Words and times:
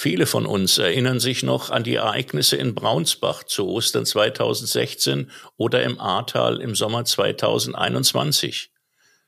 Viele 0.00 0.26
von 0.26 0.46
uns 0.46 0.78
erinnern 0.78 1.18
sich 1.18 1.42
noch 1.42 1.70
an 1.70 1.82
die 1.82 1.96
Ereignisse 1.96 2.54
in 2.54 2.76
Braunsbach 2.76 3.42
zu 3.42 3.66
Ostern 3.66 4.06
2016 4.06 5.28
oder 5.56 5.82
im 5.82 5.98
Ahrtal 5.98 6.60
im 6.60 6.76
Sommer 6.76 7.04
2021. 7.04 8.70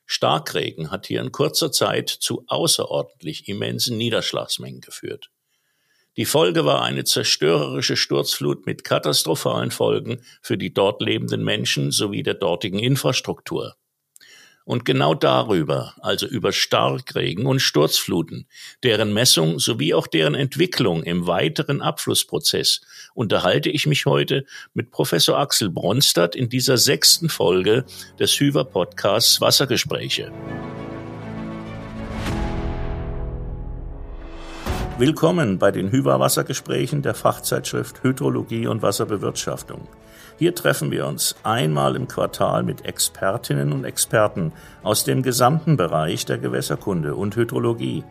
Starkregen 0.07 0.93
hat 0.93 1.09
hier 1.09 1.23
in 1.23 1.33
kurzer 1.33 1.73
Zeit 1.73 2.09
zu 2.09 2.45
außerordentlich 2.47 3.49
immensen 3.49 3.99
Niederschlagsmengen 3.99 4.81
geführt. 4.81 5.33
Die 6.17 6.25
Folge 6.25 6.65
war 6.65 6.83
eine 6.83 7.03
zerstörerische 7.03 7.97
Sturzflut 7.97 8.65
mit 8.65 8.85
katastrophalen 8.85 9.73
Folgen 9.73 10.23
für 10.41 10.57
die 10.57 10.73
dort 10.73 11.03
lebenden 11.03 11.43
Menschen 11.43 11.91
sowie 11.91 12.23
der 12.23 12.35
dortigen 12.35 12.79
Infrastruktur. 12.79 13.75
Und 14.71 14.85
genau 14.85 15.15
darüber, 15.15 15.95
also 16.01 16.29
über 16.29 16.53
Starkregen 16.53 17.45
und 17.47 17.59
Sturzfluten, 17.59 18.47
deren 18.85 19.13
Messung 19.13 19.59
sowie 19.59 19.95
auch 19.95 20.07
deren 20.07 20.37
Entwicklung 20.37 21.03
im 21.03 21.27
weiteren 21.27 21.83
Abflussprozess, 21.83 22.81
unterhalte 23.13 23.69
ich 23.69 23.89
mich 23.89 24.07
heute 24.07 24.45
mit 24.73 24.93
Professor 24.93 25.41
Axel 25.41 25.71
Bronstadt 25.71 26.37
in 26.37 26.49
dieser 26.49 26.77
sechsten 26.77 27.29
Folge 27.29 27.85
des 28.21 28.39
Hüver 28.39 28.65
Podcasts 28.65 29.41
Wassergespräche. 29.41 30.31
Willkommen 34.99 35.59
bei 35.59 35.73
den 35.73 35.91
Hüver 35.91 36.21
Wassergesprächen 36.21 37.03
der 37.03 37.15
Fachzeitschrift 37.15 38.05
Hydrologie 38.05 38.69
und 38.69 38.83
Wasserbewirtschaftung. 38.83 39.89
Hier 40.41 40.55
treffen 40.55 40.91
wir 40.91 41.07
uns 41.07 41.37
einmal 41.43 41.97
im 41.97 42.09
Quartal 42.09 42.63
mit 42.63 42.87
Expertinnen 42.87 43.75
und 43.75 43.85
Experten 43.85 44.55
aus 44.83 45.05
dem 45.05 45.23
gesamten 45.23 45.77
Bereich 45.77 46.25
der 46.25 46.39
Gewässerkunde 46.39 47.15
und 47.15 47.37
Hydrologie, 47.37 48.05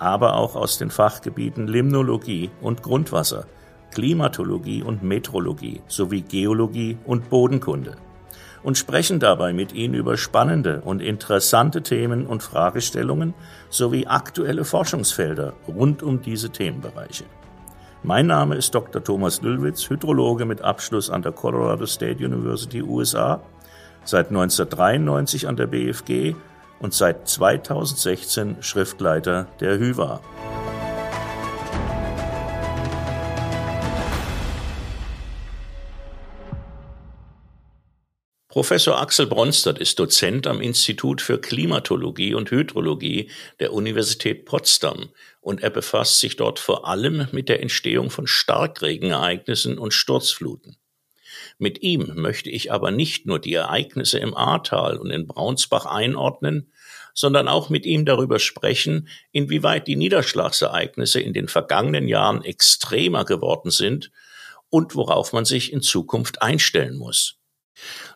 aber 0.00 0.34
auch 0.34 0.56
aus 0.56 0.78
den 0.78 0.90
Fachgebieten 0.90 1.68
Limnologie 1.68 2.50
und 2.60 2.82
Grundwasser, 2.82 3.46
Klimatologie 3.92 4.82
und 4.82 5.04
Metrologie 5.04 5.80
sowie 5.86 6.22
Geologie 6.22 6.98
und 7.04 7.30
Bodenkunde 7.30 7.94
und 8.64 8.76
sprechen 8.76 9.20
dabei 9.20 9.52
mit 9.52 9.72
Ihnen 9.72 9.94
über 9.94 10.16
spannende 10.16 10.80
und 10.80 11.00
interessante 11.00 11.82
Themen 11.84 12.26
und 12.26 12.42
Fragestellungen 12.42 13.32
sowie 13.70 14.08
aktuelle 14.08 14.64
Forschungsfelder 14.64 15.52
rund 15.68 16.02
um 16.02 16.20
diese 16.20 16.50
Themenbereiche. 16.50 17.26
Mein 18.06 18.28
Name 18.28 18.54
ist 18.54 18.72
Dr. 18.72 19.02
Thomas 19.02 19.42
Lüllwitz, 19.42 19.90
Hydrologe 19.90 20.44
mit 20.44 20.62
Abschluss 20.62 21.10
an 21.10 21.22
der 21.22 21.32
Colorado 21.32 21.86
State 21.86 22.24
University 22.24 22.80
USA, 22.80 23.40
seit 24.04 24.28
1993 24.28 25.48
an 25.48 25.56
der 25.56 25.66
BFG 25.66 26.36
und 26.78 26.94
seit 26.94 27.26
2016 27.26 28.58
Schriftleiter 28.60 29.48
der 29.58 29.80
HYVA. 29.80 30.20
Professor 38.56 38.98
Axel 38.98 39.26
Bronstadt 39.26 39.78
ist 39.78 39.98
Dozent 39.98 40.46
am 40.46 40.62
Institut 40.62 41.20
für 41.20 41.38
Klimatologie 41.38 42.32
und 42.32 42.50
Hydrologie 42.50 43.30
der 43.60 43.74
Universität 43.74 44.46
Potsdam 44.46 45.10
und 45.42 45.62
er 45.62 45.68
befasst 45.68 46.20
sich 46.20 46.36
dort 46.36 46.58
vor 46.58 46.88
allem 46.88 47.28
mit 47.32 47.50
der 47.50 47.60
Entstehung 47.60 48.08
von 48.08 48.26
Starkregenereignissen 48.26 49.76
und 49.76 49.92
Sturzfluten. 49.92 50.78
Mit 51.58 51.82
ihm 51.82 52.12
möchte 52.14 52.48
ich 52.48 52.72
aber 52.72 52.90
nicht 52.90 53.26
nur 53.26 53.38
die 53.38 53.52
Ereignisse 53.52 54.20
im 54.20 54.34
Ahrtal 54.34 54.96
und 54.96 55.10
in 55.10 55.26
Braunsbach 55.26 55.84
einordnen, 55.84 56.72
sondern 57.12 57.48
auch 57.48 57.68
mit 57.68 57.84
ihm 57.84 58.06
darüber 58.06 58.38
sprechen, 58.38 59.08
inwieweit 59.32 59.86
die 59.86 59.96
Niederschlagsereignisse 59.96 61.20
in 61.20 61.34
den 61.34 61.48
vergangenen 61.48 62.08
Jahren 62.08 62.42
extremer 62.42 63.26
geworden 63.26 63.70
sind 63.70 64.12
und 64.70 64.94
worauf 64.94 65.34
man 65.34 65.44
sich 65.44 65.74
in 65.74 65.82
Zukunft 65.82 66.40
einstellen 66.40 66.96
muss. 66.96 67.36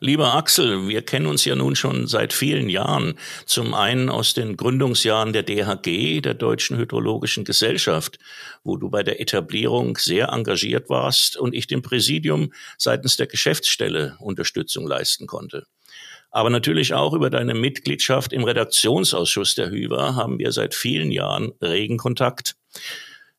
Lieber 0.01 0.35
Axel, 0.35 0.89
wir 0.89 1.03
kennen 1.03 1.27
uns 1.27 1.45
ja 1.45 1.55
nun 1.55 1.77
schon 1.77 2.07
seit 2.07 2.33
vielen 2.33 2.69
Jahren. 2.69 3.15
Zum 3.47 3.75
einen 3.75 4.09
aus 4.09 4.35
den 4.35 4.57
Gründungsjahren 4.57 5.33
der 5.33 5.43
DHG, 5.43 6.21
der 6.21 6.35
Deutschen 6.35 6.79
Hydrologischen 6.79 7.45
Gesellschaft, 7.45 8.19
wo 8.65 8.77
du 8.77 8.89
bei 8.91 9.03
der 9.03 9.21
Etablierung 9.21 9.97
sehr 9.99 10.29
engagiert 10.29 10.89
warst 10.89 11.37
und 11.37 11.55
ich 11.55 11.67
dem 11.67 11.83
Präsidium 11.83 12.53
seitens 12.79 13.17
der 13.17 13.27
Geschäftsstelle 13.27 14.17
Unterstützung 14.21 14.87
leisten 14.87 15.27
konnte. 15.27 15.67
Aber 16.31 16.51
natürlich 16.51 16.95
auch 16.95 17.13
über 17.13 17.29
deine 17.29 17.55
Mitgliedschaft 17.55 18.33
im 18.33 18.45
Redaktionsausschuss 18.45 19.57
der 19.57 19.71
HÜVA 19.71 20.15
haben 20.15 20.39
wir 20.39 20.53
seit 20.53 20.75
vielen 20.75 21.11
Jahren 21.11 21.53
regen 21.61 21.99
Kontakt. 21.99 22.55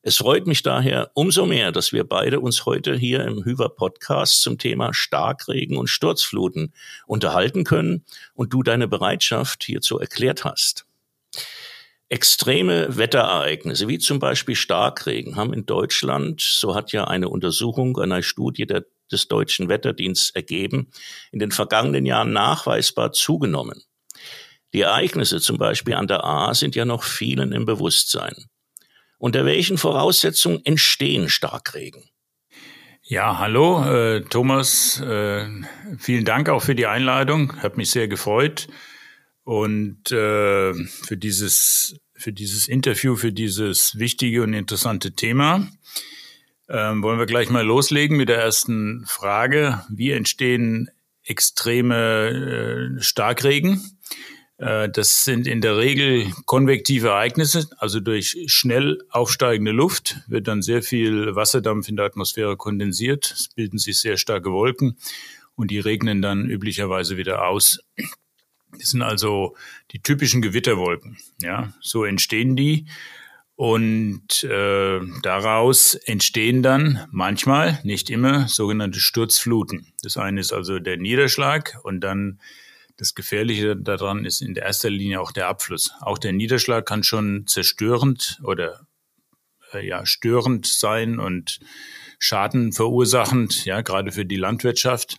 Es 0.03 0.17
freut 0.17 0.47
mich 0.47 0.63
daher 0.63 1.11
umso 1.13 1.45
mehr, 1.45 1.71
dass 1.71 1.93
wir 1.93 2.03
beide 2.03 2.39
uns 2.39 2.65
heute 2.65 2.95
hier 2.95 3.23
im 3.23 3.43
Hüver 3.45 3.69
Podcast 3.69 4.41
zum 4.41 4.57
Thema 4.57 4.95
Starkregen 4.95 5.77
und 5.77 5.89
Sturzfluten 5.89 6.73
unterhalten 7.05 7.63
können 7.63 8.03
und 8.33 8.51
du 8.51 8.63
deine 8.63 8.87
Bereitschaft 8.87 9.63
hierzu 9.63 9.99
erklärt 9.99 10.43
hast. 10.43 10.87
Extreme 12.09 12.97
Wetterereignisse, 12.97 13.87
wie 13.87 13.99
zum 13.99 14.17
Beispiel 14.17 14.55
Starkregen, 14.55 15.35
haben 15.35 15.53
in 15.53 15.67
Deutschland, 15.67 16.41
so 16.41 16.73
hat 16.73 16.91
ja 16.91 17.05
eine 17.05 17.29
Untersuchung 17.29 17.95
einer 17.99 18.23
Studie 18.23 18.65
der, 18.65 18.85
des 19.11 19.27
Deutschen 19.27 19.69
Wetterdienstes 19.69 20.31
ergeben, 20.31 20.89
in 21.31 21.37
den 21.37 21.51
vergangenen 21.51 22.07
Jahren 22.07 22.33
nachweisbar 22.33 23.11
zugenommen. 23.11 23.83
Die 24.73 24.81
Ereignisse 24.81 25.39
zum 25.41 25.59
Beispiel 25.59 25.93
an 25.93 26.07
der 26.07 26.23
A 26.23 26.55
sind 26.55 26.75
ja 26.75 26.85
noch 26.85 27.03
vielen 27.03 27.51
im 27.51 27.65
Bewusstsein. 27.65 28.47
Unter 29.21 29.45
welchen 29.45 29.77
Voraussetzungen 29.77 30.65
entstehen 30.65 31.29
Starkregen? 31.29 32.01
Ja, 33.03 33.37
hallo, 33.37 33.83
äh, 33.85 34.21
Thomas. 34.21 34.99
Äh, 34.99 35.47
vielen 35.99 36.25
Dank 36.25 36.49
auch 36.49 36.63
für 36.63 36.73
die 36.73 36.87
Einladung. 36.87 37.55
Hat 37.61 37.77
mich 37.77 37.91
sehr 37.91 38.07
gefreut. 38.07 38.67
Und 39.43 40.11
äh, 40.11 40.73
für 40.73 41.17
dieses 41.17 41.99
für 42.15 42.33
dieses 42.33 42.67
Interview, 42.67 43.15
für 43.15 43.31
dieses 43.31 43.99
wichtige 43.99 44.41
und 44.41 44.55
interessante 44.55 45.11
Thema. 45.11 45.67
Ähm, 46.67 47.03
wollen 47.03 47.19
wir 47.19 47.27
gleich 47.27 47.51
mal 47.51 47.63
loslegen 47.63 48.17
mit 48.17 48.27
der 48.27 48.39
ersten 48.39 49.05
Frage. 49.05 49.85
Wie 49.89 50.09
entstehen 50.09 50.89
extreme 51.23 52.97
äh, 52.97 53.01
Starkregen? 53.03 53.99
Äh, 54.61 54.89
das 54.89 55.23
sind 55.23 55.47
in 55.47 55.59
der 55.59 55.77
Regel 55.77 56.31
konvektive 56.45 57.09
Ereignisse, 57.09 57.67
also 57.77 57.99
durch 57.99 58.37
schnell 58.45 58.99
aufsteigende 59.09 59.71
Luft 59.71 60.21
wird 60.27 60.47
dann 60.47 60.61
sehr 60.61 60.83
viel 60.83 61.35
Wasserdampf 61.35 61.89
in 61.89 61.95
der 61.95 62.05
Atmosphäre 62.05 62.55
kondensiert. 62.55 63.33
Es 63.37 63.49
bilden 63.49 63.79
sich 63.79 63.99
sehr 63.99 64.17
starke 64.17 64.51
Wolken 64.51 64.97
und 65.55 65.71
die 65.71 65.79
regnen 65.79 66.21
dann 66.21 66.49
üblicherweise 66.49 67.17
wieder 67.17 67.47
aus. 67.47 67.79
Das 68.77 68.91
sind 68.91 69.01
also 69.01 69.55
die 69.91 69.99
typischen 69.99 70.41
Gewitterwolken. 70.41 71.17
Ja, 71.41 71.73
so 71.81 72.05
entstehen 72.05 72.55
die. 72.55 72.85
Und 73.55 74.43
äh, 74.43 74.99
daraus 75.21 75.93
entstehen 75.93 76.63
dann 76.63 77.05
manchmal, 77.11 77.79
nicht 77.83 78.09
immer, 78.09 78.47
sogenannte 78.47 78.99
Sturzfluten. 78.99 79.87
Das 80.01 80.17
eine 80.17 80.39
ist 80.39 80.51
also 80.51 80.79
der 80.79 80.97
Niederschlag 80.97 81.77
und 81.83 81.99
dann 81.99 82.39
das 82.97 83.15
Gefährliche 83.15 83.75
daran 83.75 84.25
ist 84.25 84.41
in 84.41 84.55
erster 84.55 84.89
Linie 84.89 85.21
auch 85.21 85.31
der 85.31 85.47
Abfluss. 85.47 85.91
Auch 86.01 86.17
der 86.17 86.33
Niederschlag 86.33 86.85
kann 86.85 87.03
schon 87.03 87.45
zerstörend 87.47 88.39
oder 88.43 88.87
äh, 89.73 89.85
ja 89.85 90.05
störend 90.05 90.67
sein 90.67 91.19
und 91.19 91.59
Schaden 92.19 92.71
verursachend, 92.71 93.65
ja 93.65 93.81
gerade 93.81 94.11
für 94.11 94.25
die 94.25 94.35
Landwirtschaft. 94.35 95.17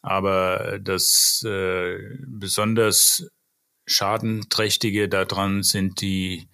Aber 0.00 0.78
das 0.80 1.44
äh, 1.46 1.98
besonders 2.26 3.28
schadenträchtige 3.86 5.08
daran 5.08 5.62
sind 5.62 6.00
die 6.00 6.48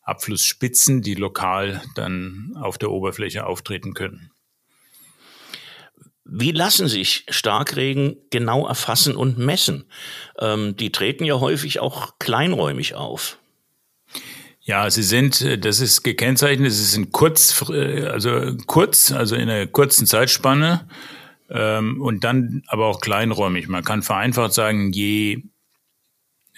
Abflussspitzen, 0.00 1.02
die 1.02 1.14
lokal 1.14 1.82
dann 1.94 2.54
auf 2.56 2.78
der 2.78 2.90
Oberfläche 2.90 3.46
auftreten 3.46 3.94
können. 3.94 4.30
Wie 6.24 6.52
lassen 6.52 6.88
sich 6.88 7.26
Starkregen 7.28 8.16
genau 8.30 8.66
erfassen 8.66 9.14
und 9.14 9.36
messen? 9.38 9.84
Ähm, 10.38 10.74
die 10.76 10.90
treten 10.90 11.24
ja 11.24 11.38
häufig 11.38 11.80
auch 11.80 12.18
kleinräumig 12.18 12.94
auf. 12.94 13.38
Ja, 14.62 14.88
sie 14.90 15.02
sind, 15.02 15.42
äh, 15.42 15.58
das 15.58 15.80
ist 15.80 16.02
gekennzeichnet, 16.02 16.72
sie 16.72 16.84
sind 16.84 17.12
kurz, 17.12 17.68
äh, 17.68 18.06
also 18.06 18.56
kurz, 18.66 19.12
also 19.12 19.36
in 19.36 19.50
einer 19.50 19.66
kurzen 19.66 20.06
Zeitspanne 20.06 20.88
ähm, 21.50 22.00
und 22.00 22.24
dann 22.24 22.62
aber 22.68 22.86
auch 22.86 23.02
kleinräumig. 23.02 23.68
Man 23.68 23.84
kann 23.84 24.02
vereinfacht 24.02 24.54
sagen, 24.54 24.92
je, 24.92 25.42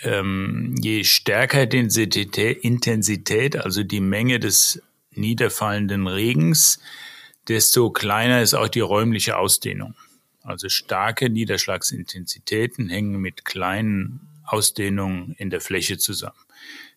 ähm, 0.02 0.76
je 0.80 1.02
stärker 1.02 1.66
die 1.66 1.80
Intensität, 1.80 3.56
also 3.56 3.82
die 3.82 4.00
Menge 4.00 4.38
des 4.38 4.80
niederfallenden 5.10 6.06
Regens, 6.06 6.78
desto 7.48 7.90
kleiner 7.90 8.42
ist 8.42 8.54
auch 8.54 8.68
die 8.68 8.80
räumliche 8.80 9.36
Ausdehnung. 9.36 9.94
Also 10.42 10.68
starke 10.68 11.28
Niederschlagsintensitäten 11.28 12.88
hängen 12.88 13.20
mit 13.20 13.44
kleinen 13.44 14.20
Ausdehnung 14.44 15.34
in 15.38 15.50
der 15.50 15.60
Fläche 15.60 15.98
zusammen. 15.98 16.38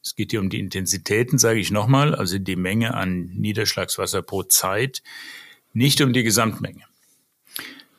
Es 0.04 0.16
geht 0.16 0.32
hier 0.32 0.40
um 0.40 0.50
die 0.50 0.60
Intensitäten, 0.60 1.38
sage 1.38 1.60
ich 1.60 1.72
nochmal, 1.72 2.16
also 2.16 2.38
die 2.38 2.56
Menge 2.56 2.94
an 2.94 3.32
Niederschlagswasser 3.36 4.22
pro 4.22 4.44
Zeit, 4.44 5.04
nicht 5.74 6.02
um 6.02 6.14
die 6.14 6.24
Gesamtmenge. 6.24 6.84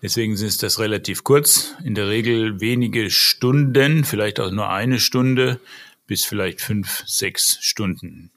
Deswegen 0.03 0.33
ist 0.33 0.63
das 0.63 0.79
relativ 0.79 1.25
kurz, 1.25 1.75
in 1.85 1.95
der 1.95 2.09
Regel 2.09 2.61
wenige 2.61 3.11
Stunden, 3.11 4.05
vielleicht 4.05 4.41
auch 4.41 4.51
nur 4.51 4.71
eine 4.71 4.99
Stunde 4.99 5.61
bis 6.07 6.25
vielleicht 6.25 6.61
fünf, 6.61 7.05
sechs 7.07 7.59
Stunden. 7.61 8.31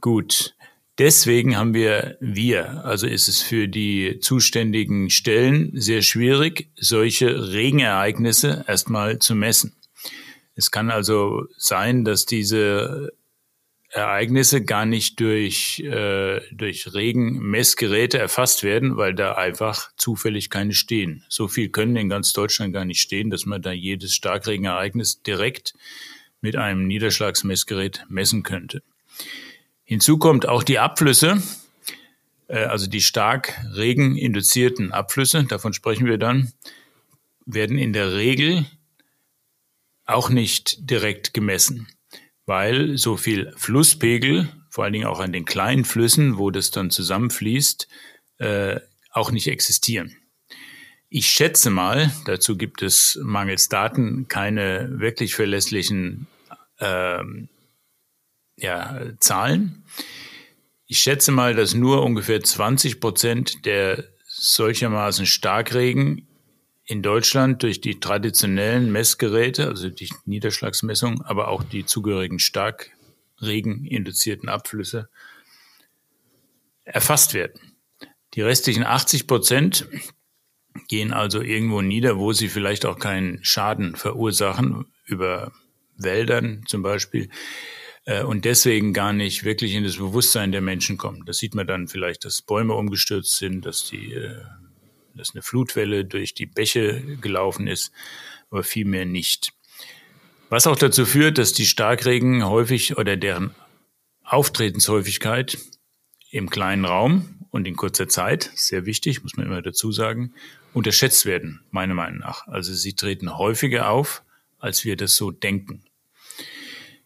Gut, 0.00 0.54
deswegen 1.00 1.56
haben 1.56 1.72
wir 1.72 2.18
wir, 2.20 2.84
also 2.84 3.06
ist 3.06 3.26
es 3.26 3.40
für 3.40 3.68
die 3.68 4.18
zuständigen 4.20 5.08
Stellen 5.08 5.72
sehr 5.74 6.02
schwierig, 6.02 6.70
solche 6.76 7.52
Regenereignisse 7.52 8.64
erstmal 8.68 9.18
zu 9.18 9.34
messen. 9.34 9.74
Es 10.54 10.70
kann 10.70 10.90
also 10.90 11.46
sein, 11.56 12.04
dass 12.04 12.26
diese 12.26 13.12
Ereignisse 13.88 14.62
gar 14.62 14.84
nicht 14.84 15.18
durch, 15.20 15.80
äh, 15.80 16.40
durch 16.52 16.92
Regenmessgeräte 16.92 18.18
erfasst 18.18 18.62
werden, 18.62 18.98
weil 18.98 19.14
da 19.14 19.32
einfach 19.32 19.90
zufällig 19.96 20.50
keine 20.50 20.74
stehen. 20.74 21.24
So 21.30 21.48
viel 21.48 21.70
können 21.70 21.96
in 21.96 22.10
ganz 22.10 22.34
Deutschland 22.34 22.74
gar 22.74 22.84
nicht 22.84 23.00
stehen, 23.00 23.30
dass 23.30 23.46
man 23.46 23.62
da 23.62 23.72
jedes 23.72 24.14
Starkregenereignis 24.14 25.22
direkt 25.22 25.72
mit 26.42 26.56
einem 26.56 26.86
Niederschlagsmessgerät 26.86 28.04
messen 28.08 28.42
könnte. 28.42 28.82
Hinzu 29.90 30.18
kommt 30.18 30.48
auch 30.48 30.62
die 30.62 30.78
Abflüsse, 30.78 31.42
äh, 32.46 32.64
also 32.64 32.86
die 32.86 33.00
stark 33.00 33.60
regeninduzierten 33.74 34.92
Abflüsse, 34.92 35.44
davon 35.44 35.72
sprechen 35.72 36.06
wir 36.06 36.18
dann, 36.18 36.52
werden 37.44 37.76
in 37.76 37.92
der 37.92 38.14
Regel 38.14 38.66
auch 40.06 40.30
nicht 40.30 40.90
direkt 40.90 41.34
gemessen 41.34 41.88
weil 42.50 42.98
so 42.98 43.16
viel 43.16 43.52
Flusspegel, 43.56 44.48
vor 44.70 44.82
allen 44.82 44.92
Dingen 44.92 45.06
auch 45.06 45.20
an 45.20 45.32
den 45.32 45.44
kleinen 45.44 45.84
Flüssen, 45.84 46.36
wo 46.36 46.50
das 46.50 46.72
dann 46.72 46.90
zusammenfließt, 46.90 47.86
äh, 48.38 48.80
auch 49.12 49.30
nicht 49.30 49.46
existieren. 49.46 50.16
Ich 51.08 51.28
schätze 51.28 51.70
mal, 51.70 52.12
dazu 52.24 52.56
gibt 52.56 52.82
es 52.82 53.16
mangels 53.22 53.68
Daten 53.68 54.26
keine 54.26 54.88
wirklich 54.98 55.36
verlässlichen 55.36 56.26
ähm, 56.80 57.48
ja, 58.60 59.00
Zahlen. 59.18 59.82
Ich 60.86 61.00
schätze 61.00 61.32
mal, 61.32 61.54
dass 61.54 61.74
nur 61.74 62.02
ungefähr 62.02 62.42
20 62.42 63.00
Prozent 63.00 63.64
der 63.64 64.04
solchermaßen 64.26 65.24
Starkregen 65.26 66.26
in 66.84 67.02
Deutschland 67.02 67.62
durch 67.62 67.80
die 67.80 68.00
traditionellen 68.00 68.90
Messgeräte, 68.90 69.68
also 69.68 69.88
die 69.88 70.10
Niederschlagsmessung, 70.24 71.22
aber 71.22 71.46
auch 71.48 71.62
die 71.62 71.86
zugehörigen 71.86 72.40
starkregeninduzierten 72.40 74.48
Abflüsse 74.48 75.08
erfasst 76.84 77.34
werden. 77.34 77.60
Die 78.34 78.42
restlichen 78.42 78.82
80 78.84 79.28
Prozent 79.28 79.86
gehen 80.88 81.12
also 81.12 81.40
irgendwo 81.40 81.82
nieder, 81.82 82.18
wo 82.18 82.32
sie 82.32 82.48
vielleicht 82.48 82.86
auch 82.86 82.98
keinen 82.98 83.44
Schaden 83.44 83.94
verursachen, 83.94 84.86
über 85.04 85.52
Wäldern 85.96 86.64
zum 86.66 86.82
Beispiel, 86.82 87.30
und 88.22 88.44
deswegen 88.44 88.92
gar 88.92 89.12
nicht 89.12 89.44
wirklich 89.44 89.74
in 89.74 89.84
das 89.84 89.96
Bewusstsein 89.96 90.52
der 90.52 90.60
Menschen 90.60 90.98
kommen. 90.98 91.24
Das 91.26 91.38
sieht 91.38 91.54
man 91.54 91.66
dann 91.66 91.88
vielleicht, 91.88 92.24
dass 92.24 92.42
Bäume 92.42 92.74
umgestürzt 92.74 93.36
sind, 93.36 93.64
dass 93.66 93.88
die 93.88 94.14
äh, 94.14 94.42
dass 95.14 95.34
eine 95.34 95.42
Flutwelle 95.42 96.04
durch 96.04 96.34
die 96.34 96.46
Bäche 96.46 97.02
gelaufen 97.20 97.66
ist, 97.66 97.92
aber 98.50 98.62
vielmehr 98.62 99.04
nicht. 99.04 99.52
Was 100.48 100.66
auch 100.66 100.76
dazu 100.76 101.06
führt, 101.06 101.38
dass 101.38 101.52
die 101.52 101.66
Starkregen 101.66 102.44
häufig 102.46 102.96
oder 102.96 103.16
deren 103.16 103.54
Auftretenshäufigkeit 104.24 105.58
im 106.30 106.50
kleinen 106.50 106.84
Raum 106.84 107.46
und 107.50 107.66
in 107.66 107.76
kurzer 107.76 108.08
Zeit, 108.08 108.50
sehr 108.54 108.86
wichtig, 108.86 109.22
muss 109.22 109.36
man 109.36 109.46
immer 109.46 109.62
dazu 109.62 109.92
sagen, 109.92 110.34
unterschätzt 110.72 111.26
werden, 111.26 111.60
meiner 111.70 111.94
Meinung 111.94 112.20
nach. 112.20 112.46
Also 112.46 112.72
sie 112.72 112.94
treten 112.94 113.36
häufiger 113.36 113.90
auf, 113.90 114.22
als 114.58 114.84
wir 114.84 114.96
das 114.96 115.16
so 115.16 115.30
denken. 115.30 115.84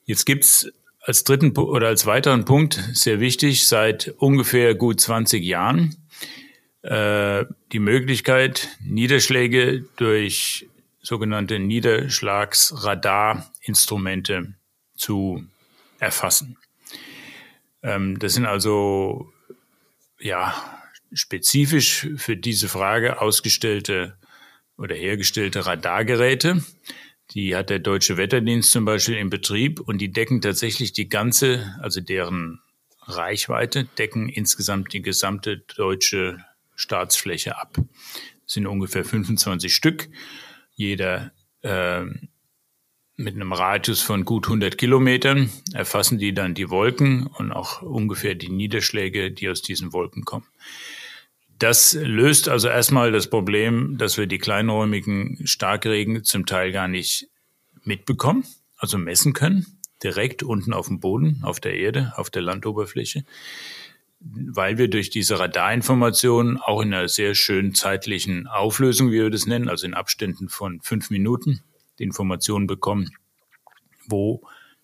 Jetzt 0.04 0.26
gibt's 0.26 0.70
als 1.04 1.24
dritten 1.24 1.56
oder 1.56 1.88
als 1.88 2.06
weiteren 2.06 2.46
Punkt 2.46 2.82
sehr 2.94 3.20
wichtig 3.20 3.68
seit 3.68 4.08
ungefähr 4.18 4.74
gut 4.74 4.98
20 5.00 5.44
Jahren 5.44 5.94
äh, 6.80 7.44
die 7.72 7.78
Möglichkeit, 7.78 8.70
Niederschläge 8.82 9.84
durch 9.96 10.66
sogenannte 11.02 11.58
Niederschlagsradarinstrumente 11.58 14.54
zu 14.96 15.44
erfassen. 15.98 16.56
Ähm, 17.82 18.18
das 18.18 18.32
sind 18.32 18.46
also 18.46 19.30
ja 20.18 20.54
spezifisch 21.12 22.08
für 22.16 22.38
diese 22.38 22.68
Frage 22.68 23.20
ausgestellte 23.20 24.16
oder 24.78 24.94
hergestellte 24.94 25.66
Radargeräte. 25.66 26.64
Die 27.34 27.56
hat 27.56 27.68
der 27.68 27.80
Deutsche 27.80 28.16
Wetterdienst 28.16 28.70
zum 28.70 28.84
Beispiel 28.84 29.16
in 29.16 29.28
Betrieb 29.28 29.80
und 29.80 29.98
die 29.98 30.12
decken 30.12 30.40
tatsächlich 30.40 30.92
die 30.92 31.08
ganze, 31.08 31.76
also 31.80 32.00
deren 32.00 32.60
Reichweite, 33.02 33.84
decken 33.98 34.28
insgesamt 34.28 34.92
die 34.92 35.02
gesamte 35.02 35.58
deutsche 35.58 36.38
Staatsfläche 36.76 37.58
ab. 37.58 37.74
Das 37.74 38.54
sind 38.54 38.66
ungefähr 38.66 39.04
25 39.04 39.74
Stück, 39.74 40.08
jeder 40.76 41.32
äh, 41.62 42.04
mit 43.16 43.34
einem 43.34 43.52
Radius 43.52 44.00
von 44.00 44.24
gut 44.24 44.46
100 44.46 44.76
Kilometern 44.76 45.50
erfassen 45.72 46.18
die 46.18 46.34
dann 46.34 46.54
die 46.54 46.70
Wolken 46.70 47.26
und 47.26 47.52
auch 47.52 47.82
ungefähr 47.82 48.34
die 48.34 48.48
Niederschläge, 48.48 49.30
die 49.30 49.48
aus 49.48 49.62
diesen 49.62 49.92
Wolken 49.92 50.24
kommen. 50.24 50.46
Das 51.58 51.94
löst 51.94 52.48
also 52.48 52.68
erstmal 52.68 53.12
das 53.12 53.30
Problem, 53.30 53.96
dass 53.96 54.18
wir 54.18 54.26
die 54.26 54.38
kleinräumigen 54.38 55.46
Starkregen 55.46 56.24
zum 56.24 56.46
Teil 56.46 56.72
gar 56.72 56.88
nicht 56.88 57.28
mitbekommen, 57.82 58.44
also 58.76 58.98
messen 58.98 59.32
können, 59.32 59.66
direkt 60.02 60.42
unten 60.42 60.72
auf 60.72 60.88
dem 60.88 61.00
Boden, 61.00 61.40
auf 61.42 61.60
der 61.60 61.74
Erde, 61.74 62.12
auf 62.16 62.30
der 62.30 62.42
Landoberfläche 62.42 63.24
weil 64.24 64.78
wir 64.78 64.88
durch 64.88 65.10
diese 65.10 65.38
Radarinformationen 65.38 66.58
auch 66.58 66.80
in 66.80 66.94
einer 66.94 67.08
sehr 67.08 67.34
schönen 67.34 67.74
zeitlichen 67.74 68.46
Auflösung, 68.46 69.08
wie 69.08 69.20
wir 69.20 69.30
das 69.30 69.46
nennen, 69.46 69.68
also 69.68 69.86
in 69.86 69.94
Abständen 69.94 70.48
von 70.48 70.80
fünf 70.80 71.10
Minuten, 71.10 71.62
die 71.98 72.04
Informationen 72.04 72.66
bekommen, 72.66 73.10
wo 74.06 74.42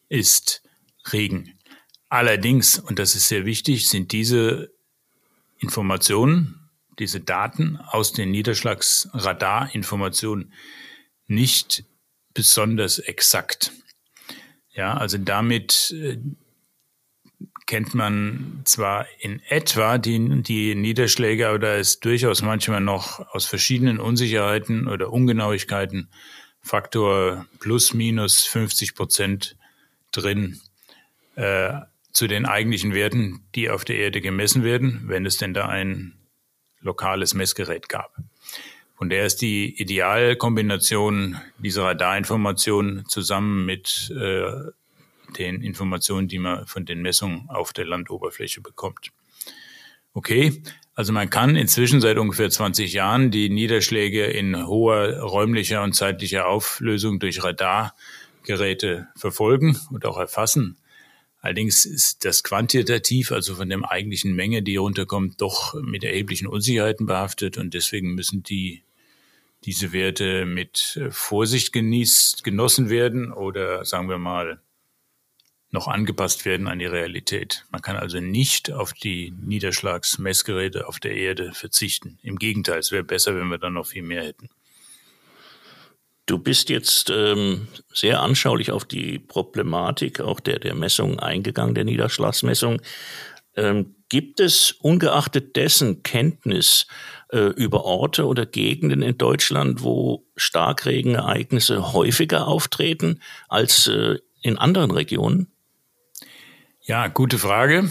ist 0.09 0.63
Regen. 1.11 1.59
Allerdings, 2.11 2.79
und 2.79 2.99
das 2.99 3.15
ist 3.15 3.29
sehr 3.29 3.47
wichtig, 3.47 3.89
sind 3.89 4.13
diese 4.13 4.73
Informationen, 5.59 6.60
diese 7.01 7.21
Daten 7.21 7.79
aus 7.79 8.13
den 8.13 8.31
Niederschlagsradarinformationen 8.31 10.53
nicht 11.27 11.85
besonders 12.35 13.01
exakt. 13.01 13.73
Ja, 14.73 14.95
also 14.95 15.19
damit 15.19 15.93
äh, 15.97 16.19
kennt 17.67 17.95
man 17.95 18.63
zwar 18.65 19.07
in 19.19 19.41
etwa 19.49 19.99
die, 19.99 20.43
die 20.43 20.75
Niederschläge, 20.75 21.49
aber 21.49 21.59
da 21.59 21.77
ist 21.77 22.05
durchaus 22.05 22.43
manchmal 22.43 22.81
noch 22.81 23.21
aus 23.35 23.47
verschiedenen 23.47 23.99
Unsicherheiten 23.99 24.89
oder 24.89 25.13
Ungenauigkeiten 25.13 26.09
Faktor 26.63 27.47
plus 27.59 27.95
minus 27.95 28.45
50 28.45 28.95
Prozent 28.95 29.57
drin 30.13 30.61
äh, 31.37 31.73
zu 32.13 32.27
den 32.27 32.45
eigentlichen 32.45 32.93
Werten, 32.93 33.47
die 33.55 33.71
auf 33.71 33.85
der 33.85 33.97
Erde 33.97 34.21
gemessen 34.21 34.65
werden, 34.65 35.05
wenn 35.07 35.25
es 35.25 35.39
denn 35.39 35.55
da 35.55 35.67
ein 35.67 36.20
lokales 36.81 37.35
Messgerät 37.35 37.89
gab. 37.89 38.17
Von 38.97 39.09
der 39.09 39.25
ist 39.25 39.41
die 39.41 39.81
Idealkombination 39.81 41.39
dieser 41.59 41.85
Radarinformationen 41.85 43.07
zusammen 43.07 43.65
mit 43.65 44.13
äh, 44.15 44.43
den 45.39 45.63
Informationen, 45.63 46.29
die 46.29 46.39
man 46.39 46.67
von 46.67 46.85
den 46.85 47.01
Messungen 47.01 47.49
auf 47.49 47.73
der 47.73 47.87
Landoberfläche 47.87 48.61
bekommt. 48.61 49.11
Okay, 50.13 50.63
also 50.95 51.13
man 51.13 51.31
kann 51.31 51.57
inzwischen 51.57 52.01
seit 52.01 52.19
ungefähr 52.19 52.51
20 52.51 52.93
Jahren 52.93 53.31
die 53.31 53.49
Niederschläge 53.49 54.27
in 54.27 54.67
hoher 54.67 55.21
räumlicher 55.21 55.83
und 55.83 55.95
zeitlicher 55.95 56.47
Auflösung 56.47 57.21
durch 57.21 57.43
Radargeräte 57.43 59.09
verfolgen 59.17 59.79
und 59.91 60.05
auch 60.05 60.19
erfassen. 60.19 60.77
Allerdings 61.41 61.87
ist 61.87 62.25
das 62.25 62.43
quantitativ, 62.43 63.33
also 63.33 63.55
von 63.55 63.69
der 63.69 63.91
eigentlichen 63.91 64.35
Menge, 64.35 64.63
die 64.63 64.77
runterkommt, 64.77 65.41
doch 65.41 65.75
mit 65.75 66.05
erheblichen 66.05 66.47
Unsicherheiten 66.47 67.07
behaftet 67.07 67.57
und 67.57 67.73
deswegen 67.73 68.15
müssen 68.15 68.43
die 68.43 68.83
diese 69.65 69.93
Werte 69.93 70.47
mit 70.47 70.99
Vorsicht 71.11 71.73
genießt, 71.73 72.45
genossen 72.45 72.89
werden 72.89 73.31
oder 73.33 73.85
sagen 73.85 74.09
wir 74.09 74.19
mal 74.19 74.61
noch 75.71 75.87
angepasst 75.87 76.45
werden 76.45 76.67
an 76.67 76.79
die 76.79 76.87
Realität. 76.87 77.65
Man 77.71 77.83
kann 77.83 77.97
also 77.97 78.21
nicht 78.21 78.73
auf 78.73 78.93
die 78.93 79.33
Niederschlagsmessgeräte 79.41 80.89
auf 80.89 80.99
der 80.99 81.15
Erde 81.15 81.53
verzichten. 81.53 82.19
Im 82.23 82.39
Gegenteil, 82.39 82.81
es 82.81 82.91
wäre 82.91 83.05
besser, 83.05 83.37
wenn 83.37 83.49
wir 83.49 83.59
dann 83.59 83.75
noch 83.75 83.87
viel 83.87 84.03
mehr 84.03 84.25
hätten. 84.25 84.49
Du 86.31 86.39
bist 86.39 86.69
jetzt 86.69 87.11
ähm, 87.11 87.67
sehr 87.93 88.23
anschaulich 88.23 88.71
auf 88.71 88.85
die 88.85 89.19
Problematik 89.19 90.21
auch 90.21 90.39
der, 90.39 90.61
der 90.61 90.77
Messung 90.77 91.19
eingegangen, 91.19 91.75
der 91.75 91.83
Niederschlagsmessung. 91.83 92.81
Ähm, 93.57 93.97
gibt 94.09 94.39
es 94.39 94.71
ungeachtet 94.71 95.57
dessen 95.57 96.05
Kenntnis 96.05 96.87
äh, 97.33 97.47
über 97.57 97.85
Orte 97.85 98.27
oder 98.27 98.47
Gegenden 98.47 99.03
in 99.03 99.19
Deutschland, 99.19 99.83
wo 99.83 100.25
Starkregenereignisse 100.37 101.93
häufiger 101.93 102.47
auftreten 102.47 103.21
als 103.49 103.89
äh, 103.89 104.19
in 104.41 104.57
anderen 104.57 104.93
Regionen? 104.93 105.49
Ja, 106.81 107.09
gute 107.09 107.39
Frage. 107.39 107.91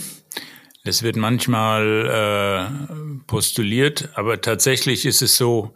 Das 0.85 1.03
wird 1.03 1.17
manchmal 1.17 2.69
äh, 2.71 3.23
postuliert, 3.27 4.07
aber 4.13 4.39
tatsächlich 4.39 5.05
ist 5.05 5.21
es 5.21 5.35
so 5.35 5.73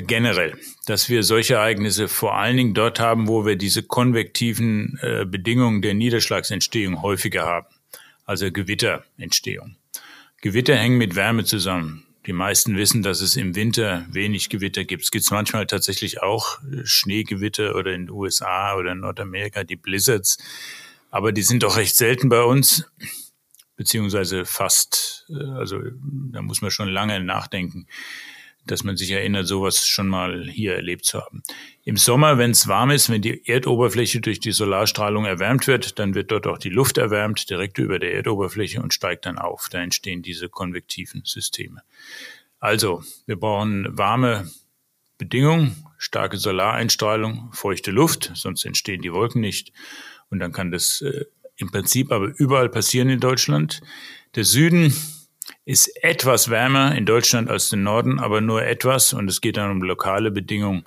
generell, 0.00 0.58
dass 0.86 1.10
wir 1.10 1.22
solche 1.22 1.54
Ereignisse 1.54 2.08
vor 2.08 2.34
allen 2.36 2.56
Dingen 2.56 2.74
dort 2.74 2.98
haben, 2.98 3.28
wo 3.28 3.44
wir 3.44 3.56
diese 3.56 3.82
konvektiven 3.82 4.98
äh, 5.02 5.26
Bedingungen 5.26 5.82
der 5.82 5.92
Niederschlagsentstehung 5.92 7.02
häufiger 7.02 7.44
haben, 7.44 7.66
also 8.24 8.50
Gewitterentstehung. 8.50 9.76
Gewitter 10.40 10.76
hängen 10.76 10.96
mit 10.96 11.14
Wärme 11.14 11.44
zusammen. 11.44 12.04
Die 12.26 12.32
meisten 12.32 12.76
wissen, 12.76 13.02
dass 13.02 13.20
es 13.20 13.36
im 13.36 13.54
Winter 13.54 14.06
wenig 14.10 14.48
Gewitter 14.48 14.84
gibt. 14.84 15.02
Es 15.02 15.10
gibt 15.10 15.30
manchmal 15.30 15.66
tatsächlich 15.66 16.22
auch 16.22 16.62
äh, 16.62 16.84
Schneegewitter 16.84 17.74
oder 17.74 17.92
in 17.92 18.06
den 18.06 18.10
USA 18.10 18.76
oder 18.76 18.92
in 18.92 19.00
Nordamerika 19.00 19.62
die 19.62 19.76
Blizzards. 19.76 20.38
Aber 21.10 21.32
die 21.32 21.42
sind 21.42 21.62
doch 21.62 21.76
recht 21.76 21.96
selten 21.96 22.30
bei 22.30 22.42
uns, 22.42 22.90
beziehungsweise 23.76 24.46
fast, 24.46 25.26
äh, 25.28 25.44
also 25.58 25.80
da 26.32 26.40
muss 26.40 26.62
man 26.62 26.70
schon 26.70 26.88
lange 26.88 27.20
nachdenken, 27.20 27.86
dass 28.66 28.84
man 28.84 28.96
sich 28.96 29.10
erinnert, 29.10 29.46
sowas 29.46 29.88
schon 29.88 30.08
mal 30.08 30.48
hier 30.48 30.74
erlebt 30.74 31.04
zu 31.04 31.20
haben. 31.20 31.42
Im 31.84 31.96
Sommer, 31.96 32.38
wenn 32.38 32.52
es 32.52 32.68
warm 32.68 32.90
ist, 32.90 33.10
wenn 33.10 33.22
die 33.22 33.46
Erdoberfläche 33.48 34.20
durch 34.20 34.40
die 34.40 34.52
Solarstrahlung 34.52 35.24
erwärmt 35.24 35.66
wird, 35.66 35.98
dann 35.98 36.14
wird 36.14 36.30
dort 36.30 36.46
auch 36.46 36.58
die 36.58 36.68
Luft 36.68 36.98
erwärmt, 36.98 37.50
direkt 37.50 37.78
über 37.78 37.98
der 37.98 38.14
Erdoberfläche 38.14 38.80
und 38.80 38.94
steigt 38.94 39.26
dann 39.26 39.38
auf. 39.38 39.68
Da 39.70 39.80
entstehen 39.80 40.22
diese 40.22 40.48
konvektiven 40.48 41.22
Systeme. 41.24 41.82
Also, 42.60 43.02
wir 43.26 43.36
brauchen 43.36 43.86
warme 43.98 44.48
Bedingungen, 45.18 45.84
starke 45.98 46.36
Solareinstrahlung, 46.36 47.50
feuchte 47.52 47.90
Luft, 47.90 48.30
sonst 48.34 48.64
entstehen 48.64 49.02
die 49.02 49.12
Wolken 49.12 49.40
nicht. 49.40 49.72
Und 50.30 50.38
dann 50.38 50.52
kann 50.52 50.70
das 50.70 51.00
äh, 51.00 51.26
im 51.56 51.70
Prinzip 51.70 52.12
aber 52.12 52.32
überall 52.38 52.68
passieren 52.68 53.08
in 53.08 53.20
Deutschland. 53.20 53.80
Der 54.34 54.44
Süden 54.44 54.94
ist 55.64 55.88
etwas 56.02 56.50
wärmer 56.50 56.94
in 56.94 57.06
Deutschland 57.06 57.50
als 57.50 57.70
der 57.70 57.78
Norden, 57.78 58.18
aber 58.18 58.40
nur 58.40 58.64
etwas 58.64 59.12
und 59.12 59.28
es 59.28 59.40
geht 59.40 59.56
dann 59.56 59.70
um 59.70 59.82
lokale 59.82 60.30
Bedingungen. 60.30 60.84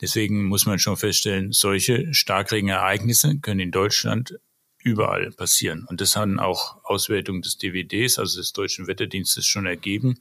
Deswegen 0.00 0.44
muss 0.44 0.66
man 0.66 0.78
schon 0.78 0.96
feststellen, 0.96 1.52
solche 1.52 2.12
Starkregenereignisse 2.12 3.38
können 3.38 3.60
in 3.60 3.70
Deutschland 3.70 4.38
überall 4.82 5.32
passieren. 5.32 5.86
Und 5.88 6.00
das 6.00 6.16
haben 6.16 6.38
auch 6.38 6.84
Auswertungen 6.84 7.42
des 7.42 7.58
DWDs, 7.58 8.18
also 8.18 8.38
des 8.38 8.52
Deutschen 8.52 8.86
Wetterdienstes, 8.86 9.46
schon 9.46 9.66
ergeben. 9.66 10.20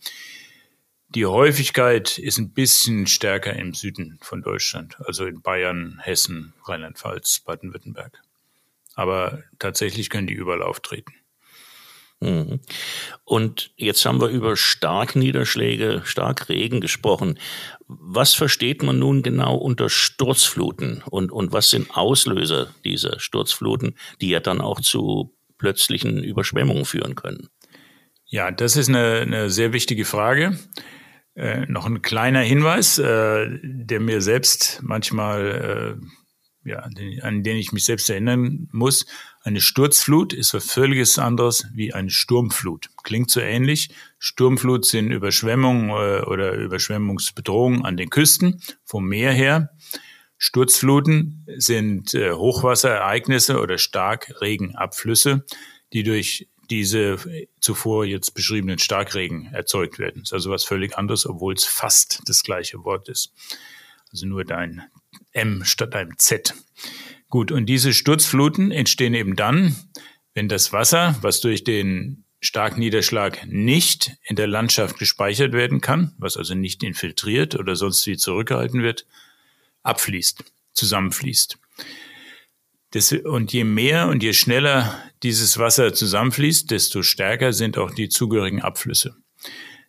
Die 1.09 1.25
Häufigkeit 1.25 2.17
ist 2.17 2.39
ein 2.39 2.51
bisschen 2.51 3.05
stärker 3.05 3.53
im 3.53 3.73
Süden 3.73 4.17
von 4.21 4.41
Deutschland, 4.41 4.97
also 5.05 5.25
in 5.25 5.41
Bayern, 5.41 5.99
Hessen, 6.01 6.53
Rheinland-Pfalz, 6.65 7.41
Baden-Württemberg. 7.41 8.21
Aber 8.95 9.43
tatsächlich 9.59 10.09
können 10.09 10.27
die 10.27 10.33
überall 10.33 10.63
auftreten. 10.63 11.13
Mhm. 12.25 12.59
Und 13.23 13.71
jetzt 13.75 14.05
haben 14.05 14.19
wir 14.19 14.29
über 14.29 14.55
Starkniederschläge, 14.55 16.01
Starkregen 16.03 16.81
gesprochen. 16.81 17.39
Was 17.87 18.33
versteht 18.33 18.81
man 18.81 18.97
nun 18.97 19.21
genau 19.21 19.55
unter 19.55 19.89
Sturzfluten 19.89 21.03
und, 21.09 21.31
und 21.31 21.53
was 21.53 21.69
sind 21.69 21.95
Auslöser 21.95 22.73
dieser 22.83 23.19
Sturzfluten, 23.19 23.95
die 24.21 24.29
ja 24.29 24.39
dann 24.39 24.59
auch 24.59 24.81
zu 24.81 25.35
plötzlichen 25.57 26.23
Überschwemmungen 26.23 26.85
führen 26.85 27.15
können? 27.15 27.49
Ja, 28.25 28.51
das 28.51 28.75
ist 28.75 28.89
eine, 28.89 29.21
eine 29.21 29.49
sehr 29.51 29.71
wichtige 29.71 30.03
Frage. 30.03 30.57
Äh, 31.35 31.65
noch 31.67 31.85
ein 31.85 32.01
kleiner 32.01 32.41
Hinweis, 32.41 32.97
äh, 32.97 33.47
der 33.61 33.99
mir 33.99 34.21
selbst 34.21 34.79
manchmal 34.81 35.99
äh, 36.01 36.05
ja, 36.65 36.87
den, 36.89 37.21
an 37.21 37.43
den 37.43 37.57
ich 37.57 37.71
mich 37.71 37.85
selbst 37.85 38.09
erinnern 38.09 38.67
muss. 38.71 39.05
Eine 39.45 39.61
Sturzflut 39.61 40.33
ist 40.33 40.55
was 40.55 40.71
völliges 40.71 41.19
anderes 41.19 41.67
wie 41.71 41.93
eine 41.93 42.09
Sturmflut. 42.09 42.89
Klingt 43.03 43.29
so 43.29 43.39
ähnlich. 43.41 43.89
Sturmflut 44.17 44.85
sind 44.85 45.11
Überschwemmungen 45.11 45.89
äh, 45.91 46.23
oder 46.25 46.53
Überschwemmungsbedrohungen 46.53 47.85
an 47.85 47.95
den 47.95 48.09
Küsten 48.09 48.59
vom 48.83 49.07
Meer 49.07 49.31
her. 49.31 49.69
Sturzfluten 50.39 51.45
sind 51.57 52.15
äh, 52.15 52.31
Hochwasserereignisse 52.31 53.59
oder 53.59 53.77
Starkregenabflüsse, 53.77 55.45
die 55.93 56.01
durch 56.01 56.49
diese 56.71 57.19
zuvor 57.61 58.03
jetzt 58.03 58.33
beschriebenen 58.33 58.79
Starkregen 58.79 59.53
erzeugt 59.53 59.99
werden. 59.99 60.23
Das 60.23 60.29
ist 60.29 60.33
also 60.33 60.49
was 60.49 60.63
völlig 60.63 60.97
anderes, 60.97 61.27
obwohl 61.27 61.53
es 61.53 61.65
fast 61.65 62.23
das 62.25 62.41
gleiche 62.41 62.83
Wort 62.83 63.09
ist. 63.09 63.31
Also 64.11 64.25
nur 64.25 64.43
dein 64.43 64.81
M 65.33 65.63
statt 65.65 65.93
einem 65.93 66.17
Z. 66.17 66.55
Gut, 67.35 67.51
und 67.51 67.65
diese 67.65 67.93
Sturzfluten 67.93 68.71
entstehen 68.71 69.13
eben 69.13 69.35
dann, 69.35 69.75
wenn 70.33 70.47
das 70.47 70.71
Wasser, 70.71 71.17
was 71.19 71.41
durch 71.41 71.65
den 71.65 72.23
starken 72.39 72.79
Niederschlag 72.79 73.45
nicht 73.45 74.13
in 74.23 74.37
der 74.37 74.47
Landschaft 74.47 74.97
gespeichert 74.97 75.51
werden 75.51 75.81
kann, 75.81 76.13
was 76.17 76.37
also 76.37 76.55
nicht 76.55 76.81
infiltriert 76.81 77.55
oder 77.55 77.75
sonst 77.75 78.07
wie 78.07 78.15
zurückgehalten 78.15 78.83
wird, 78.83 79.05
abfließt, 79.83 80.45
zusammenfließt. 80.71 81.57
Das, 82.91 83.11
und 83.11 83.51
je 83.51 83.65
mehr 83.65 84.07
und 84.07 84.23
je 84.23 84.31
schneller 84.31 84.97
dieses 85.21 85.57
Wasser 85.57 85.93
zusammenfließt, 85.93 86.71
desto 86.71 87.03
stärker 87.03 87.51
sind 87.51 87.77
auch 87.77 87.91
die 87.91 88.07
zugehörigen 88.07 88.61
Abflüsse. 88.61 89.13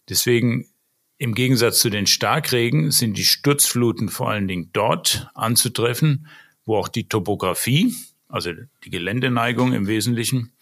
Deswegen 0.09 0.69
im 1.17 1.37
Gegensatz 1.37 1.79
zu 1.79 1.91
den 1.91 2.09
Starkregen 2.09 2.91
sind 2.91 3.17
die 3.17 3.25
Sturzfluten 3.25 4.09
vor 4.09 4.31
allen 4.31 4.49
Dingen 4.49 4.71
dort 4.73 5.31
anzutreffen, 5.37 6.27
wo 6.67 6.77
auch 6.77 6.89
die 6.89 7.09
Topografie, 7.09 7.95
also 8.29 8.53
die 8.85 8.91
Geländeneigung 8.91 9.73
im 9.73 9.87
Wesentlichen, 9.87 10.53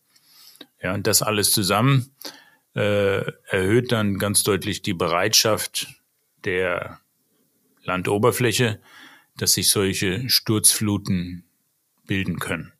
Ja, 0.86 0.94
und 0.94 1.08
das 1.08 1.20
alles 1.20 1.50
zusammen 1.50 2.14
äh, 2.76 3.32
erhöht 3.48 3.90
dann 3.90 4.18
ganz 4.18 4.44
deutlich 4.44 4.82
die 4.82 4.94
Bereitschaft 4.94 5.88
der 6.44 7.00
Landoberfläche, 7.82 8.80
dass 9.36 9.54
sich 9.54 9.68
solche 9.68 10.30
Sturzfluten 10.30 11.44
bilden 12.06 12.38
können. 12.38 12.72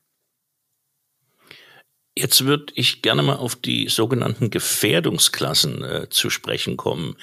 Jetzt 2.19 2.47
würde 2.47 2.73
ich 2.75 3.03
gerne 3.03 3.23
mal 3.23 3.37
auf 3.37 3.57
die 3.57 3.89
sogenannten 3.89 4.49
Gefährdungsklassen 4.49 5.85
äh, 5.85 6.07
zu 6.09 6.31
sprechen 6.31 6.79
kommen. 6.79 7.17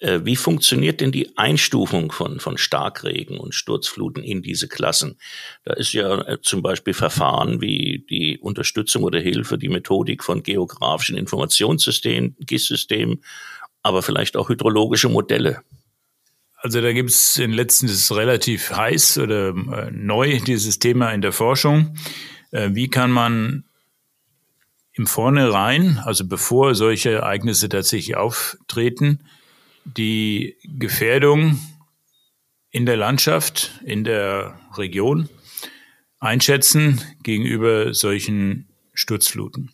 Äh, 0.00 0.20
wie 0.24 0.36
funktioniert 0.36 1.00
denn 1.00 1.12
die 1.12 1.38
Einstufung 1.38 2.12
von, 2.12 2.40
von 2.40 2.58
Starkregen 2.58 3.38
und 3.38 3.54
Sturzfluten 3.54 4.22
in 4.22 4.42
diese 4.42 4.68
Klassen? 4.68 5.18
Da 5.64 5.72
ist 5.72 5.94
ja 5.94 6.20
äh, 6.28 6.42
zum 6.42 6.60
Beispiel 6.60 6.92
Verfahren 6.92 7.62
wie 7.62 8.04
die 8.10 8.38
Unterstützung 8.38 9.02
oder 9.04 9.18
Hilfe, 9.18 9.56
die 9.56 9.70
Methodik 9.70 10.22
von 10.22 10.42
geografischen 10.42 11.16
Informationssystemen, 11.16 12.36
GIS-Systemen, 12.40 13.24
aber 13.82 14.02
vielleicht 14.02 14.36
auch 14.36 14.50
hydrologische 14.50 15.08
Modelle. 15.08 15.62
Also 16.56 16.82
da 16.82 16.92
gibt 16.92 17.08
es 17.08 17.38
in 17.38 17.52
letzten 17.54 17.86
ist 17.86 18.12
relativ 18.12 18.70
heiß 18.70 19.16
oder 19.16 19.48
äh, 19.48 19.90
neu 19.90 20.38
dieses 20.40 20.78
Thema 20.78 21.12
in 21.12 21.22
der 21.22 21.32
Forschung. 21.32 21.96
Äh, 22.50 22.70
wie 22.74 22.88
kann 22.88 23.10
man 23.10 23.64
im 24.94 25.06
Vornherein, 25.06 25.98
also 25.98 26.26
bevor 26.26 26.74
solche 26.74 27.10
Ereignisse 27.10 27.68
tatsächlich 27.68 28.16
auftreten, 28.16 29.20
die 29.84 30.56
Gefährdung 30.64 31.60
in 32.70 32.86
der 32.86 32.96
Landschaft, 32.96 33.80
in 33.84 34.04
der 34.04 34.58
Region 34.76 35.28
einschätzen 36.20 37.00
gegenüber 37.22 37.92
solchen 37.92 38.68
Sturzfluten. 38.94 39.72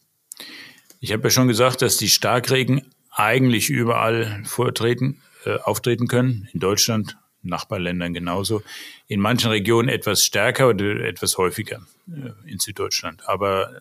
Ich 1.00 1.12
habe 1.12 1.24
ja 1.24 1.30
schon 1.30 1.48
gesagt, 1.48 1.82
dass 1.82 1.96
die 1.96 2.08
Starkregen 2.08 2.82
eigentlich 3.10 3.70
überall 3.70 4.42
vortreten, 4.44 5.20
äh, 5.44 5.56
auftreten 5.58 6.08
können, 6.08 6.48
in 6.52 6.60
Deutschland, 6.60 7.16
Nachbarländern 7.42 8.12
genauso, 8.12 8.62
in 9.06 9.20
manchen 9.20 9.50
Regionen 9.50 9.88
etwas 9.88 10.24
stärker 10.24 10.68
oder 10.68 11.00
etwas 11.00 11.38
häufiger 11.38 11.80
äh, 12.08 12.50
in 12.50 12.58
Süddeutschland. 12.58 13.26
Aber 13.28 13.80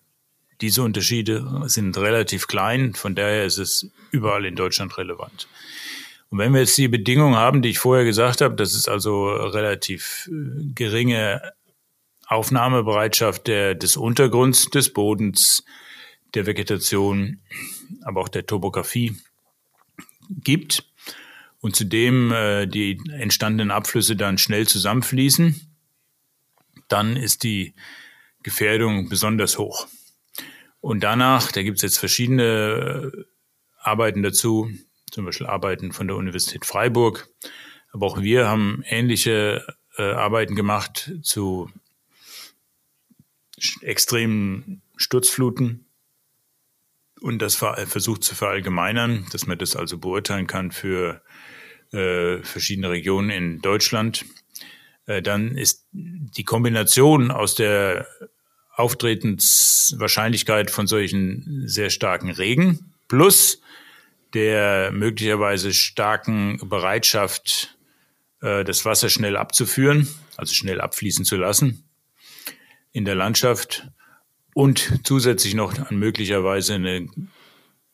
diese 0.61 0.83
Unterschiede 0.83 1.63
sind 1.65 1.97
relativ 1.97 2.47
klein, 2.47 2.93
von 2.93 3.15
daher 3.15 3.45
ist 3.45 3.57
es 3.57 3.89
überall 4.11 4.45
in 4.45 4.55
Deutschland 4.55 4.97
relevant. 4.97 5.47
Und 6.29 6.37
wenn 6.37 6.53
wir 6.53 6.61
jetzt 6.61 6.77
die 6.77 6.87
Bedingungen 6.87 7.35
haben, 7.35 7.61
die 7.61 7.69
ich 7.69 7.79
vorher 7.79 8.05
gesagt 8.05 8.41
habe, 8.41 8.55
das 8.55 8.75
ist 8.75 8.87
also 8.87 9.29
relativ 9.29 10.29
äh, 10.31 10.73
geringe 10.75 11.41
Aufnahmebereitschaft 12.27 13.47
der, 13.47 13.73
des 13.73 13.97
Untergrunds, 13.97 14.69
des 14.69 14.93
Bodens, 14.93 15.63
der 16.35 16.45
Vegetation, 16.45 17.39
aber 18.03 18.21
auch 18.21 18.29
der 18.29 18.45
Topografie 18.45 19.17
gibt 20.29 20.83
und 21.59 21.75
zudem 21.75 22.31
äh, 22.31 22.67
die 22.67 23.01
entstandenen 23.11 23.71
Abflüsse 23.71 24.15
dann 24.15 24.37
schnell 24.37 24.67
zusammenfließen, 24.67 25.75
dann 26.87 27.15
ist 27.15 27.43
die 27.43 27.73
Gefährdung 28.43 29.09
besonders 29.09 29.57
hoch. 29.57 29.87
Und 30.81 31.03
danach, 31.03 31.51
da 31.51 31.63
gibt 31.63 31.77
es 31.77 31.83
jetzt 31.83 31.97
verschiedene 31.97 33.11
äh, 33.13 33.23
Arbeiten 33.79 34.23
dazu, 34.23 34.69
zum 35.11 35.25
Beispiel 35.25 35.47
Arbeiten 35.47 35.91
von 35.91 36.07
der 36.07 36.15
Universität 36.15 36.65
Freiburg, 36.65 37.27
aber 37.91 38.05
auch 38.05 38.21
wir 38.21 38.47
haben 38.47 38.83
ähnliche 38.85 39.65
äh, 39.97 40.03
Arbeiten 40.03 40.55
gemacht 40.55 41.11
zu 41.21 41.69
extremen 43.81 44.81
Sturzfluten 44.95 45.85
und 47.19 47.39
das 47.41 47.55
versucht 47.55 48.23
zu 48.23 48.35
verallgemeinern, 48.35 49.25
dass 49.31 49.45
man 49.45 49.57
das 49.57 49.75
also 49.75 49.97
beurteilen 49.97 50.47
kann 50.47 50.71
für 50.71 51.21
äh, 51.91 52.41
verschiedene 52.43 52.89
Regionen 52.89 53.29
in 53.29 53.61
Deutschland. 53.61 54.25
Äh, 55.05 55.21
dann 55.21 55.57
ist 55.57 55.87
die 55.91 56.43
Kombination 56.43 57.31
aus 57.31 57.55
der 57.55 58.07
Auftretenswahrscheinlichkeit 58.79 60.71
von 60.71 60.87
solchen 60.87 61.67
sehr 61.67 61.89
starken 61.89 62.31
Regen 62.31 62.93
plus 63.07 63.61
der 64.33 64.91
möglicherweise 64.91 65.73
starken 65.73 66.59
Bereitschaft, 66.69 67.77
äh, 68.41 68.63
das 68.63 68.85
Wasser 68.85 69.09
schnell 69.09 69.35
abzuführen, 69.37 70.07
also 70.37 70.53
schnell 70.53 70.81
abfließen 70.81 71.25
zu 71.25 71.35
lassen 71.35 71.83
in 72.91 73.05
der 73.05 73.15
Landschaft 73.15 73.87
und 74.53 74.99
zusätzlich 75.03 75.55
noch 75.55 75.77
an 75.77 75.97
möglicherweise 75.97 76.75
eine 76.75 77.07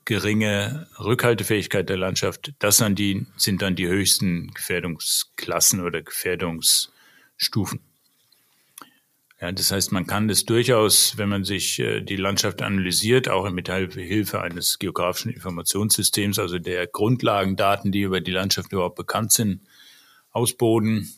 geringe 0.05 0.87
Rückhaltefähigkeit 0.99 1.89
der 1.89 1.97
Landschaft. 1.97 2.53
Das 2.59 2.77
sind, 2.77 2.99
die, 2.99 3.25
sind 3.37 3.61
dann 3.61 3.75
die 3.75 3.87
höchsten 3.87 4.53
Gefährdungsklassen 4.53 5.81
oder 5.81 6.01
Gefährdungsstufen. 6.01 7.79
Ja, 9.41 9.51
das 9.51 9.71
heißt, 9.71 9.91
man 9.91 10.07
kann 10.07 10.29
das 10.29 10.45
durchaus, 10.45 11.17
wenn 11.17 11.27
man 11.27 11.43
sich 11.43 11.79
äh, 11.79 12.01
die 12.01 12.15
Landschaft 12.15 12.61
analysiert, 12.61 13.27
auch 13.27 13.49
mit 13.49 13.69
Hilfe 13.69 14.41
eines 14.41 14.79
geografischen 14.79 15.31
Informationssystems, 15.31 16.39
also 16.39 16.57
der 16.57 16.87
Grundlagendaten, 16.87 17.91
die 17.91 18.01
über 18.01 18.21
die 18.21 18.31
Landschaft 18.31 18.71
überhaupt 18.71 18.95
bekannt 18.95 19.33
sind, 19.33 19.61
ausboden 20.31 21.13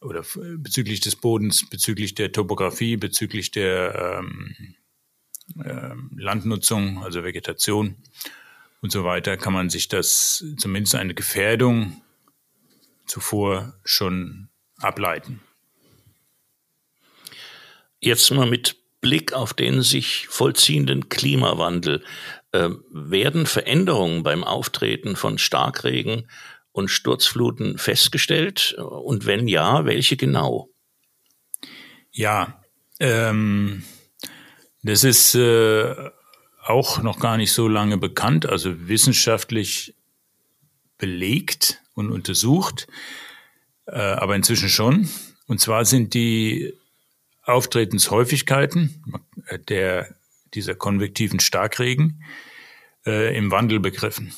oder 0.00 0.24
bezüglich 0.56 1.00
des 1.00 1.14
Bodens, 1.14 1.68
bezüglich 1.68 2.14
der 2.14 2.32
Topografie, 2.32 2.96
bezüglich 2.96 3.52
der 3.52 4.20
ähm, 4.20 4.74
äh, 5.62 5.94
Landnutzung, 6.16 7.04
also 7.04 7.22
Vegetation 7.22 7.96
und 8.82 8.90
so 8.90 9.04
weiter, 9.04 9.36
kann 9.36 9.52
man 9.52 9.70
sich 9.70 9.86
das 9.86 10.44
zumindest 10.58 10.96
eine 10.96 11.14
Gefährdung 11.14 12.02
zuvor 13.06 13.74
schon 13.84 14.48
ableiten. 14.80 15.40
Jetzt 18.04 18.30
mal 18.32 18.44
mit 18.44 18.76
Blick 19.00 19.32
auf 19.32 19.54
den 19.54 19.80
sich 19.80 20.26
vollziehenden 20.28 21.08
Klimawandel. 21.08 22.04
Äh, 22.52 22.68
werden 22.90 23.46
Veränderungen 23.46 24.22
beim 24.22 24.44
Auftreten 24.44 25.16
von 25.16 25.38
Starkregen 25.38 26.28
und 26.72 26.88
Sturzfluten 26.88 27.78
festgestellt? 27.78 28.74
Und 28.74 29.24
wenn 29.24 29.48
ja, 29.48 29.86
welche 29.86 30.18
genau? 30.18 30.68
Ja, 32.10 32.62
ähm, 33.00 33.84
das 34.82 35.02
ist 35.02 35.34
äh, 35.34 35.94
auch 36.62 37.02
noch 37.02 37.18
gar 37.18 37.38
nicht 37.38 37.52
so 37.52 37.68
lange 37.68 37.96
bekannt, 37.96 38.44
also 38.44 38.86
wissenschaftlich 38.86 39.94
belegt 40.98 41.80
und 41.94 42.10
untersucht, 42.10 42.86
äh, 43.86 43.98
aber 43.98 44.36
inzwischen 44.36 44.68
schon. 44.68 45.08
Und 45.46 45.62
zwar 45.62 45.86
sind 45.86 46.12
die 46.12 46.74
Auftretenshäufigkeiten 47.46 49.02
der, 49.68 50.14
dieser 50.54 50.74
konvektiven 50.74 51.40
Starkregen 51.40 52.22
äh, 53.06 53.36
im 53.36 53.50
Wandel 53.50 53.80
begriffen. 53.80 54.34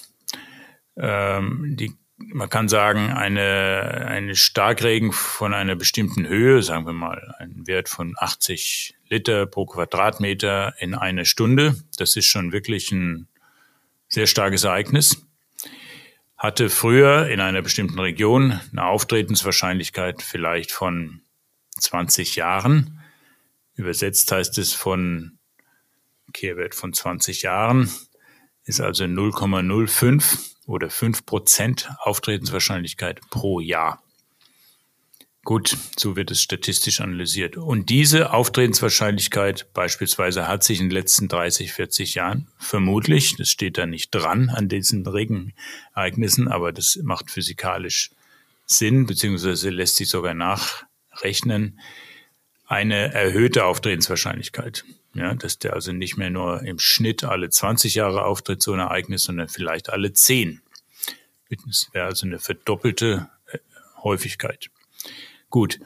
Ähm, 0.97 1.77
die, 1.77 1.93
man 2.17 2.49
kann 2.49 2.69
sagen, 2.69 3.11
eine, 3.11 4.07
eine 4.09 4.35
Starkregen 4.35 5.13
von 5.13 5.55
einer 5.55 5.77
bestimmten 5.77 6.27
Höhe, 6.27 6.63
sagen 6.63 6.87
wir 6.87 6.93
mal, 6.93 7.35
ein 7.39 7.67
Wert 7.67 7.89
von 7.89 8.15
80 8.19 8.95
Liter 9.09 9.47
pro 9.47 9.67
Quadratmeter 9.67 10.75
in 10.79 10.95
einer 10.95 11.25
Stunde, 11.25 11.77
das 11.99 12.17
ist 12.17 12.27
schon 12.27 12.53
wirklich 12.53 12.91
ein 12.91 13.29
sehr 14.09 14.27
starkes 14.27 14.65
Ereignis 14.65 15.27
hatte 16.37 16.69
früher 16.69 17.29
in 17.29 17.41
einer 17.41 17.63
bestimmten 17.63 17.99
Region 17.99 18.61
eine 18.71 18.85
Auftretenswahrscheinlichkeit 18.85 20.23
vielleicht 20.23 20.71
von 20.71 21.23
20 21.79 22.37
Jahren. 22.37 22.96
Übersetzt 23.77 24.33
heißt 24.33 24.59
es 24.59 24.73
von 24.73 25.39
Kehrwert 26.33 26.75
von 26.75 26.93
20 26.93 27.43
Jahren, 27.43 27.91
ist 28.65 28.81
also 28.81 29.05
0,05 29.05 30.39
oder 30.67 30.91
5 30.91 31.25
Prozent 31.25 31.91
Auftretenswahrscheinlichkeit 32.01 33.21
pro 33.31 33.61
Jahr. 33.61 34.03
Gut, 35.45 35.77
so 35.97 36.17
wird 36.17 36.33
es 36.33 36.43
statistisch 36.43 37.01
analysiert. 37.01 37.57
Und 37.57 37.89
diese 37.89 38.33
Auftretenswahrscheinlichkeit 38.33 39.73
beispielsweise 39.75 40.49
hat 40.49 40.65
sich 40.65 40.81
in 40.81 40.87
den 40.87 40.93
letzten 40.95 41.29
30, 41.29 41.73
40 41.73 42.17
Jahren 42.17 42.49
vermutlich, 42.59 43.37
das 43.37 43.51
steht 43.51 43.79
da 43.79 43.87
nicht 43.87 44.11
dran 44.11 44.49
an 44.49 44.69
diesen 44.69 45.07
Regenereignissen, 45.07 46.49
aber 46.49 46.73
das 46.73 46.99
macht 47.01 47.31
physikalisch 47.31 48.11
Sinn, 48.65 49.07
beziehungsweise 49.07 49.71
lässt 49.71 49.95
sich 49.95 50.09
sogar 50.09 50.35
nachrechnen, 50.35 51.79
eine 52.67 53.15
erhöhte 53.15 53.65
Auftretenswahrscheinlichkeit. 53.65 54.85
Ja, 55.15 55.35
dass 55.35 55.59
der 55.59 55.73
also 55.73 55.93
nicht 55.93 56.19
mehr 56.19 56.31
nur 56.31 56.63
im 56.63 56.79
Schnitt 56.79 57.25
alle 57.25 57.49
20 57.49 57.95
Jahre 57.95 58.27
auftritt, 58.27 58.63
so 58.63 58.75
ein 58.75 58.81
Ereignis, 58.81 59.23
sondern 59.23 59.49
vielleicht 59.49 59.89
alle 59.89 60.13
10. 60.13 60.61
Das 61.49 61.89
wäre 61.93 62.07
also 62.07 62.27
eine 62.27 62.39
verdoppelte 62.39 63.29
äh, 63.51 63.59
Häufigkeit. 64.03 64.69
Gut. 65.49 65.81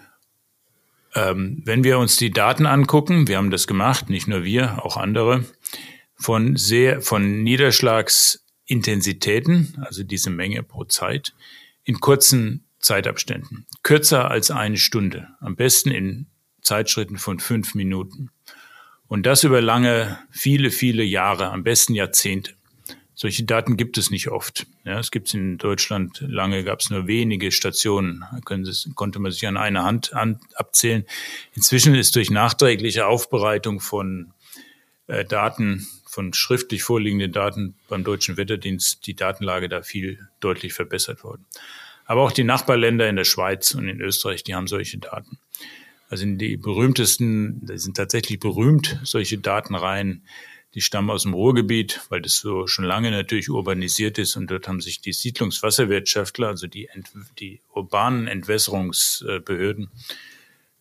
Ähm, 1.14 1.62
wenn 1.64 1.84
wir 1.84 1.98
uns 1.98 2.16
die 2.16 2.30
Daten 2.30 2.66
angucken, 2.66 3.28
wir 3.28 3.36
haben 3.36 3.50
das 3.50 3.66
gemacht, 3.66 4.10
nicht 4.10 4.26
nur 4.26 4.42
wir, 4.42 4.84
auch 4.84 4.96
andere, 4.96 5.44
von 6.16 6.56
sehr, 6.56 7.00
von 7.00 7.42
Niederschlagsintensitäten, 7.42 9.76
also 9.80 10.02
diese 10.02 10.30
Menge 10.30 10.62
pro 10.62 10.84
Zeit, 10.84 11.34
in 11.84 12.00
kurzen 12.00 12.64
Zeitabständen. 12.78 13.66
Kürzer 13.82 14.30
als 14.30 14.50
eine 14.50 14.76
Stunde. 14.76 15.28
Am 15.40 15.56
besten 15.56 15.90
in 15.90 16.26
Zeitschritten 16.62 17.18
von 17.18 17.40
fünf 17.40 17.74
Minuten. 17.74 18.30
Und 19.08 19.26
das 19.26 19.44
über 19.44 19.60
lange, 19.60 20.18
viele, 20.30 20.70
viele 20.70 21.02
Jahre, 21.02 21.50
am 21.50 21.64
besten 21.64 21.94
Jahrzehnte. 21.94 22.52
Solche 23.14 23.44
Daten 23.44 23.76
gibt 23.76 23.98
es 23.98 24.10
nicht 24.10 24.28
oft. 24.28 24.66
Ja, 24.84 24.98
es 24.98 25.10
gibt 25.10 25.34
in 25.34 25.58
Deutschland 25.58 26.24
lange, 26.26 26.64
gab 26.64 26.80
es 26.80 26.88
nur 26.88 27.06
wenige 27.06 27.52
Stationen, 27.52 28.24
Sie, 28.62 28.92
konnte 28.94 29.18
man 29.18 29.30
sich 29.30 29.46
an 29.46 29.58
einer 29.58 29.84
Hand 29.84 30.14
an, 30.14 30.40
abzählen. 30.54 31.04
Inzwischen 31.54 31.94
ist 31.94 32.16
durch 32.16 32.30
nachträgliche 32.30 33.06
Aufbereitung 33.06 33.80
von 33.80 34.32
äh, 35.06 35.26
Daten, 35.26 35.86
von 36.06 36.32
schriftlich 36.32 36.82
vorliegenden 36.82 37.30
Daten 37.30 37.74
beim 37.88 38.04
Deutschen 38.04 38.38
Wetterdienst 38.38 39.06
die 39.06 39.14
Datenlage 39.14 39.68
da 39.68 39.82
viel 39.82 40.26
deutlich 40.40 40.72
verbessert 40.72 41.22
worden. 41.22 41.44
Aber 42.06 42.22
auch 42.22 42.32
die 42.32 42.44
Nachbarländer 42.44 43.06
in 43.06 43.16
der 43.16 43.24
Schweiz 43.24 43.74
und 43.74 43.86
in 43.86 44.00
Österreich, 44.00 44.44
die 44.44 44.54
haben 44.54 44.66
solche 44.66 44.96
Daten. 44.96 45.38
Also 46.10 46.26
die 46.26 46.56
berühmtesten, 46.56 47.64
die 47.64 47.78
sind 47.78 47.96
tatsächlich 47.96 48.40
berühmt, 48.40 48.98
solche 49.04 49.38
Datenreihen 49.38 50.24
Die 50.74 50.80
stammen 50.80 51.10
aus 51.10 51.24
dem 51.24 51.34
Ruhrgebiet, 51.34 52.00
weil 52.10 52.20
das 52.20 52.36
so 52.36 52.68
schon 52.68 52.84
lange 52.84 53.10
natürlich 53.10 53.50
urbanisiert 53.50 54.18
ist 54.18 54.36
und 54.36 54.48
dort 54.48 54.68
haben 54.68 54.80
sich 54.80 55.00
die 55.00 55.12
Siedlungswasserwirtschaftler, 55.12 56.46
also 56.46 56.68
die, 56.68 56.88
die 57.40 57.60
urbanen 57.74 58.28
Entwässerungsbehörden, 58.28 59.90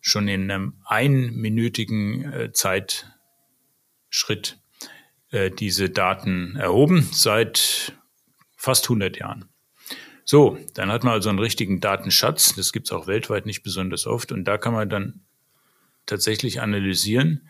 schon 0.00 0.28
in 0.28 0.50
einem 0.50 0.74
einminütigen 0.84 2.32
äh, 2.32 2.52
Zeitschritt 2.52 3.10
äh, 5.30 5.50
diese 5.50 5.90
Daten 5.90 6.54
erhoben 6.56 7.08
seit 7.12 7.92
fast 8.56 8.84
100 8.84 9.16
Jahren. 9.18 9.46
So, 10.30 10.56
dann 10.74 10.92
hat 10.92 11.02
man 11.02 11.14
also 11.14 11.28
einen 11.28 11.40
richtigen 11.40 11.80
Datenschatz. 11.80 12.54
Das 12.54 12.72
gibt 12.72 12.86
es 12.86 12.92
auch 12.92 13.08
weltweit 13.08 13.46
nicht 13.46 13.64
besonders 13.64 14.06
oft. 14.06 14.30
Und 14.30 14.44
da 14.44 14.58
kann 14.58 14.72
man 14.72 14.88
dann 14.88 15.22
tatsächlich 16.06 16.60
analysieren, 16.60 17.48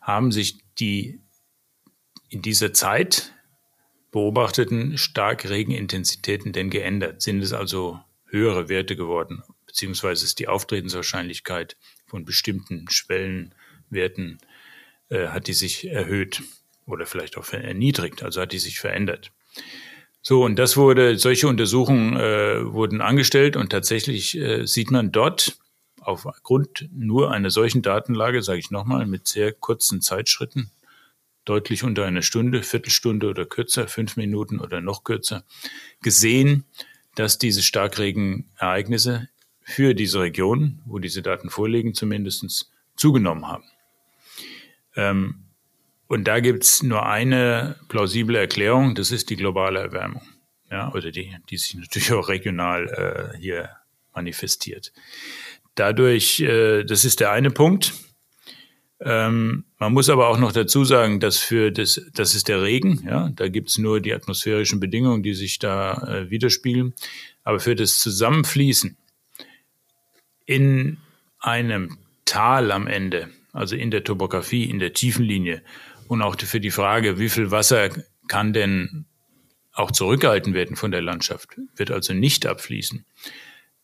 haben 0.00 0.32
sich 0.32 0.58
die 0.80 1.20
in 2.30 2.42
dieser 2.42 2.72
Zeit 2.72 3.32
beobachteten 4.10 4.98
Starkregenintensitäten 4.98 6.52
denn 6.52 6.68
geändert? 6.68 7.22
Sind 7.22 7.44
es 7.44 7.52
also 7.52 8.00
höhere 8.26 8.68
Werte 8.68 8.96
geworden? 8.96 9.44
Beziehungsweise 9.66 10.24
ist 10.24 10.40
die 10.40 10.48
Auftretenswahrscheinlichkeit 10.48 11.76
von 12.06 12.24
bestimmten 12.24 12.90
Schwellenwerten, 12.90 14.40
äh, 15.10 15.28
hat 15.28 15.46
die 15.46 15.52
sich 15.52 15.86
erhöht 15.86 16.42
oder 16.86 17.06
vielleicht 17.06 17.38
auch 17.38 17.48
erniedrigt, 17.52 18.24
also 18.24 18.40
hat 18.40 18.50
die 18.50 18.58
sich 18.58 18.80
verändert. 18.80 19.30
So, 20.22 20.44
und 20.44 20.56
das 20.56 20.76
wurde, 20.76 21.16
solche 21.16 21.48
Untersuchungen 21.48 22.16
äh, 22.16 22.72
wurden 22.72 23.00
angestellt 23.00 23.56
und 23.56 23.70
tatsächlich 23.70 24.36
äh, 24.36 24.66
sieht 24.66 24.90
man 24.90 25.12
dort 25.12 25.58
aufgrund 26.00 26.88
nur 26.92 27.30
einer 27.30 27.50
solchen 27.50 27.82
Datenlage, 27.82 28.42
sage 28.42 28.58
ich 28.58 28.70
nochmal, 28.70 29.06
mit 29.06 29.28
sehr 29.28 29.52
kurzen 29.52 30.00
Zeitschritten, 30.02 30.70
deutlich 31.44 31.84
unter 31.84 32.04
einer 32.04 32.22
Stunde, 32.22 32.62
Viertelstunde 32.62 33.28
oder 33.28 33.46
kürzer, 33.46 33.88
fünf 33.88 34.16
Minuten 34.16 34.60
oder 34.60 34.80
noch 34.80 35.04
kürzer, 35.04 35.44
gesehen, 36.02 36.64
dass 37.14 37.38
diese 37.38 37.62
Starkregenereignisse 37.62 39.28
für 39.62 39.94
diese 39.94 40.20
Region, 40.20 40.80
wo 40.84 40.98
diese 40.98 41.22
Daten 41.22 41.50
vorliegen, 41.50 41.94
zumindest 41.94 42.70
zugenommen 42.96 43.46
haben. 43.46 43.64
Ähm, 44.96 45.44
und 46.10 46.24
da 46.24 46.40
gibt's 46.40 46.82
nur 46.82 47.06
eine 47.06 47.76
plausible 47.86 48.36
Erklärung, 48.36 48.96
das 48.96 49.12
ist 49.12 49.30
die 49.30 49.36
globale 49.36 49.78
Erwärmung. 49.78 50.22
Ja, 50.68 50.92
oder 50.92 51.12
die, 51.12 51.36
die 51.48 51.56
sich 51.56 51.76
natürlich 51.76 52.12
auch 52.12 52.28
regional 52.28 53.32
äh, 53.34 53.38
hier 53.38 53.70
manifestiert. 54.12 54.92
Dadurch, 55.76 56.40
äh, 56.40 56.82
das 56.82 57.04
ist 57.04 57.20
der 57.20 57.30
eine 57.30 57.52
Punkt. 57.52 57.94
Ähm, 59.00 59.64
man 59.78 59.92
muss 59.92 60.10
aber 60.10 60.26
auch 60.26 60.38
noch 60.38 60.50
dazu 60.50 60.84
sagen, 60.84 61.20
dass 61.20 61.38
für 61.38 61.70
das, 61.70 62.02
das 62.12 62.34
ist 62.34 62.48
der 62.48 62.60
Regen, 62.60 63.04
ja, 63.06 63.30
da 63.36 63.46
gibt's 63.46 63.78
nur 63.78 64.00
die 64.00 64.12
atmosphärischen 64.12 64.80
Bedingungen, 64.80 65.22
die 65.22 65.34
sich 65.34 65.60
da 65.60 65.94
äh, 66.08 66.28
widerspiegeln. 66.28 66.92
Aber 67.44 67.60
für 67.60 67.76
das 67.76 68.00
Zusammenfließen 68.00 68.96
in 70.44 70.96
einem 71.38 71.98
Tal 72.24 72.72
am 72.72 72.88
Ende, 72.88 73.28
also 73.52 73.76
in 73.76 73.92
der 73.92 74.02
Topografie, 74.02 74.64
in 74.64 74.80
der 74.80 74.92
Tiefenlinie, 74.92 75.62
und 76.10 76.22
auch 76.22 76.36
für 76.36 76.58
die 76.58 76.72
Frage, 76.72 77.20
wie 77.20 77.28
viel 77.28 77.52
Wasser 77.52 77.88
kann 78.26 78.52
denn 78.52 79.06
auch 79.72 79.92
zurückgehalten 79.92 80.54
werden 80.54 80.74
von 80.74 80.90
der 80.90 81.02
Landschaft, 81.02 81.56
wird 81.76 81.92
also 81.92 82.14
nicht 82.14 82.46
abfließen. 82.46 83.06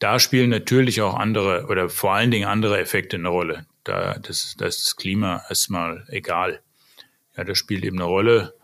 Da 0.00 0.18
spielen 0.18 0.50
natürlich 0.50 1.00
auch 1.02 1.14
andere 1.14 1.66
oder 1.66 1.88
vor 1.88 2.14
allen 2.14 2.32
Dingen 2.32 2.48
andere 2.48 2.80
Effekte 2.80 3.16
eine 3.16 3.28
Rolle. 3.28 3.66
Da, 3.84 4.18
das, 4.18 4.56
da 4.58 4.66
ist 4.66 4.84
das 4.84 4.96
Klima 4.96 5.44
erstmal 5.48 6.04
egal. 6.08 6.62
Ja, 7.36 7.44
das 7.44 7.58
spielt 7.58 7.84
eben 7.84 7.98
eine 7.98 8.08
Rolle, 8.08 8.54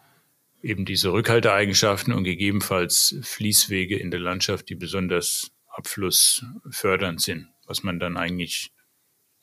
eben 0.61 0.85
diese 0.85 1.12
Rückhalteeigenschaften 1.12 2.12
und 2.12 2.25
gegebenenfalls 2.25 3.14
Fließwege 3.22 3.96
in 3.96 4.11
der 4.11 4.18
Landschaft, 4.20 4.70
die 4.70 4.75
besonders 4.75 5.53
abflussfördernd 5.68 7.20
sind, 7.20 7.46
was 7.66 7.85
man 7.85 8.01
dann 8.01 8.16
eigentlich 8.16 8.72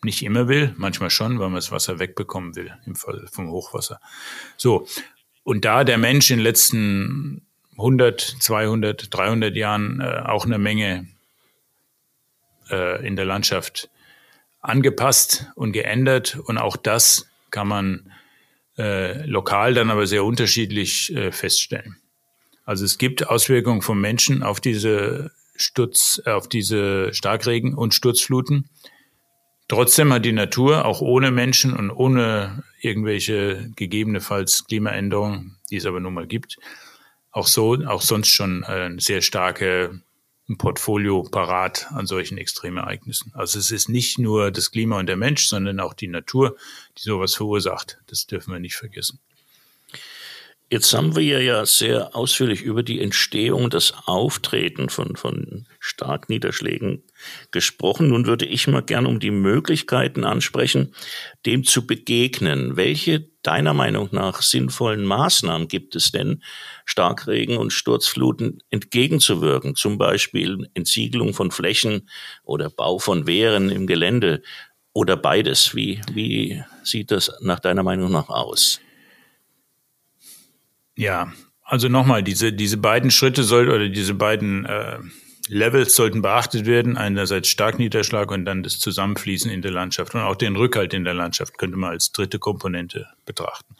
nicht 0.03 0.23
immer 0.23 0.47
will, 0.47 0.73
manchmal 0.77 1.09
schon, 1.09 1.39
weil 1.39 1.47
man 1.47 1.55
das 1.55 1.71
Wasser 1.71 1.99
wegbekommen 1.99 2.55
will, 2.55 2.73
im 2.85 2.95
Fall 2.95 3.27
vom 3.31 3.49
Hochwasser. 3.49 3.99
So. 4.57 4.87
Und 5.43 5.65
da 5.65 5.83
der 5.83 5.97
Mensch 5.97 6.29
in 6.31 6.37
den 6.37 6.43
letzten 6.43 7.45
100, 7.77 8.21
200, 8.39 9.13
300 9.13 9.55
Jahren 9.55 10.01
äh, 10.01 10.23
auch 10.25 10.45
eine 10.45 10.57
Menge 10.57 11.07
äh, 12.69 13.05
in 13.05 13.15
der 13.15 13.25
Landschaft 13.25 13.89
angepasst 14.61 15.47
und 15.55 15.71
geändert 15.71 16.37
und 16.43 16.57
auch 16.57 16.75
das 16.75 17.29
kann 17.51 17.67
man 17.67 18.11
äh, 18.77 19.25
lokal 19.25 19.73
dann 19.73 19.89
aber 19.89 20.07
sehr 20.07 20.23
unterschiedlich 20.23 21.13
äh, 21.15 21.31
feststellen. 21.31 21.97
Also 22.65 22.85
es 22.85 22.97
gibt 22.97 23.27
Auswirkungen 23.27 23.81
vom 23.81 23.99
Menschen 23.99 24.43
auf 24.43 24.59
diese 24.59 25.31
Sturz, 25.55 26.21
auf 26.25 26.47
diese 26.47 27.13
Starkregen 27.13 27.73
und 27.73 27.93
Sturzfluten. 27.93 28.69
Trotzdem 29.69 30.11
hat 30.11 30.25
die 30.25 30.31
Natur 30.31 30.83
auch 30.83 30.99
ohne 30.99 31.29
Menschen 31.29 31.73
und 31.75 31.91
ohne 31.91 32.63
irgendwelche 32.81 33.69
gegebenenfalls 33.75 34.65
Klimaänderungen, 34.65 35.57
die 35.69 35.77
es 35.77 35.85
aber 35.85 35.99
nun 35.99 36.15
mal 36.15 36.25
gibt, 36.25 36.57
auch 37.31 37.45
so, 37.45 37.75
auch 37.85 38.01
sonst 38.01 38.29
schon 38.29 38.63
ein 38.63 38.97
sehr 38.97 39.21
starke 39.21 40.01
Portfolio 40.57 41.21
parat 41.21 41.85
an 41.91 42.07
solchen 42.07 42.39
Extremereignissen. 42.39 43.31
Also 43.35 43.59
es 43.59 43.69
ist 43.69 43.89
nicht 43.89 44.17
nur 44.17 44.49
das 44.49 44.71
Klima 44.71 44.97
und 44.97 45.05
der 45.05 45.17
Mensch, 45.17 45.45
sondern 45.45 45.79
auch 45.79 45.93
die 45.93 46.07
Natur, 46.07 46.57
die 46.97 47.03
sowas 47.03 47.35
verursacht. 47.35 47.99
Das 48.07 48.25
dürfen 48.25 48.51
wir 48.51 48.59
nicht 48.59 48.75
vergessen. 48.75 49.19
Jetzt 50.71 50.91
haben 50.95 51.15
wir 51.15 51.43
ja 51.43 51.63
sehr 51.67 52.15
ausführlich 52.15 52.63
über 52.63 52.81
die 52.81 53.01
Entstehung, 53.01 53.69
das 53.69 53.93
Auftreten 54.05 54.89
von, 54.89 55.15
von 55.15 55.67
Starkniederschlägen 55.79 57.03
gesprochen. 57.51 58.09
Nun 58.09 58.25
würde 58.25 58.45
ich 58.45 58.67
mal 58.67 58.81
gern 58.81 59.05
um 59.05 59.19
die 59.19 59.31
Möglichkeiten 59.31 60.23
ansprechen, 60.23 60.93
dem 61.45 61.63
zu 61.63 61.87
begegnen. 61.87 62.75
Welche 62.75 63.29
deiner 63.43 63.73
Meinung 63.73 64.09
nach 64.11 64.41
sinnvollen 64.41 65.05
Maßnahmen 65.05 65.67
gibt 65.67 65.95
es 65.95 66.11
denn, 66.11 66.43
Starkregen 66.85 67.57
und 67.57 67.71
Sturzfluten 67.71 68.61
entgegenzuwirken? 68.69 69.75
Zum 69.75 69.97
Beispiel 69.97 70.69
Entsiegelung 70.73 71.33
von 71.33 71.51
Flächen 71.51 72.09
oder 72.43 72.69
Bau 72.69 72.99
von 72.99 73.27
Wehren 73.27 73.69
im 73.69 73.87
Gelände 73.87 74.41
oder 74.93 75.17
beides. 75.17 75.75
Wie, 75.75 76.01
wie 76.11 76.63
sieht 76.83 77.11
das 77.11 77.31
nach 77.41 77.59
deiner 77.59 77.83
Meinung 77.83 78.11
nach 78.11 78.29
aus? 78.29 78.81
Ja, 80.95 81.31
also 81.63 81.87
nochmal, 81.87 82.23
diese, 82.23 82.51
diese 82.51 82.77
beiden 82.77 83.11
Schritte 83.11 83.43
soll 83.43 83.69
oder 83.69 83.89
diese 83.89 84.15
beiden 84.15 84.65
äh, 84.65 84.97
Levels 85.49 85.95
sollten 85.95 86.21
beachtet 86.21 86.65
werden. 86.65 86.95
Einerseits 86.95 87.49
Starkniederschlag 87.49 88.31
und 88.31 88.45
dann 88.45 88.63
das 88.63 88.79
Zusammenfließen 88.79 89.49
in 89.49 89.61
der 89.61 89.71
Landschaft 89.71 90.13
und 90.13 90.21
auch 90.21 90.35
den 90.35 90.55
Rückhalt 90.55 90.93
in 90.93 91.03
der 91.03 91.15
Landschaft 91.15 91.57
könnte 91.57 91.75
man 91.75 91.89
als 91.89 92.11
dritte 92.11 92.37
Komponente 92.39 93.07
betrachten. 93.25 93.75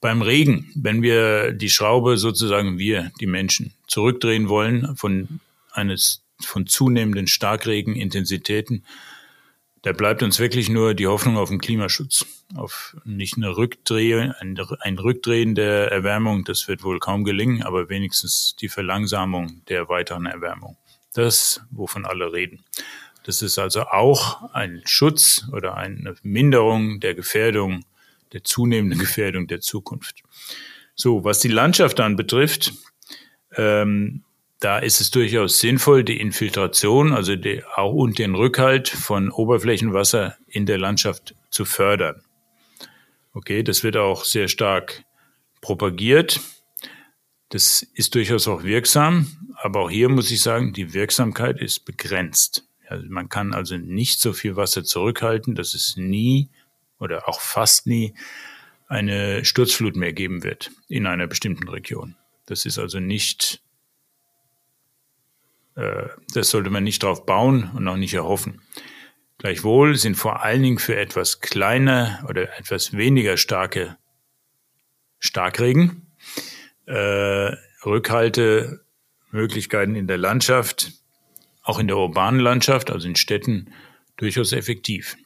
Beim 0.00 0.22
Regen, 0.22 0.70
wenn 0.74 1.02
wir 1.02 1.52
die 1.52 1.70
Schraube 1.70 2.16
sozusagen 2.16 2.78
wir, 2.78 3.10
die 3.20 3.26
Menschen, 3.26 3.74
zurückdrehen 3.86 4.48
wollen 4.48 4.96
von 4.96 5.40
eines 5.72 6.22
von 6.40 6.66
zunehmenden 6.66 7.26
Starkregenintensitäten, 7.26 8.84
da 9.82 9.92
bleibt 9.92 10.22
uns 10.22 10.38
wirklich 10.38 10.68
nur 10.68 10.94
die 10.94 11.08
Hoffnung 11.08 11.36
auf 11.36 11.48
den 11.48 11.60
Klimaschutz, 11.60 12.24
auf 12.54 12.96
nicht 13.04 13.36
eine 13.36 13.56
Rückdreh, 13.56 14.30
ein, 14.38 14.58
ein 14.80 14.98
Rückdrehen 14.98 15.56
der 15.56 15.90
Erwärmung, 15.90 16.44
das 16.44 16.68
wird 16.68 16.84
wohl 16.84 17.00
kaum 17.00 17.24
gelingen, 17.24 17.64
aber 17.64 17.88
wenigstens 17.88 18.54
die 18.60 18.68
Verlangsamung 18.68 19.62
der 19.68 19.88
weiteren 19.88 20.26
Erwärmung. 20.26 20.76
Das, 21.14 21.60
wovon 21.70 22.04
alle 22.04 22.32
reden. 22.32 22.64
Das 23.24 23.42
ist 23.42 23.58
also 23.58 23.82
auch 23.82 24.52
ein 24.52 24.82
Schutz 24.84 25.46
oder 25.52 25.76
eine 25.76 26.14
Minderung 26.22 27.00
der 27.00 27.14
Gefährdung, 27.14 27.84
der 28.32 28.44
zunehmenden 28.44 28.98
Gefährdung 28.98 29.46
der 29.46 29.60
Zukunft. 29.60 30.22
So, 30.94 31.24
was 31.24 31.38
die 31.38 31.48
Landschaft 31.48 31.98
dann 31.98 32.16
betrifft, 32.16 32.72
ähm, 33.56 34.24
da 34.60 34.78
ist 34.78 35.00
es 35.00 35.10
durchaus 35.10 35.58
sinnvoll, 35.58 36.04
die 36.04 36.20
Infiltration, 36.20 37.12
also 37.12 37.34
die, 37.34 37.64
auch 37.74 37.92
und 37.92 38.18
den 38.18 38.34
Rückhalt 38.34 38.88
von 38.88 39.30
Oberflächenwasser 39.30 40.36
in 40.46 40.66
der 40.66 40.78
Landschaft 40.78 41.34
zu 41.50 41.64
fördern. 41.64 42.22
Okay, 43.34 43.62
das 43.62 43.82
wird 43.82 43.96
auch 43.96 44.24
sehr 44.24 44.48
stark 44.48 45.04
propagiert. 45.60 46.40
Das 47.48 47.82
ist 47.82 48.14
durchaus 48.14 48.46
auch 48.46 48.62
wirksam, 48.62 49.26
aber 49.62 49.80
auch 49.80 49.90
hier 49.90 50.08
muss 50.08 50.30
ich 50.30 50.42
sagen, 50.42 50.72
die 50.72 50.92
Wirksamkeit 50.92 51.60
ist 51.60 51.84
begrenzt. 51.84 52.66
Also 52.88 53.06
man 53.08 53.28
kann 53.28 53.54
also 53.54 53.76
nicht 53.76 54.20
so 54.20 54.32
viel 54.32 54.56
Wasser 54.56 54.82
zurückhalten, 54.82 55.54
dass 55.54 55.74
es 55.74 55.96
nie 55.96 56.50
oder 56.98 57.28
auch 57.28 57.40
fast 57.40 57.86
nie 57.86 58.14
eine 58.88 59.44
Sturzflut 59.44 59.96
mehr 59.96 60.12
geben 60.12 60.42
wird 60.42 60.72
in 60.88 61.06
einer 61.06 61.28
bestimmten 61.28 61.68
Region. 61.68 62.16
Das 62.46 62.66
ist 62.66 62.78
also 62.78 62.98
nicht 62.98 63.62
äh, 65.76 66.08
das 66.34 66.50
sollte 66.50 66.70
man 66.70 66.84
nicht 66.84 67.02
drauf 67.02 67.24
bauen 67.24 67.70
und 67.74 67.86
auch 67.88 67.96
nicht 67.96 68.14
erhoffen. 68.14 68.62
Gleichwohl 69.38 69.96
sind 69.96 70.16
vor 70.16 70.42
allen 70.42 70.62
Dingen 70.62 70.78
für 70.78 70.96
etwas 70.96 71.40
kleiner 71.40 72.24
oder 72.28 72.58
etwas 72.58 72.96
weniger 72.96 73.36
starke 73.36 73.96
Starkregen, 75.18 76.12
äh, 76.86 77.52
Rückhaltemöglichkeiten 79.32 79.94
in 79.94 80.06
der 80.06 80.18
Landschaft, 80.18 80.92
auch 81.62 81.78
in 81.78 81.86
der 81.86 81.96
urbanen 81.96 82.40
Landschaft, 82.40 82.90
also 82.90 83.08
in 83.08 83.16
Städten, 83.16 83.72
durchaus 84.16 84.52
effektiv. 84.52 85.16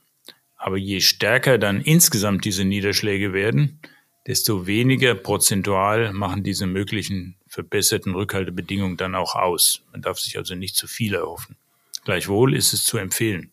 Aber 0.56 0.76
je 0.76 1.00
stärker 1.00 1.58
dann 1.58 1.80
insgesamt 1.80 2.44
diese 2.44 2.64
Niederschläge 2.64 3.32
werden, 3.32 3.80
desto 4.26 4.66
weniger 4.66 5.14
prozentual 5.14 6.12
machen 6.12 6.42
diese 6.42 6.66
möglichen 6.66 7.36
verbesserten 7.46 8.14
Rückhaltebedingungen 8.14 8.96
dann 8.96 9.14
auch 9.14 9.34
aus. 9.36 9.82
Man 9.92 10.02
darf 10.02 10.18
sich 10.18 10.36
also 10.36 10.54
nicht 10.54 10.76
zu 10.76 10.86
viel 10.86 11.14
erhoffen. 11.14 11.56
Gleichwohl 12.04 12.54
ist 12.54 12.72
es 12.72 12.84
zu 12.84 12.98
empfehlen. 12.98 13.52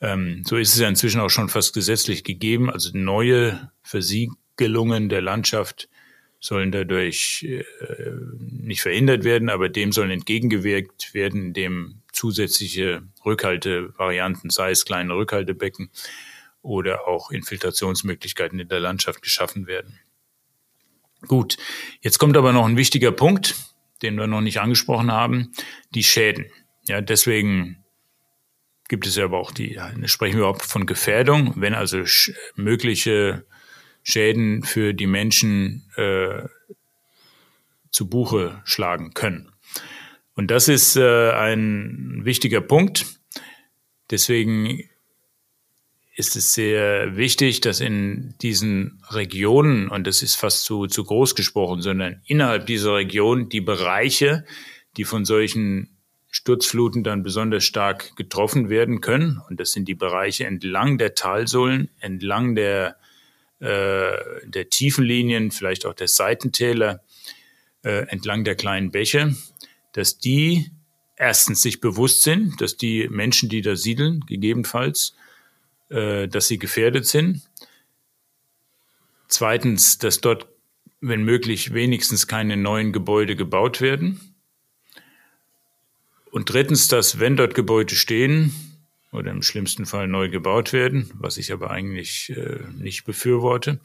Ähm, 0.00 0.42
so 0.46 0.56
ist 0.56 0.74
es 0.74 0.80
ja 0.80 0.88
inzwischen 0.88 1.20
auch 1.20 1.30
schon 1.30 1.48
fast 1.48 1.74
gesetzlich 1.74 2.24
gegeben. 2.24 2.70
Also 2.70 2.90
neue 2.92 3.70
Versiegelungen 3.82 5.08
der 5.08 5.22
Landschaft 5.22 5.88
sollen 6.42 6.72
dadurch 6.72 7.44
äh, 7.48 7.64
nicht 8.36 8.82
verhindert 8.82 9.22
werden, 9.22 9.48
aber 9.48 9.68
dem 9.68 9.92
sollen 9.92 10.10
entgegengewirkt 10.10 11.14
werden, 11.14 11.46
indem 11.46 12.02
zusätzliche 12.12 13.04
Rückhaltevarianten, 13.24 14.50
sei 14.50 14.72
es 14.72 14.84
kleine 14.84 15.14
Rückhaltebecken 15.14 15.90
oder 16.60 17.06
auch 17.06 17.30
Infiltrationsmöglichkeiten 17.30 18.58
in 18.58 18.68
der 18.68 18.80
Landschaft 18.80 19.22
geschaffen 19.22 19.68
werden. 19.68 20.00
Gut, 21.28 21.58
jetzt 22.00 22.18
kommt 22.18 22.36
aber 22.36 22.52
noch 22.52 22.66
ein 22.66 22.76
wichtiger 22.76 23.12
Punkt, 23.12 23.54
den 24.02 24.16
wir 24.16 24.26
noch 24.26 24.40
nicht 24.40 24.58
angesprochen 24.58 25.12
haben, 25.12 25.52
die 25.94 26.02
Schäden. 26.02 26.46
Ja, 26.88 27.00
deswegen 27.00 27.84
gibt 28.88 29.06
es 29.06 29.14
ja 29.14 29.26
aber 29.26 29.38
auch 29.38 29.52
die, 29.52 29.78
sprechen 30.06 30.34
wir 30.34 30.40
überhaupt 30.40 30.64
von 30.64 30.86
Gefährdung, 30.86 31.52
wenn 31.54 31.74
also 31.74 32.02
mögliche 32.56 33.44
Schäden 34.02 34.62
für 34.62 34.94
die 34.94 35.06
Menschen 35.06 35.88
äh, 35.96 36.44
zu 37.90 38.08
Buche 38.08 38.60
schlagen 38.64 39.14
können. 39.14 39.52
Und 40.34 40.50
das 40.50 40.68
ist 40.68 40.96
äh, 40.96 41.30
ein 41.30 42.20
wichtiger 42.24 42.60
Punkt. 42.60 43.06
Deswegen 44.10 44.88
ist 46.14 46.36
es 46.36 46.52
sehr 46.52 47.16
wichtig, 47.16 47.60
dass 47.60 47.80
in 47.80 48.34
diesen 48.42 49.02
Regionen, 49.10 49.88
und 49.88 50.06
das 50.06 50.22
ist 50.22 50.34
fast 50.34 50.64
zu, 50.64 50.86
zu 50.86 51.04
groß 51.04 51.34
gesprochen, 51.34 51.80
sondern 51.80 52.20
innerhalb 52.26 52.66
dieser 52.66 52.96
Region 52.96 53.48
die 53.48 53.60
Bereiche, 53.60 54.44
die 54.96 55.04
von 55.04 55.24
solchen 55.24 55.96
Sturzfluten 56.30 57.02
dann 57.02 57.22
besonders 57.22 57.64
stark 57.64 58.16
getroffen 58.16 58.68
werden 58.68 59.00
können, 59.00 59.40
und 59.48 59.60
das 59.60 59.72
sind 59.72 59.86
die 59.86 59.94
Bereiche 59.94 60.46
entlang 60.46 60.98
der 60.98 61.14
Talsohlen, 61.14 61.90
entlang 62.00 62.54
der 62.54 62.96
der 63.62 64.70
Tiefenlinien, 64.70 65.50
vielleicht 65.50 65.86
auch 65.86 65.94
der 65.94 66.08
Seitentäler, 66.08 67.02
äh, 67.84 68.06
entlang 68.08 68.44
der 68.44 68.54
kleinen 68.54 68.90
Bäche, 68.90 69.34
dass 69.92 70.18
die 70.18 70.70
erstens 71.16 71.62
sich 71.62 71.80
bewusst 71.80 72.22
sind, 72.22 72.60
dass 72.60 72.76
die 72.76 73.08
Menschen, 73.08 73.48
die 73.48 73.60
da 73.60 73.76
siedeln, 73.76 74.20
gegebenenfalls, 74.26 75.14
äh, 75.88 76.28
dass 76.28 76.48
sie 76.48 76.58
gefährdet 76.58 77.06
sind. 77.06 77.42
Zweitens, 79.28 79.98
dass 79.98 80.20
dort, 80.20 80.46
wenn 81.00 81.22
möglich, 81.22 81.72
wenigstens 81.74 82.26
keine 82.26 82.56
neuen 82.56 82.92
Gebäude 82.92 83.36
gebaut 83.36 83.80
werden. 83.80 84.20
Und 86.30 86.52
drittens, 86.52 86.88
dass, 86.88 87.18
wenn 87.18 87.36
dort 87.36 87.54
Gebäude 87.54 87.94
stehen, 87.94 88.71
oder 89.12 89.30
im 89.30 89.42
schlimmsten 89.42 89.86
Fall 89.86 90.08
neu 90.08 90.28
gebaut 90.28 90.72
werden, 90.72 91.10
was 91.14 91.36
ich 91.36 91.52
aber 91.52 91.70
eigentlich 91.70 92.30
äh, 92.30 92.60
nicht 92.74 93.04
befürworte, 93.04 93.78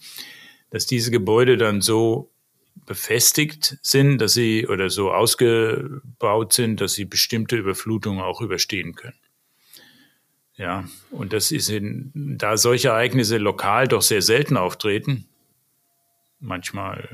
dass 0.70 0.86
diese 0.86 1.12
Gebäude 1.12 1.58
dann 1.58 1.82
so 1.82 2.32
befestigt 2.86 3.78
sind, 3.82 4.20
dass 4.20 4.34
sie 4.34 4.68
oder 4.68 4.90
so 4.90 5.12
ausgebaut 5.12 6.54
sind, 6.54 6.80
dass 6.80 6.94
sie 6.94 7.06
bestimmte 7.06 7.58
Überflutungen 7.58 8.22
auch 8.22 8.42
überstehen 8.42 8.96
können. 8.96 9.18
Ja, 10.56 10.86
und 11.12 11.34
das 11.34 11.52
ist 11.52 11.70
in, 11.70 12.12
da 12.16 12.58
solche 12.58 12.90
Ereignisse 12.90 13.38
lokal 13.38 13.88
doch 13.88 14.02
sehr 14.02 14.22
selten 14.22 14.58
auftreten, 14.58 15.28
manchmal 16.40 17.10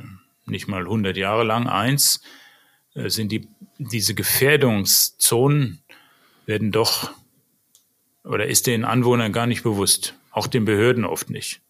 nicht 0.45 0.67
mal 0.67 0.84
100 0.84 1.17
Jahre 1.17 1.43
lang 1.43 1.67
eins, 1.67 2.21
äh, 2.93 3.10
sind 3.10 3.32
die, 3.32 3.47
diese 3.80 4.13
Gefährdungszonen 4.13 5.82
werden 6.45 6.71
doch 6.71 7.12
oder 8.24 8.48
ist 8.48 8.68
den 8.68 8.86
Anwohnern 8.86 9.32
gar 9.32 9.48
nicht 9.48 9.64
bewusst, 9.64 10.16
auch 10.32 10.48
den 10.48 10.66
Behörden 10.66 11.06
oft 11.06 11.30
nicht. 11.30 11.62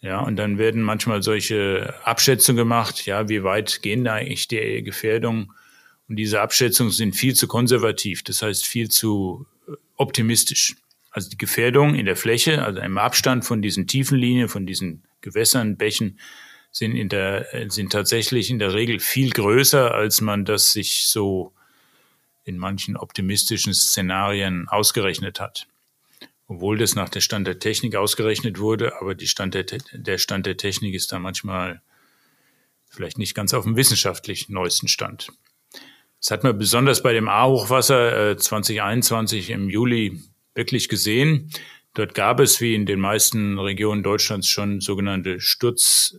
Ja, 0.00 0.20
und 0.20 0.36
dann 0.36 0.58
werden 0.58 0.82
manchmal 0.82 1.22
solche 1.22 1.94
Abschätzungen 2.04 2.58
gemacht, 2.58 3.06
ja, 3.06 3.28
wie 3.28 3.42
weit 3.42 3.80
gehen 3.80 4.04
da 4.04 4.14
eigentlich 4.14 4.48
die 4.48 4.82
Gefährdungen? 4.82 5.52
Und 6.08 6.16
diese 6.16 6.42
Abschätzungen 6.42 6.92
sind 6.92 7.16
viel 7.16 7.34
zu 7.34 7.48
konservativ, 7.48 8.22
das 8.22 8.42
heißt 8.42 8.66
viel 8.66 8.90
zu 8.90 9.46
äh, 9.66 9.72
optimistisch. 9.96 10.76
Also 11.10 11.30
die 11.30 11.38
Gefährdung 11.38 11.94
in 11.94 12.04
der 12.04 12.16
Fläche, 12.16 12.62
also 12.62 12.80
im 12.80 12.98
Abstand 12.98 13.46
von 13.46 13.62
diesen 13.62 13.86
tiefen 13.86 14.18
Linien, 14.18 14.48
von 14.48 14.66
diesen 14.66 15.04
Gewässern, 15.22 15.76
Bächen, 15.76 16.18
sind 16.70 16.96
in 16.96 17.08
der, 17.08 17.46
sind 17.68 17.92
tatsächlich 17.92 18.50
in 18.50 18.58
der 18.58 18.74
Regel 18.74 18.98
viel 18.98 19.30
größer, 19.30 19.94
als 19.94 20.20
man 20.20 20.44
das 20.44 20.72
sich 20.72 21.06
so 21.06 21.52
in 22.42 22.58
manchen 22.58 22.96
optimistischen 22.96 23.72
Szenarien 23.72 24.68
ausgerechnet 24.68 25.40
hat 25.40 25.68
obwohl 26.46 26.78
das 26.78 26.94
nach 26.94 27.08
der 27.08 27.20
Stand 27.20 27.46
der 27.46 27.58
Technik 27.58 27.96
ausgerechnet 27.96 28.58
wurde, 28.58 29.00
aber 29.00 29.14
Stand 29.20 29.54
der, 29.54 29.64
der 29.92 30.18
Stand 30.18 30.46
der 30.46 30.56
Technik 30.56 30.94
ist 30.94 31.12
da 31.12 31.18
manchmal 31.18 31.80
vielleicht 32.88 33.18
nicht 33.18 33.34
ganz 33.34 33.54
auf 33.54 33.64
dem 33.64 33.76
wissenschaftlich 33.76 34.48
neuesten 34.48 34.88
Stand. 34.88 35.28
Das 36.20 36.30
hat 36.30 36.44
man 36.44 36.56
besonders 36.56 37.02
bei 37.02 37.12
dem 37.12 37.28
A-Hochwasser 37.28 38.30
äh, 38.30 38.36
2021 38.36 39.50
im 39.50 39.68
Juli 39.68 40.22
wirklich 40.54 40.88
gesehen. 40.88 41.50
Dort 41.92 42.14
gab 42.14 42.40
es, 42.40 42.60
wie 42.60 42.74
in 42.74 42.86
den 42.86 43.00
meisten 43.00 43.58
Regionen 43.58 44.02
Deutschlands, 44.02 44.48
schon 44.48 44.80
sogenannte 44.80 45.40
Sturz- 45.40 46.18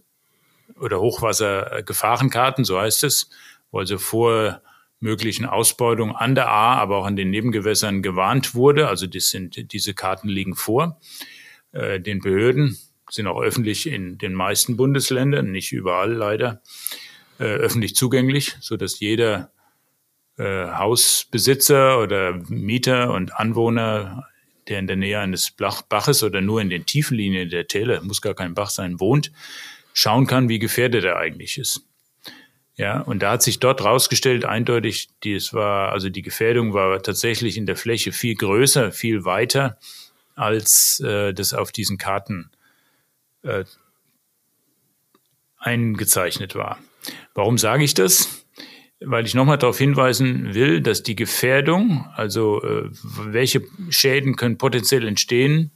oder 0.79 0.99
Hochwassergefahrenkarten, 0.99 2.65
so 2.65 2.79
heißt 2.79 3.03
es, 3.03 3.29
wo 3.71 3.79
also 3.79 3.97
vor 3.97 4.61
möglichen 4.99 5.45
Ausbeutung 5.45 6.15
an 6.15 6.35
der 6.35 6.49
A, 6.49 6.75
aber 6.75 6.97
auch 6.97 7.05
an 7.05 7.15
den 7.15 7.29
Nebengewässern 7.29 8.01
gewarnt 8.01 8.55
wurde. 8.55 8.87
Also 8.87 9.07
das 9.07 9.29
sind, 9.29 9.71
diese 9.73 9.93
Karten 9.93 10.29
liegen 10.29 10.55
vor 10.55 10.99
äh, 11.71 11.99
den 11.99 12.19
Behörden, 12.19 12.77
sind 13.09 13.27
auch 13.27 13.41
öffentlich 13.41 13.87
in 13.87 14.17
den 14.17 14.33
meisten 14.33 14.77
Bundesländern, 14.77 15.51
nicht 15.51 15.71
überall 15.71 16.13
leider, 16.13 16.61
äh, 17.39 17.43
öffentlich 17.43 17.95
zugänglich, 17.95 18.55
so 18.61 18.77
dass 18.77 18.99
jeder 18.99 19.51
äh, 20.37 20.67
Hausbesitzer 20.71 21.99
oder 21.99 22.33
Mieter 22.49 23.11
und 23.11 23.35
Anwohner, 23.35 24.27
der 24.67 24.79
in 24.79 24.87
der 24.87 24.95
Nähe 24.95 25.19
eines 25.19 25.51
Baches 25.51 26.23
oder 26.23 26.41
nur 26.41 26.61
in 26.61 26.69
den 26.69 26.85
Tiefenlinien 26.85 27.49
der 27.49 27.67
Täler, 27.67 28.01
muss 28.01 28.21
gar 28.21 28.33
kein 28.33 28.53
Bach 28.53 28.69
sein, 28.69 28.99
wohnt, 28.99 29.31
schauen 29.93 30.27
kann, 30.27 30.49
wie 30.49 30.59
gefährdet 30.59 31.03
er 31.03 31.17
eigentlich 31.17 31.57
ist. 31.57 31.87
Ja, 32.77 32.99
und 32.99 33.23
da 33.23 33.31
hat 33.31 33.43
sich 33.43 33.59
dort 33.59 33.83
rausgestellt, 33.83 34.43
eindeutig, 34.43 35.07
die, 35.23 35.33
es 35.33 35.53
war, 35.53 35.93
also 35.93 36.09
die 36.09 36.21
Gefährdung 36.21 36.73
war 36.73 37.01
tatsächlich 37.01 37.55
in 37.55 37.65
der 37.65 37.77
Fläche 37.77 38.11
viel 38.11 38.35
größer, 38.35 38.91
viel 38.91 39.23
weiter, 39.23 39.77
als 40.35 40.99
äh, 40.99 41.33
das 41.33 41.53
auf 41.53 41.71
diesen 41.71 41.97
Karten 41.97 42.51
äh, 43.43 43.63
eingezeichnet 45.57 46.55
war. 46.55 46.77
Warum 47.33 47.57
sage 47.57 47.83
ich 47.83 47.93
das? 47.93 48.45
Weil 48.99 49.25
ich 49.25 49.35
nochmal 49.35 49.57
darauf 49.57 49.77
hinweisen 49.77 50.53
will, 50.53 50.81
dass 50.81 51.01
die 51.01 51.15
Gefährdung, 51.15 52.05
also 52.15 52.61
äh, 52.61 52.89
welche 52.91 53.61
Schäden 53.89 54.35
können 54.35 54.57
potenziell 54.57 55.07
entstehen, 55.07 55.71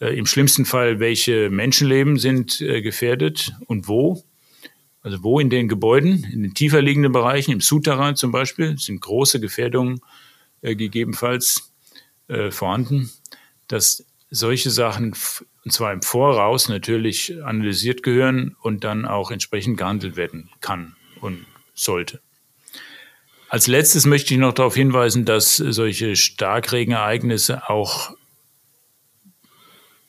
äh, 0.00 0.16
im 0.16 0.26
schlimmsten 0.26 0.66
Fall 0.66 1.00
welche 1.00 1.48
Menschenleben 1.48 2.18
sind 2.18 2.60
äh, 2.60 2.82
gefährdet 2.82 3.52
und 3.66 3.88
wo, 3.88 4.22
also 5.06 5.22
wo 5.22 5.38
in 5.38 5.50
den 5.50 5.68
Gebäuden, 5.68 6.26
in 6.32 6.42
den 6.42 6.52
tiefer 6.52 6.82
liegenden 6.82 7.12
Bereichen, 7.12 7.52
im 7.52 7.60
Souterrain 7.60 8.16
zum 8.16 8.32
Beispiel, 8.32 8.76
sind 8.76 9.00
große 9.00 9.38
Gefährdungen 9.38 10.00
äh, 10.62 10.74
gegebenenfalls 10.74 11.72
äh, 12.26 12.50
vorhanden, 12.50 13.12
dass 13.68 14.04
solche 14.30 14.70
Sachen, 14.70 15.14
und 15.64 15.72
zwar 15.72 15.92
im 15.92 16.02
Voraus 16.02 16.68
natürlich 16.68 17.40
analysiert 17.44 18.02
gehören 18.02 18.56
und 18.62 18.82
dann 18.82 19.04
auch 19.06 19.30
entsprechend 19.30 19.78
gehandelt 19.78 20.16
werden 20.16 20.50
kann 20.60 20.96
und 21.20 21.46
sollte. 21.72 22.20
Als 23.48 23.68
letztes 23.68 24.06
möchte 24.06 24.34
ich 24.34 24.40
noch 24.40 24.54
darauf 24.54 24.74
hinweisen, 24.74 25.24
dass 25.24 25.54
solche 25.54 26.16
Starkregenereignisse 26.16 27.70
auch 27.70 28.16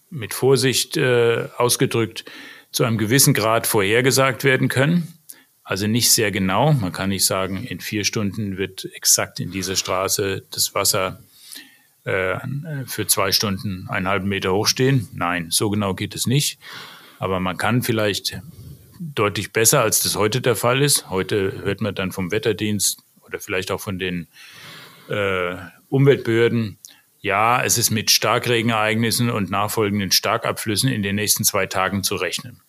mit 0.09 0.33
Vorsicht 0.33 0.97
äh, 0.97 1.49
ausgedrückt 1.55 2.25
zu 2.71 2.83
einem 2.83 2.97
gewissen 2.97 3.33
Grad 3.33 3.67
vorhergesagt 3.67 4.43
werden 4.43 4.67
können. 4.67 5.13
Also 5.63 5.87
nicht 5.87 6.11
sehr 6.11 6.31
genau. 6.31 6.71
Man 6.73 6.93
kann 6.93 7.09
nicht 7.09 7.25
sagen, 7.25 7.65
in 7.65 7.79
vier 7.79 8.05
Stunden 8.05 8.57
wird 8.57 8.87
exakt 8.93 9.39
in 9.39 9.51
dieser 9.51 9.75
Straße 9.75 10.43
das 10.51 10.73
Wasser 10.73 11.19
äh, 12.05 12.37
für 12.85 13.05
zwei 13.07 13.33
Stunden 13.33 13.85
einen 13.89 14.07
halben 14.07 14.29
Meter 14.29 14.53
hochstehen. 14.53 15.09
Nein, 15.13 15.47
so 15.49 15.69
genau 15.69 15.93
geht 15.93 16.15
es 16.15 16.25
nicht. 16.25 16.57
Aber 17.19 17.39
man 17.39 17.57
kann 17.57 17.83
vielleicht 17.83 18.39
deutlich 18.99 19.51
besser, 19.51 19.81
als 19.81 20.01
das 20.01 20.15
heute 20.15 20.39
der 20.39 20.55
Fall 20.55 20.81
ist. 20.81 21.09
Heute 21.09 21.51
hört 21.63 21.81
man 21.81 21.95
dann 21.95 22.11
vom 22.11 22.31
Wetterdienst 22.31 23.03
oder 23.25 23.39
vielleicht 23.39 23.71
auch 23.71 23.81
von 23.81 23.99
den 23.99 24.27
äh, 25.09 25.55
Umweltbehörden, 25.89 26.77
ja, 27.27 27.61
es 27.61 27.77
ist 27.77 27.91
mit 27.91 28.09
Starkregenereignissen 28.09 29.29
und 29.29 29.51
nachfolgenden 29.51 30.11
Starkabflüssen 30.11 30.89
in 30.89 31.03
den 31.03 31.15
nächsten 31.15 31.43
zwei 31.43 31.65
Tagen 31.65 32.01
zu 32.01 32.15
rechnen. 32.15 32.61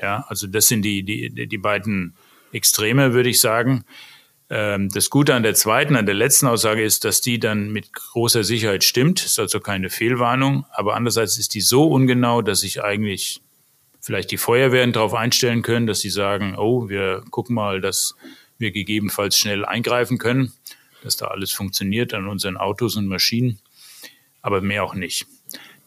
Ja, 0.00 0.24
also 0.28 0.46
das 0.46 0.68
sind 0.68 0.82
die, 0.82 1.02
die, 1.02 1.46
die 1.46 1.58
beiden 1.58 2.16
Extreme, 2.50 3.12
würde 3.12 3.28
ich 3.28 3.42
sagen. 3.42 3.84
Ähm, 4.48 4.88
das 4.88 5.10
Gute 5.10 5.34
an 5.34 5.42
der 5.42 5.54
zweiten, 5.54 5.96
an 5.96 6.06
der 6.06 6.14
letzten 6.14 6.46
Aussage 6.46 6.82
ist, 6.82 7.04
dass 7.04 7.20
die 7.20 7.38
dann 7.38 7.70
mit 7.70 7.92
großer 7.92 8.42
Sicherheit 8.42 8.84
stimmt. 8.84 9.22
Ist 9.22 9.38
also 9.38 9.60
keine 9.60 9.90
Fehlwarnung. 9.90 10.64
Aber 10.72 10.94
andererseits 10.94 11.36
ist 11.36 11.52
die 11.52 11.60
so 11.60 11.84
ungenau, 11.84 12.40
dass 12.40 12.60
sich 12.60 12.82
eigentlich 12.82 13.42
vielleicht 14.00 14.30
die 14.30 14.38
Feuerwehren 14.38 14.94
darauf 14.94 15.12
einstellen 15.12 15.60
können, 15.60 15.86
dass 15.86 16.00
sie 16.00 16.10
sagen, 16.10 16.56
oh, 16.56 16.88
wir 16.88 17.22
gucken 17.30 17.54
mal, 17.54 17.82
dass 17.82 18.14
wir 18.56 18.70
gegebenenfalls 18.70 19.36
schnell 19.36 19.66
eingreifen 19.66 20.16
können, 20.16 20.54
dass 21.02 21.18
da 21.18 21.26
alles 21.26 21.52
funktioniert 21.52 22.14
an 22.14 22.28
unseren 22.28 22.56
Autos 22.56 22.96
und 22.96 23.08
Maschinen, 23.08 23.58
aber 24.46 24.60
mehr 24.60 24.84
auch 24.84 24.94
nicht. 24.94 25.26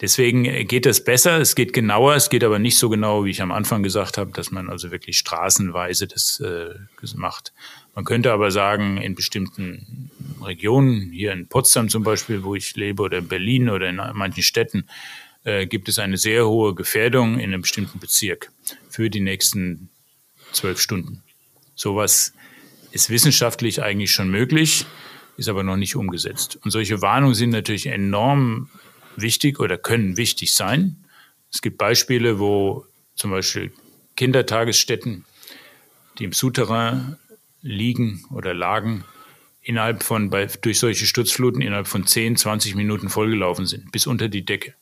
Deswegen 0.02 0.43
geht 0.67 0.86
es 0.86 1.04
besser, 1.04 1.39
es 1.39 1.56
geht 1.56 1.72
genauer, 1.72 2.15
es 2.15 2.30
geht 2.30 2.43
aber 2.43 2.60
nicht 2.60 2.78
so 2.78 2.89
genau, 2.89 3.24
wie 3.24 3.32
ich 3.32 3.41
am 3.41 3.54
Anfang 3.54 3.84
gesagt 3.84 4.17
habe, 4.17 4.32
dass 4.32 4.52
man 4.52 4.69
also 4.69 4.91
wirklich 4.91 5.17
straßenweise 5.17 6.08
das 6.08 6.41
äh, 6.41 6.74
macht. 7.15 7.54
Man 7.95 8.04
könnte 8.04 8.34
aber 8.34 8.52
sagen, 8.52 8.98
in 8.98 9.15
bestimmten 9.15 10.12
Regionen, 10.41 11.12
hier 11.12 11.32
in 11.32 11.48
Potsdam 11.48 11.88
zum 11.88 12.04
Beispiel, 12.04 12.43
wo 12.43 12.54
ich 12.56 12.76
lebe, 12.76 13.02
oder 13.02 13.19
in 13.19 13.28
Berlin 13.30 13.69
oder 13.69 13.89
in 13.89 13.95
manchen 14.13 14.43
Städten, 14.43 14.88
äh, 15.45 15.65
gibt 15.65 15.88
es 15.88 16.00
eine 16.00 16.17
sehr 16.17 16.48
hohe 16.48 16.76
Gefährdung 16.76 17.39
in 17.39 17.54
einem 17.54 17.62
bestimmten 17.62 18.00
Bezirk 18.00 18.52
für 18.89 19.10
die 19.10 19.22
nächsten 19.22 19.89
zwölf 20.52 20.82
Stunden. 20.82 21.24
Sowas 21.76 22.34
ist 22.91 23.10
wissenschaftlich 23.10 23.82
eigentlich 23.82 24.12
schon 24.12 24.30
möglich, 24.30 24.86
ist 25.39 25.49
aber 25.49 25.63
noch 25.63 25.78
nicht 25.78 25.95
umgesetzt. 25.95 26.60
Und 26.63 26.71
solche 26.71 27.02
Warnungen 27.02 27.34
sind 27.34 27.49
natürlich 27.52 27.88
enorm 27.88 28.69
wichtig 29.15 29.60
oder 29.60 29.78
können 29.78 30.17
wichtig 30.17 30.54
sein. 30.54 31.06
Es 31.52 31.62
gibt 31.62 31.78
Beispiele, 31.78 32.39
wo 32.39 32.86
zum 33.15 33.32
Beispiel 33.32 33.71
Kindertagesstätten, 34.15 35.25
die 36.17 36.25
im 36.25 36.34
Souterrain 36.34 37.17
liegen 37.62 38.25
oder 38.32 38.54
lagen, 38.54 39.06
innerhalb 39.62 40.04
von, 40.04 40.30
bei, 40.30 40.45
durch 40.45 40.80
solche 40.80 41.06
Sturzfluten 41.06 41.62
innerhalb 41.62 41.88
von 41.88 42.06
10, 42.06 42.38
20 42.38 42.75
Minuten 42.75 43.10
vollgelaufen 43.10 43.65
sind, 43.65 43.91
bis 43.91 44.08
unter 44.08 44.30
die 44.30 44.45
Decke. 44.45 44.73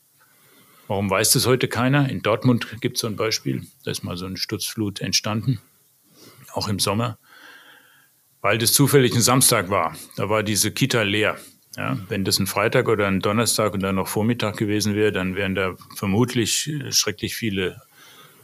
Warum 0.87 1.09
weiß 1.09 1.31
das 1.31 1.45
heute 1.45 1.67
keiner? 1.67 2.09
In 2.09 2.21
Dortmund 2.21 2.79
gibt 2.81 2.95
es 2.95 3.01
so 3.01 3.07
ein 3.07 3.15
Beispiel, 3.15 3.67
da 3.83 3.91
ist 3.91 4.03
mal 4.03 4.17
so 4.17 4.25
eine 4.25 4.37
Sturzflut 4.37 5.01
entstanden, 5.01 5.59
auch 6.53 6.67
im 6.69 6.79
Sommer, 6.79 7.17
weil 8.41 8.57
das 8.57 8.73
zufällig 8.73 9.13
ein 9.13 9.21
Samstag 9.21 9.69
war. 9.69 9.95
Da 10.15 10.29
war 10.29 10.43
diese 10.43 10.71
Kita 10.71 11.01
leer. 11.01 11.37
Ja, 11.75 11.95
wenn 12.09 12.25
das 12.25 12.39
ein 12.39 12.47
Freitag 12.47 12.87
oder 12.87 13.05
ein 13.05 13.19
Donnerstag 13.19 13.73
und 13.73 13.81
dann 13.81 13.95
noch 13.95 14.07
Vormittag 14.07 14.57
gewesen 14.57 14.95
wäre, 14.95 15.11
dann 15.11 15.35
wären 15.35 15.53
da 15.53 15.75
vermutlich 15.95 16.67
äh, 16.69 16.91
schrecklich 16.91 17.35
viele 17.35 17.79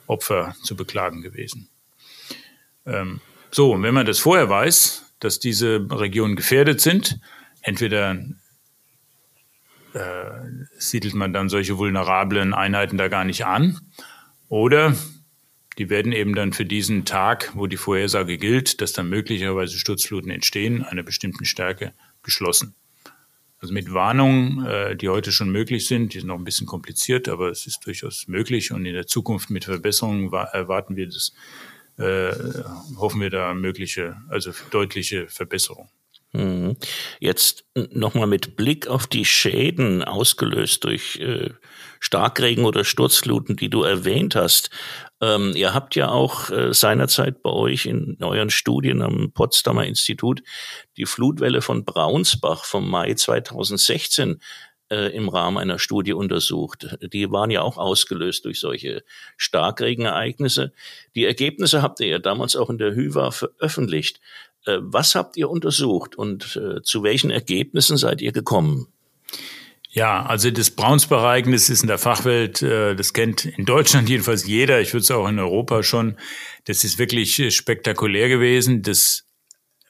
Opfer 0.06 0.56
zu 0.62 0.76
beklagen 0.76 1.24
gewesen. 1.24 1.68
Ähm, 2.86 3.22
so, 3.50 3.74
und 3.74 3.82
wenn 3.82 3.94
man 3.94 4.06
das 4.06 4.20
vorher 4.20 4.50
weiß, 4.50 5.16
dass 5.20 5.40
diese 5.40 5.88
Regionen 5.90 6.36
gefährdet 6.36 6.80
sind, 6.80 7.20
entweder 7.62 8.18
äh, 9.94 10.30
siedelt 10.78 11.16
man 11.16 11.34
dann 11.34 11.50
solche 11.50 11.78
vulnerablen 11.78 12.54
Einheiten 12.54 12.98
da 12.98 13.08
gar 13.08 13.26
nicht 13.26 13.46
an, 13.46 13.80
oder 14.48 14.96
die 15.78 15.90
werden 15.90 16.12
eben 16.12 16.36
dann 16.36 16.54
für 16.54 16.66
diesen 16.66 17.06
Tag, 17.06 17.52
wo 17.56 17.68
die 17.68 17.78
Vorhersage 17.78 18.38
gilt, 18.38 18.82
dass 18.82 18.94
dann 18.94 19.10
möglicherweise 19.10 19.78
Sturzfluten 19.78 20.32
entstehen, 20.32 20.84
einer 20.84 21.04
bestimmten 21.04 21.46
Stärke 21.46 21.94
geschlossen. 22.22 22.76
Also 23.60 23.74
mit 23.74 23.94
Warnungen, 23.94 24.66
äh, 24.66 24.96
die 24.96 25.08
heute 25.08 25.32
schon 25.32 25.50
möglich 25.50 25.88
sind, 25.88 26.14
die 26.14 26.20
sind 26.20 26.28
noch 26.28 26.38
ein 26.38 26.44
bisschen 26.44 26.68
kompliziert, 26.68 27.30
aber 27.30 27.50
es 27.50 27.66
ist 27.66 27.86
durchaus 27.86 28.28
möglich 28.28 28.74
und 28.74 28.86
in 28.86 28.94
der 28.94 29.08
Zukunft 29.08 29.50
mit 29.50 29.64
Verbesserungen 29.64 30.34
erwarten 30.34 30.98
wir 30.98 31.06
das, 31.06 31.34
äh, 31.98 32.34
hoffen 32.98 33.22
wir 33.22 33.30
da 33.30 33.54
mögliche, 33.54 34.18
also 34.28 34.52
deutliche 34.72 35.30
Verbesserungen. 35.30 35.90
Mhm. 36.34 36.76
Jetzt 37.20 37.64
nochmal 37.76 38.28
mit 38.28 38.58
Blick 38.58 38.88
auf 38.88 39.08
die 39.08 39.24
Schäden 39.24 40.04
ausgelöst 40.04 40.84
durch 40.84 41.18
äh, 41.20 41.52
Starkregen 42.04 42.66
oder 42.66 42.84
Sturzfluten, 42.84 43.56
die 43.56 43.70
du 43.70 43.84
erwähnt 43.84 44.36
hast. 44.36 44.70
Ähm, 45.22 45.54
ihr 45.56 45.74
habt 45.74 45.96
ja 45.96 46.10
auch 46.10 46.50
äh, 46.50 46.74
seinerzeit 46.74 47.42
bei 47.42 47.50
euch 47.50 47.86
in 47.86 48.18
euren 48.20 48.50
Studien 48.50 49.02
am 49.02 49.32
Potsdamer 49.32 49.86
Institut 49.86 50.44
die 50.98 51.06
Flutwelle 51.06 51.62
von 51.62 51.86
Braunsbach 51.86 52.66
vom 52.66 52.90
Mai 52.90 53.14
2016 53.14 54.42
äh, 54.90 55.16
im 55.16 55.30
Rahmen 55.30 55.58
einer 55.58 55.80
Studie 55.80 56.12
untersucht. 56.12 56.98
Die 57.02 57.32
waren 57.32 57.52
ja 57.52 57.62
auch 57.62 57.78
ausgelöst 57.78 58.44
durch 58.44 58.60
solche 58.60 59.06
Starkregenereignisse. 59.38 60.74
Die 61.16 61.24
Ergebnisse 61.24 61.82
habt 61.82 62.02
ihr 62.02 62.08
ja 62.08 62.20
damals 62.20 62.58
auch 62.58 62.70
in 62.70 62.80
der 62.80 62.96
HÜWA 62.96 63.32
veröffentlicht. 63.32 64.20
Äh, 64.66 64.80
was 64.82 65.16
habt 65.16 65.38
ihr 65.38 65.50
untersucht 65.50 66.18
und 66.18 66.58
äh, 66.58 66.82
zu 66.82 67.02
welchen 67.02 67.32
Ergebnissen 67.32 67.96
seid 67.96 68.22
ihr 68.22 68.34
gekommen? 68.34 68.93
Ja, 69.96 70.26
also 70.26 70.50
das 70.50 70.72
Braunsbach-Ereignis 70.72 71.70
ist 71.70 71.82
in 71.82 71.88
der 71.88 72.00
Fachwelt, 72.00 72.62
äh, 72.62 72.96
das 72.96 73.14
kennt 73.14 73.46
in 73.46 73.66
Deutschland 73.66 74.10
jedenfalls 74.10 74.46
jeder, 74.46 74.82
ich 74.82 74.94
würde 74.94 75.04
es 75.04 75.12
auch 75.12 75.28
in 75.28 75.40
Europa 75.40 75.84
schon. 75.84 76.18
Das 76.66 76.84
ist 76.84 76.98
wirklich 76.98 77.56
spektakulär 77.56 78.28
gewesen. 78.28 78.82
Das 78.82 79.26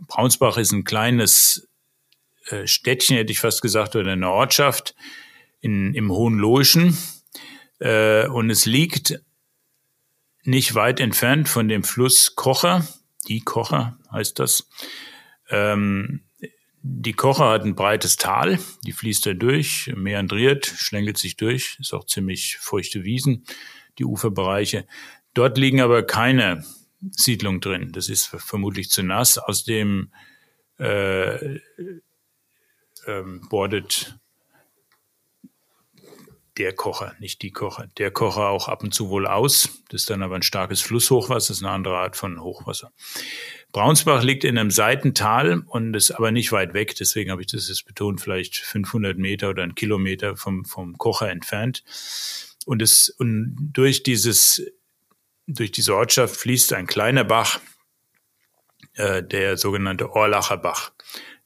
Braunsbach 0.08 0.58
ist 0.58 0.72
ein 0.72 0.84
kleines 0.84 1.70
Städtchen, 2.66 3.16
hätte 3.16 3.32
ich 3.32 3.40
fast 3.40 3.62
gesagt, 3.62 3.96
oder 3.96 4.12
eine 4.12 4.30
Ortschaft 4.30 4.96
in, 5.62 5.94
im 5.94 6.12
Hohenlohischen. 6.12 6.98
Und 7.80 8.50
es 8.50 8.66
liegt 8.66 9.22
nicht 10.44 10.76
weit 10.76 11.00
entfernt 11.00 11.48
von 11.48 11.70
dem 11.70 11.86
Fluss 11.86 12.36
Kocher 12.36 12.86
die 13.28 13.42
Kocher 13.42 13.98
heißt 14.12 14.40
das. 14.40 14.68
Ähm, 15.50 16.23
die 16.86 17.14
Kocher 17.14 17.50
hat 17.50 17.64
ein 17.64 17.76
breites 17.76 18.18
Tal, 18.18 18.60
die 18.86 18.92
fließt 18.92 19.26
da 19.26 19.34
durch, 19.34 19.94
meandriert, 19.96 20.66
schlängelt 20.66 21.18
sich 21.18 21.38
durch, 21.38 21.78
ist 21.80 21.94
auch 21.94 22.06
ziemlich 22.06 22.58
feuchte 22.58 23.06
Wiesen, 23.06 23.46
die 23.98 24.06
Uferbereiche. 24.06 24.86
Dort 25.34 25.58
liegen 25.58 25.80
aber 25.80 26.04
keine 26.04 26.66
Siedlungen 27.12 27.62
drin. 27.62 27.94
Das 27.94 28.10
ist 28.10 28.26
vermutlich 28.26 28.90
zu 28.90 29.02
nass. 29.02 29.38
Aus 29.38 29.64
dem 29.64 30.12
äh, 30.78 31.60
ähm, 33.08 33.48
bordet 33.50 34.20
der 36.58 36.74
Kocher, 36.74 37.16
nicht 37.20 37.42
die 37.42 37.52
Kocher, 37.52 37.88
der 37.98 38.12
Kocher 38.12 38.50
auch 38.50 38.68
ab 38.68 38.84
und 38.84 38.94
zu 38.94 39.10
wohl 39.10 39.26
aus. 39.26 39.70
Das 39.90 40.02
ist 40.02 40.10
dann 40.10 40.22
aber 40.22 40.36
ein 40.36 40.44
starkes 40.44 40.82
Flusshochwasser, 40.82 41.50
das 41.50 41.58
ist 41.58 41.64
eine 41.64 41.72
andere 41.72 41.98
Art 41.98 42.18
von 42.18 42.42
Hochwasser. 42.42 42.92
Braunsbach 43.74 44.24
liegt 44.24 44.44
in 44.44 44.58
einem 44.58 44.70
Seitental 44.70 45.64
und 45.66 45.96
ist 45.96 46.12
aber 46.12 46.32
nicht 46.32 46.52
weit 46.52 46.76
weg, 46.76 46.96
deswegen 46.96 47.32
habe 47.32 47.42
ich 47.42 47.48
das 47.48 47.68
jetzt 47.68 47.86
betont, 47.86 48.22
vielleicht 48.22 48.56
500 48.58 49.18
Meter 49.18 49.50
oder 49.50 49.64
ein 49.64 49.74
Kilometer 49.74 50.38
vom, 50.38 50.64
vom 50.64 50.96
Kocher 51.00 51.30
entfernt. 51.30 51.84
Und 52.66 52.84
es, 52.84 53.10
und 53.10 53.56
durch 53.74 54.04
dieses, 54.04 54.64
durch 55.48 55.72
diese 55.72 55.96
Ortschaft 55.96 56.36
fließt 56.36 56.74
ein 56.74 56.86
kleiner 56.86 57.24
Bach, 57.24 57.60
äh, 58.94 59.24
der 59.24 59.58
sogenannte 59.58 60.12
Orlacher 60.12 60.58
Bach. 60.58 60.92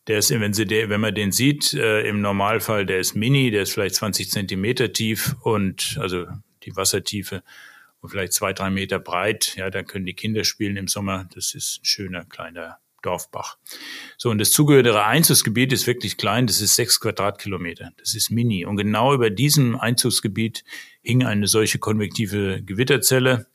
Der 0.08 0.18
ist, 0.20 0.30
wenn, 0.30 0.54
Sie 0.54 0.66
der, 0.66 0.90
wenn 0.90 1.02
man 1.02 1.16
den 1.16 1.32
sieht, 1.32 1.74
äh, 1.74 2.02
im 2.02 2.20
Normalfall, 2.20 2.86
der 2.86 3.00
ist 3.00 3.16
mini, 3.16 3.52
der 3.52 3.64
ist 3.64 3.72
vielleicht 3.72 3.96
20 3.96 4.30
Zentimeter 4.30 4.92
tief 4.92 5.36
und 5.44 5.98
also 6.02 6.26
die 6.64 6.76
Wassertiefe 6.76 7.42
und 8.02 8.10
vielleicht 8.10 8.34
zwei, 8.34 8.54
drei 8.54 8.70
Meter 8.70 9.00
breit. 9.00 9.56
Ja, 9.56 9.70
da 9.70 9.84
können 9.84 10.06
die 10.06 10.14
Kinder 10.14 10.44
spielen 10.44 10.78
im 10.78 10.88
Sommer. 10.88 11.28
Das 11.34 11.54
ist 11.54 11.80
ein 11.82 11.86
schöner 11.86 12.26
kleiner 12.26 12.80
Dorfbach. 13.02 13.58
So, 14.18 14.30
und 14.30 14.40
das 14.40 14.52
zugehörige 14.52 15.04
Einzugsgebiet 15.04 15.72
ist 15.72 15.88
wirklich 15.88 16.18
klein, 16.18 16.48
das 16.48 16.62
ist 16.62 16.76
sechs 16.76 17.00
Quadratkilometer. 17.00 17.92
Das 17.98 18.16
ist 18.16 18.32
mini. 18.32 18.66
Und 18.66 18.78
genau 18.78 19.14
über 19.14 19.30
diesem 19.30 19.80
Einzugsgebiet 19.80 20.64
hing 21.02 21.24
eine 21.24 21.48
solche 21.48 21.80
konvektive 21.80 22.62
Gewitterzelle. 22.64 23.48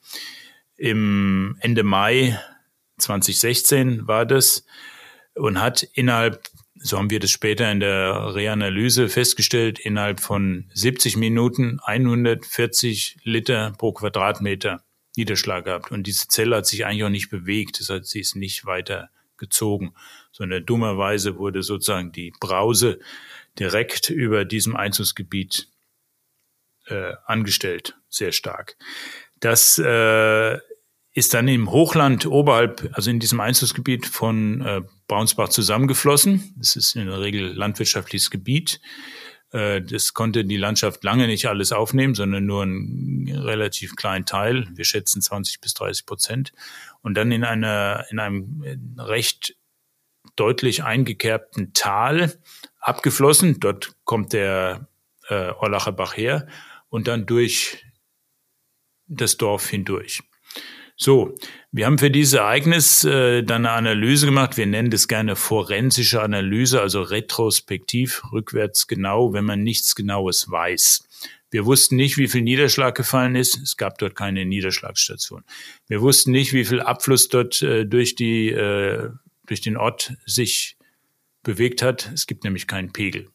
Im 0.76 1.56
Ende 1.60 1.82
Mai 1.82 2.38
2016 2.98 4.06
war 4.06 4.26
das 4.26 4.64
und 5.34 5.60
hat 5.60 5.82
innerhalb, 5.82 6.48
so 6.82 6.98
haben 6.98 7.10
wir 7.10 7.20
das 7.20 7.30
später 7.30 7.70
in 7.70 7.80
der 7.80 8.34
Reanalyse 8.34 9.08
festgestellt, 9.08 9.78
innerhalb 9.78 10.20
von 10.20 10.70
70 10.74 11.16
Minuten 11.16 11.78
140 11.84 13.18
Liter 13.22 13.72
pro 13.78 13.92
Quadratmeter 13.92 14.82
Niederschlag 15.16 15.64
gehabt. 15.64 15.92
Und 15.92 16.06
diese 16.06 16.28
Zelle 16.28 16.56
hat 16.56 16.66
sich 16.66 16.84
eigentlich 16.84 17.04
auch 17.04 17.08
nicht 17.10 17.30
bewegt. 17.30 17.80
Das 17.80 17.90
heißt, 17.90 18.06
sie 18.06 18.20
ist 18.20 18.36
nicht 18.36 18.64
weiter 18.64 19.10
gezogen, 19.36 19.94
sondern 20.32 20.64
dummerweise 20.64 21.36
wurde 21.36 21.62
sozusagen 21.62 22.12
die 22.12 22.32
Brause 22.40 22.98
direkt 23.58 24.10
über 24.10 24.44
diesem 24.44 24.76
Einzugsgebiet 24.76 25.68
äh, 26.86 27.12
angestellt, 27.26 27.96
sehr 28.08 28.32
stark. 28.32 28.76
Das 29.40 29.78
äh, 29.78 30.58
ist 31.12 31.34
dann 31.34 31.48
im 31.48 31.70
Hochland 31.70 32.26
oberhalb, 32.26 32.90
also 32.92 33.10
in 33.10 33.20
diesem 33.20 33.40
Einzugsgebiet 33.40 34.06
von 34.06 34.60
äh, 34.62 34.82
Braunsbach 35.12 35.50
zusammengeflossen. 35.50 36.54
Das 36.56 36.74
ist 36.74 36.96
in 36.96 37.06
der 37.06 37.20
Regel 37.20 37.52
landwirtschaftliches 37.52 38.30
Gebiet. 38.30 38.80
Äh, 39.50 39.82
das 39.82 40.14
konnte 40.14 40.42
die 40.46 40.56
Landschaft 40.56 41.04
lange 41.04 41.26
nicht 41.26 41.46
alles 41.46 41.70
aufnehmen, 41.70 42.14
sondern 42.14 42.46
nur 42.46 42.62
einen 42.62 43.28
relativ 43.28 43.94
kleinen 43.94 44.24
Teil. 44.24 44.66
Wir 44.72 44.86
schätzen 44.86 45.20
20 45.20 45.60
bis 45.60 45.74
30 45.74 46.06
Prozent. 46.06 46.52
Und 47.02 47.14
dann 47.14 47.30
in 47.30 47.44
einer, 47.44 48.06
in 48.10 48.20
einem 48.20 48.96
recht 48.96 49.54
deutlich 50.34 50.82
eingekerbten 50.82 51.74
Tal 51.74 52.32
abgeflossen. 52.78 53.60
Dort 53.60 53.92
kommt 54.04 54.32
der 54.32 54.88
äh, 55.28 55.50
Orlacher 55.50 55.92
Bach 55.92 56.16
her 56.16 56.46
und 56.88 57.06
dann 57.06 57.26
durch 57.26 57.84
das 59.08 59.36
Dorf 59.36 59.68
hindurch. 59.68 60.22
So, 60.97 61.34
wir 61.72 61.86
haben 61.86 61.99
für 61.99 62.11
dieses 62.11 62.34
Ereignis 62.34 63.05
äh, 63.05 63.43
dann 63.43 63.66
eine 63.66 63.72
Analyse 63.72 64.26
gemacht. 64.26 64.57
Wir 64.57 64.66
nennen 64.66 64.90
das 64.90 65.09
gerne 65.09 65.36
forensische 65.36 66.22
Analyse, 66.22 66.80
also 66.80 67.03
retrospektiv, 67.03 68.22
rückwärts 68.32 68.86
genau, 68.86 69.32
wenn 69.32 69.45
man 69.45 69.62
nichts 69.62 69.95
Genaues 69.95 70.51
weiß. 70.51 71.09
Wir 71.51 71.66
wussten 71.66 71.97
nicht, 71.97 72.16
wie 72.16 72.28
viel 72.28 72.43
Niederschlag 72.43 72.95
gefallen 72.95 73.36
ist. 73.36 73.59
Es 73.59 73.76
gab 73.76 73.99
dort 73.99 74.16
keine 74.16 74.45
Niederschlagsstation. 74.47 75.45
Wir 75.86 76.01
wussten 76.01 76.30
nicht, 76.30 76.53
wie 76.53 76.64
viel 76.64 76.80
Abfluss 76.80 77.28
dort 77.28 77.62
äh, 77.62 77.84
durch 77.84 78.14
die 78.14 78.51
äh, 78.51 79.11
durch 79.47 79.61
den 79.61 79.76
Ort 79.76 80.14
sich 80.24 80.76
bewegt 81.43 81.82
hat. 81.82 82.11
Es 82.14 82.26
gibt 82.26 82.45
nämlich 82.45 82.66
keinen 82.66 82.93
Pegel. 82.93 83.28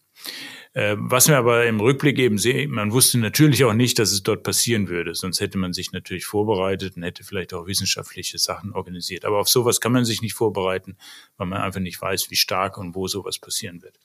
Äh, 0.74 0.95
was 0.97 1.28
wir 1.28 1.38
aber 1.38 1.65
im 1.65 1.80
Rückblick 1.80 2.20
eben 2.20 2.38
sehen, 2.38 2.72
man 2.72 2.91
wusste 2.91 3.18
natürlich 3.18 3.63
auch 3.63 3.74
nicht, 3.74 3.99
dass 3.99 4.11
es 4.11 4.24
dort 4.24 4.43
passieren 4.43 4.89
würde. 4.89 5.15
Sonst 5.15 5.39
hätte 5.39 5.57
man 5.57 5.74
sich 5.74 5.91
natürlich 5.91 6.26
vorbereitet 6.26 6.97
und 6.97 7.03
hätte 7.03 7.24
vielleicht 7.24 7.53
auch 7.53 7.68
wissenschaftliche 7.68 8.38
Sachen 8.38 8.74
organisiert. 8.74 9.26
Aber 9.26 9.39
auf 9.39 9.49
sowas 9.49 9.82
kann 9.82 9.91
man 9.91 10.05
sich 10.05 10.22
nicht 10.22 10.34
vorbereiten, 10.34 10.97
weil 11.38 11.47
man 11.47 11.61
einfach 11.61 11.80
nicht 11.80 12.01
weiß, 12.01 12.30
wie 12.30 12.36
stark 12.36 12.78
und 12.78 12.95
wo 12.95 13.07
sowas 13.07 13.39
passieren 13.39 13.82
wird. 13.82 13.97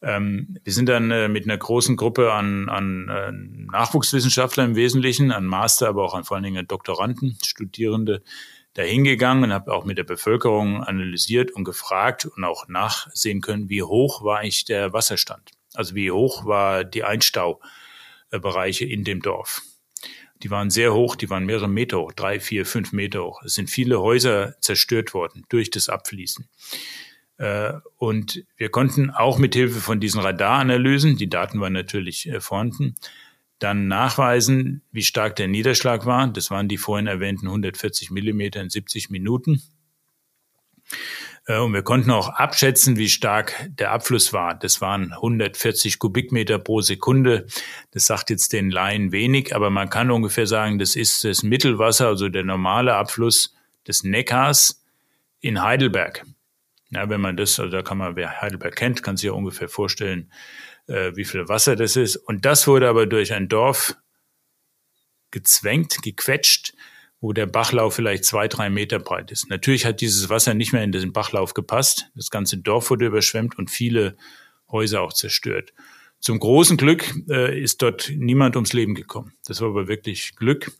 Ähm, 0.00 0.58
wir 0.62 0.72
sind 0.72 0.88
dann 0.88 1.10
äh, 1.10 1.28
mit 1.28 1.44
einer 1.44 1.58
großen 1.58 1.96
Gruppe 1.96 2.32
an, 2.32 2.68
an 2.68 3.08
äh, 3.08 3.32
Nachwuchswissenschaftlern 3.72 4.70
im 4.70 4.76
Wesentlichen, 4.76 5.32
an 5.32 5.44
Master, 5.44 5.88
aber 5.88 6.04
auch 6.04 6.14
an 6.14 6.24
vor 6.24 6.36
allen 6.36 6.44
Dingen 6.44 6.68
Doktoranden, 6.68 7.36
Studierende, 7.44 8.22
dahingegangen 8.74 9.44
und 9.44 9.52
habe 9.52 9.72
auch 9.72 9.84
mit 9.84 9.98
der 9.98 10.04
Bevölkerung 10.04 10.84
analysiert 10.84 11.50
und 11.50 11.64
gefragt 11.64 12.26
und 12.26 12.44
auch 12.44 12.68
nachsehen 12.68 13.40
können, 13.40 13.68
wie 13.68 13.82
hoch 13.82 14.22
war 14.22 14.38
eigentlich 14.38 14.66
der 14.66 14.92
Wasserstand. 14.92 15.57
Also 15.78 15.94
wie 15.94 16.10
hoch 16.10 16.44
war 16.44 16.82
die 16.82 17.04
Einstaubereiche 17.04 18.84
in 18.84 19.04
dem 19.04 19.22
Dorf. 19.22 19.62
Die 20.42 20.50
waren 20.50 20.70
sehr 20.70 20.92
hoch, 20.92 21.14
die 21.14 21.30
waren 21.30 21.46
mehrere 21.46 21.68
Meter 21.68 22.00
hoch, 22.00 22.12
drei, 22.12 22.40
vier, 22.40 22.66
fünf 22.66 22.92
Meter 22.92 23.24
hoch. 23.24 23.42
Es 23.44 23.54
sind 23.54 23.70
viele 23.70 24.00
Häuser 24.00 24.60
zerstört 24.60 25.14
worden 25.14 25.44
durch 25.48 25.70
das 25.70 25.88
Abfließen. 25.88 26.48
Äh, 27.36 27.74
und 27.96 28.44
wir 28.56 28.70
konnten 28.70 29.10
auch 29.10 29.38
mit 29.38 29.54
Hilfe 29.54 29.78
von 29.78 30.00
diesen 30.00 30.20
Radaranalysen, 30.20 31.16
die 31.16 31.28
Daten 31.28 31.60
waren 31.60 31.74
natürlich 31.74 32.28
äh, 32.28 32.40
vorhanden, 32.40 32.96
dann 33.60 33.86
nachweisen, 33.86 34.82
wie 34.90 35.04
stark 35.04 35.36
der 35.36 35.46
Niederschlag 35.46 36.06
war. 36.06 36.26
Das 36.26 36.50
waren 36.50 36.66
die 36.66 36.78
vorhin 36.78 37.06
erwähnten 37.06 37.46
140 37.46 38.10
Millimeter 38.10 38.60
in 38.60 38.70
70 38.70 39.10
Minuten. 39.10 39.62
Äh, 41.48 41.58
und 41.58 41.72
wir 41.72 41.82
konnten 41.82 42.12
auch 42.12 42.28
abschätzen, 42.28 42.96
wie 42.96 43.08
stark 43.08 43.68
der 43.70 43.90
Abfluss 43.90 44.32
war. 44.32 44.54
Das 44.54 44.80
waren 44.80 45.12
140 45.12 45.98
Kubikmeter 45.98 46.60
pro 46.60 46.80
Sekunde. 46.80 47.46
Das 47.90 48.06
sagt 48.06 48.30
jetzt 48.30 48.52
den 48.52 48.70
Laien 48.70 49.10
wenig, 49.10 49.56
aber 49.56 49.70
man 49.70 49.90
kann 49.90 50.12
ungefähr 50.12 50.46
sagen, 50.46 50.78
das 50.78 50.94
ist 50.94 51.24
das 51.24 51.42
Mittelwasser, 51.42 52.06
also 52.06 52.28
der 52.28 52.44
normale 52.44 52.94
Abfluss 52.94 53.54
des 53.86 54.04
Neckars 54.04 54.84
in 55.40 55.62
Heidelberg. 55.62 56.24
Ja, 56.90 57.08
wenn 57.10 57.20
man 57.20 57.36
das, 57.36 57.58
also 57.58 57.70
da 57.70 57.82
kann 57.82 57.98
man, 57.98 58.16
wer 58.16 58.40
Heidelberg 58.40 58.76
kennt, 58.76 59.02
kann 59.02 59.16
sich 59.16 59.26
ja 59.26 59.32
ungefähr 59.32 59.68
vorstellen, 59.68 60.30
äh, 60.86 61.12
wie 61.16 61.24
viel 61.24 61.48
Wasser 61.48 61.76
das 61.76 61.96
ist. 61.96 62.16
Und 62.16 62.44
das 62.44 62.66
wurde 62.66 62.88
aber 62.88 63.06
durch 63.06 63.32
ein 63.32 63.48
Dorf 63.48 63.94
gezwängt, 65.30 66.02
gequetscht, 66.02 66.57
wo 67.20 67.32
der 67.32 67.46
Bachlauf 67.46 67.94
vielleicht 67.94 68.24
zwei, 68.24 68.48
drei 68.48 68.70
Meter 68.70 68.98
breit 68.98 69.30
ist. 69.30 69.50
Natürlich 69.50 69.84
hat 69.84 70.00
dieses 70.00 70.28
Wasser 70.28 70.54
nicht 70.54 70.72
mehr 70.72 70.84
in 70.84 70.92
den 70.92 71.12
Bachlauf 71.12 71.54
gepasst. 71.54 72.10
Das 72.14 72.30
ganze 72.30 72.58
Dorf 72.58 72.90
wurde 72.90 73.06
überschwemmt 73.06 73.58
und 73.58 73.70
viele 73.70 74.16
Häuser 74.70 75.00
auch 75.00 75.12
zerstört. 75.12 75.72
Zum 76.20 76.38
großen 76.38 76.76
Glück 76.76 77.14
äh, 77.28 77.60
ist 77.60 77.82
dort 77.82 78.10
niemand 78.14 78.56
ums 78.56 78.72
Leben 78.72 78.94
gekommen. 78.94 79.32
Das 79.46 79.60
war 79.60 79.68
aber 79.68 79.88
wirklich 79.88 80.36
Glück. 80.36 80.72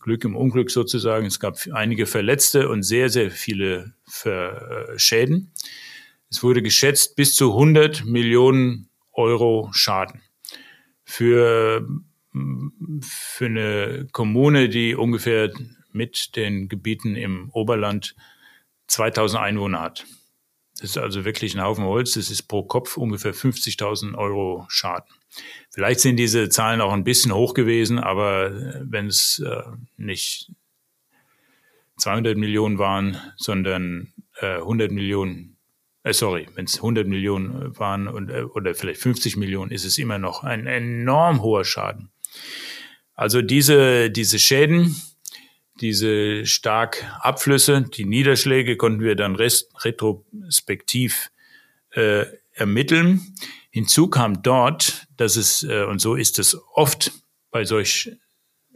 Glück 0.00 0.24
im 0.24 0.36
Unglück 0.36 0.70
sozusagen. 0.70 1.26
Es 1.26 1.40
gab 1.40 1.58
einige 1.72 2.06
Verletzte 2.06 2.68
und 2.68 2.82
sehr, 2.82 3.10
sehr 3.10 3.30
viele 3.30 3.94
Ver 4.06 4.88
äh, 4.92 4.98
Schäden. 4.98 5.52
Es 6.30 6.42
wurde 6.42 6.62
geschätzt 6.62 7.16
bis 7.16 7.34
zu 7.34 7.52
100 7.52 8.04
Millionen 8.04 8.88
Euro 9.12 9.70
Schaden. 9.72 10.22
Für, 11.04 11.86
für 13.00 13.46
eine 13.46 14.06
Kommune, 14.12 14.68
die 14.68 14.94
ungefähr 14.94 15.50
mit 15.92 16.36
den 16.36 16.68
Gebieten 16.68 17.16
im 17.16 17.50
Oberland 17.50 18.14
2000 18.88 19.42
Einwohner 19.42 19.80
hat. 19.80 20.06
Das 20.80 20.90
ist 20.90 20.98
also 20.98 21.24
wirklich 21.24 21.54
ein 21.54 21.62
Haufen 21.62 21.84
Holz. 21.84 22.14
Das 22.14 22.30
ist 22.30 22.44
pro 22.44 22.62
Kopf 22.62 22.96
ungefähr 22.96 23.34
50.000 23.34 24.16
Euro 24.16 24.64
Schaden. 24.68 25.08
Vielleicht 25.70 26.00
sind 26.00 26.16
diese 26.16 26.48
Zahlen 26.48 26.80
auch 26.80 26.92
ein 26.92 27.04
bisschen 27.04 27.32
hoch 27.34 27.54
gewesen, 27.54 27.98
aber 27.98 28.52
wenn 28.82 29.06
es 29.06 29.40
äh, 29.44 29.62
nicht 29.96 30.50
200 31.98 32.36
Millionen 32.36 32.78
waren, 32.78 33.18
sondern 33.36 34.12
äh, 34.40 34.56
100 34.56 34.90
Millionen, 34.90 35.56
äh, 36.04 36.12
sorry, 36.12 36.48
wenn 36.54 36.64
es 36.64 36.76
100 36.76 37.06
Millionen 37.06 37.78
waren 37.78 38.08
und, 38.08 38.30
äh, 38.30 38.42
oder 38.42 38.74
vielleicht 38.74 39.00
50 39.00 39.36
Millionen, 39.36 39.70
ist 39.70 39.84
es 39.84 39.98
immer 39.98 40.18
noch 40.18 40.44
ein 40.44 40.66
enorm 40.66 41.42
hoher 41.42 41.64
Schaden. 41.64 42.10
Also 43.14 43.42
diese, 43.42 44.10
diese 44.10 44.38
Schäden, 44.38 44.96
diese 45.80 46.46
stark 46.46 47.04
Abflüsse, 47.20 47.82
die 47.82 48.04
Niederschläge 48.04 48.76
konnten 48.76 49.00
wir 49.00 49.16
dann 49.16 49.36
rest, 49.36 49.70
retrospektiv 49.84 51.30
äh, 51.90 52.26
ermitteln. 52.52 53.34
Hinzu 53.70 54.08
kam 54.08 54.42
dort, 54.42 55.06
dass 55.16 55.36
es, 55.36 55.62
äh, 55.62 55.84
und 55.84 56.00
so 56.00 56.14
ist 56.14 56.38
es 56.38 56.56
oft 56.74 57.12
bei 57.50 57.64
solch 57.64 58.12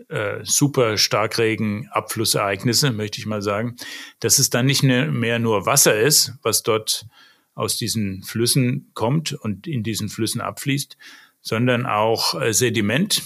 äh, 0.09 0.41
super 0.43 0.97
Starkregen, 0.97 1.89
Abflussereignisse, 1.91 2.93
möchte 2.93 3.19
ich 3.19 3.27
mal 3.27 3.43
sagen, 3.43 3.77
dass 4.21 4.39
es 4.39 4.51
dann 4.51 4.67
nicht 4.67 4.83
mehr 4.83 5.39
nur 5.39 5.67
Wasser 5.67 5.99
ist, 5.99 6.33
was 6.43 6.63
dort 6.63 7.07
aus 7.55 7.77
diesen 7.77 8.23
Flüssen 8.23 8.91
kommt 8.95 9.33
und 9.33 9.67
in 9.67 9.83
diesen 9.83 10.09
Flüssen 10.09 10.41
abfließt, 10.41 10.97
sondern 11.41 11.87
auch 11.87 12.41
äh, 12.41 12.53
Sediment, 12.53 13.23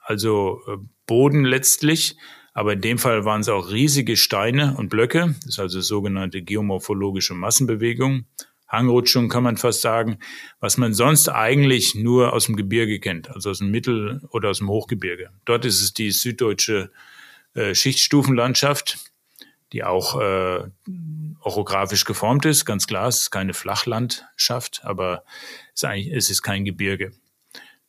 also 0.00 0.60
äh, 0.66 0.76
Boden 1.06 1.44
letztlich, 1.44 2.16
aber 2.56 2.72
in 2.72 2.80
dem 2.80 2.96
Fall 2.96 3.26
waren 3.26 3.42
es 3.42 3.50
auch 3.50 3.70
riesige 3.70 4.16
Steine 4.16 4.76
und 4.78 4.88
Blöcke, 4.88 5.34
das 5.42 5.50
ist 5.50 5.58
also 5.58 5.82
sogenannte 5.82 6.40
geomorphologische 6.40 7.34
Massenbewegung, 7.34 8.24
Hangrutschung 8.66 9.28
kann 9.28 9.42
man 9.42 9.58
fast 9.58 9.82
sagen, 9.82 10.18
was 10.58 10.78
man 10.78 10.94
sonst 10.94 11.28
eigentlich 11.28 11.94
nur 11.94 12.32
aus 12.32 12.46
dem 12.46 12.56
Gebirge 12.56 12.98
kennt, 12.98 13.28
also 13.28 13.50
aus 13.50 13.58
dem 13.58 13.70
Mittel- 13.70 14.22
oder 14.30 14.48
aus 14.48 14.58
dem 14.58 14.70
Hochgebirge. 14.70 15.28
Dort 15.44 15.66
ist 15.66 15.82
es 15.82 15.92
die 15.92 16.10
süddeutsche 16.10 16.90
äh, 17.52 17.74
Schichtstufenlandschaft, 17.74 19.00
die 19.74 19.84
auch 19.84 20.18
äh, 20.18 20.64
orographisch 21.40 22.06
geformt 22.06 22.46
ist, 22.46 22.64
ganz 22.64 22.86
klar, 22.86 23.08
es 23.08 23.18
ist 23.18 23.30
keine 23.30 23.52
Flachlandschaft, 23.52 24.80
aber 24.82 25.24
es 25.74 25.82
ist, 25.82 25.84
eigentlich, 25.84 26.16
es 26.16 26.30
ist 26.30 26.40
kein 26.40 26.64
Gebirge. 26.64 27.12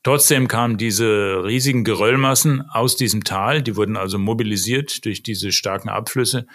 Trotzdem 0.07 0.47
kamen 0.47 0.77
diese 0.77 1.43
riesigen 1.43 1.83
Geröllmassen 1.83 2.61
aus 2.61 2.95
diesem 2.95 3.25
Tal, 3.25 3.61
die 3.61 3.75
wurden 3.75 3.97
also 3.97 4.17
mobilisiert 4.17 5.03
durch 5.03 5.21
diese 5.21 5.51
starken 5.51 5.89
Abflüsse 5.89 6.47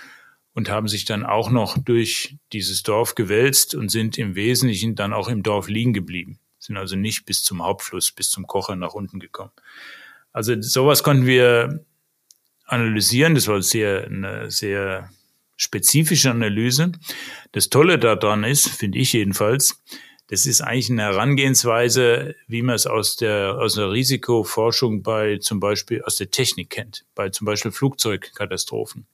und 0.54 0.70
haben 0.70 0.88
sich 0.88 1.04
dann 1.04 1.22
auch 1.22 1.50
noch 1.50 1.76
durch 1.76 2.38
dieses 2.54 2.82
Dorf 2.82 3.14
gewälzt 3.14 3.74
und 3.74 3.90
sind 3.90 4.16
im 4.16 4.36
Wesentlichen 4.36 4.94
dann 4.94 5.12
auch 5.12 5.28
im 5.28 5.42
Dorf 5.42 5.68
liegen 5.68 5.92
geblieben, 5.92 6.38
sind 6.58 6.78
also 6.78 6.96
nicht 6.96 7.26
bis 7.26 7.42
zum 7.42 7.62
Hauptfluss, 7.62 8.10
bis 8.10 8.30
zum 8.30 8.46
Kocher 8.46 8.74
nach 8.74 8.94
unten 8.94 9.20
gekommen. 9.20 9.52
Also 10.32 10.58
sowas 10.62 11.02
konnten 11.02 11.26
wir 11.26 11.84
analysieren, 12.64 13.34
das 13.34 13.48
war 13.48 13.60
sehr, 13.60 14.06
eine 14.06 14.50
sehr 14.50 15.10
spezifische 15.58 16.30
Analyse. 16.30 16.92
Das 17.52 17.68
Tolle 17.68 17.98
daran 17.98 18.44
ist, 18.44 18.70
finde 18.70 18.98
ich 18.98 19.12
jedenfalls, 19.12 19.82
das 20.32 20.46
ist 20.46 20.62
eigentlich 20.62 20.90
eine 20.90 21.02
Herangehensweise, 21.02 22.36
wie 22.48 22.62
man 22.62 22.74
es 22.74 22.86
aus 22.86 23.16
der, 23.16 23.58
aus 23.58 23.74
der 23.74 23.90
Risikoforschung 23.90 25.02
bei 25.02 25.36
zum 25.36 25.60
Beispiel 25.60 26.02
aus 26.04 26.16
der 26.16 26.30
Technik 26.30 26.70
kennt, 26.70 27.04
bei 27.14 27.28
zum 27.28 27.44
Beispiel 27.44 27.70
Flugzeugkatastrophen. 27.70 29.06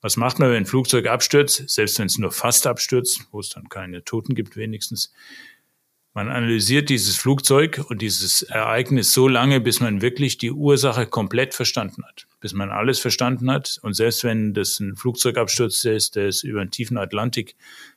Was 0.00 0.16
macht 0.16 0.38
man, 0.38 0.50
wenn 0.50 0.58
ein 0.58 0.66
Flugzeug 0.66 1.08
abstürzt, 1.08 1.68
selbst 1.68 1.98
wenn 1.98 2.06
es 2.06 2.18
nur 2.18 2.30
fast 2.30 2.68
abstürzt, 2.68 3.26
wo 3.32 3.40
es 3.40 3.48
dann 3.48 3.68
keine 3.68 4.04
Toten 4.04 4.36
gibt 4.36 4.56
wenigstens? 4.56 5.12
Man 6.14 6.28
analysiert 6.28 6.88
dieses 6.88 7.16
Flugzeug 7.16 7.84
und 7.88 8.00
dieses 8.00 8.42
Ereignis 8.42 9.12
so 9.12 9.28
lange, 9.28 9.60
bis 9.60 9.80
man 9.80 10.00
wirklich 10.00 10.38
die 10.38 10.52
Ursache 10.52 11.06
komplett 11.06 11.54
verstanden 11.54 12.04
hat 12.04 12.26
bis 12.44 12.52
man 12.52 12.68
alles 12.68 12.98
verstanden 12.98 13.50
hat. 13.50 13.78
Und 13.80 13.94
selbst 13.94 14.22
wenn 14.22 14.52
das 14.52 14.78
ein 14.78 14.96
Flugzeugabsturz 14.96 15.82
ist, 15.86 16.14
der 16.14 16.28
ist 16.28 16.42
über 16.42 16.62
den 16.62 16.70
tiefen 16.70 16.98
Atlantik, 16.98 17.56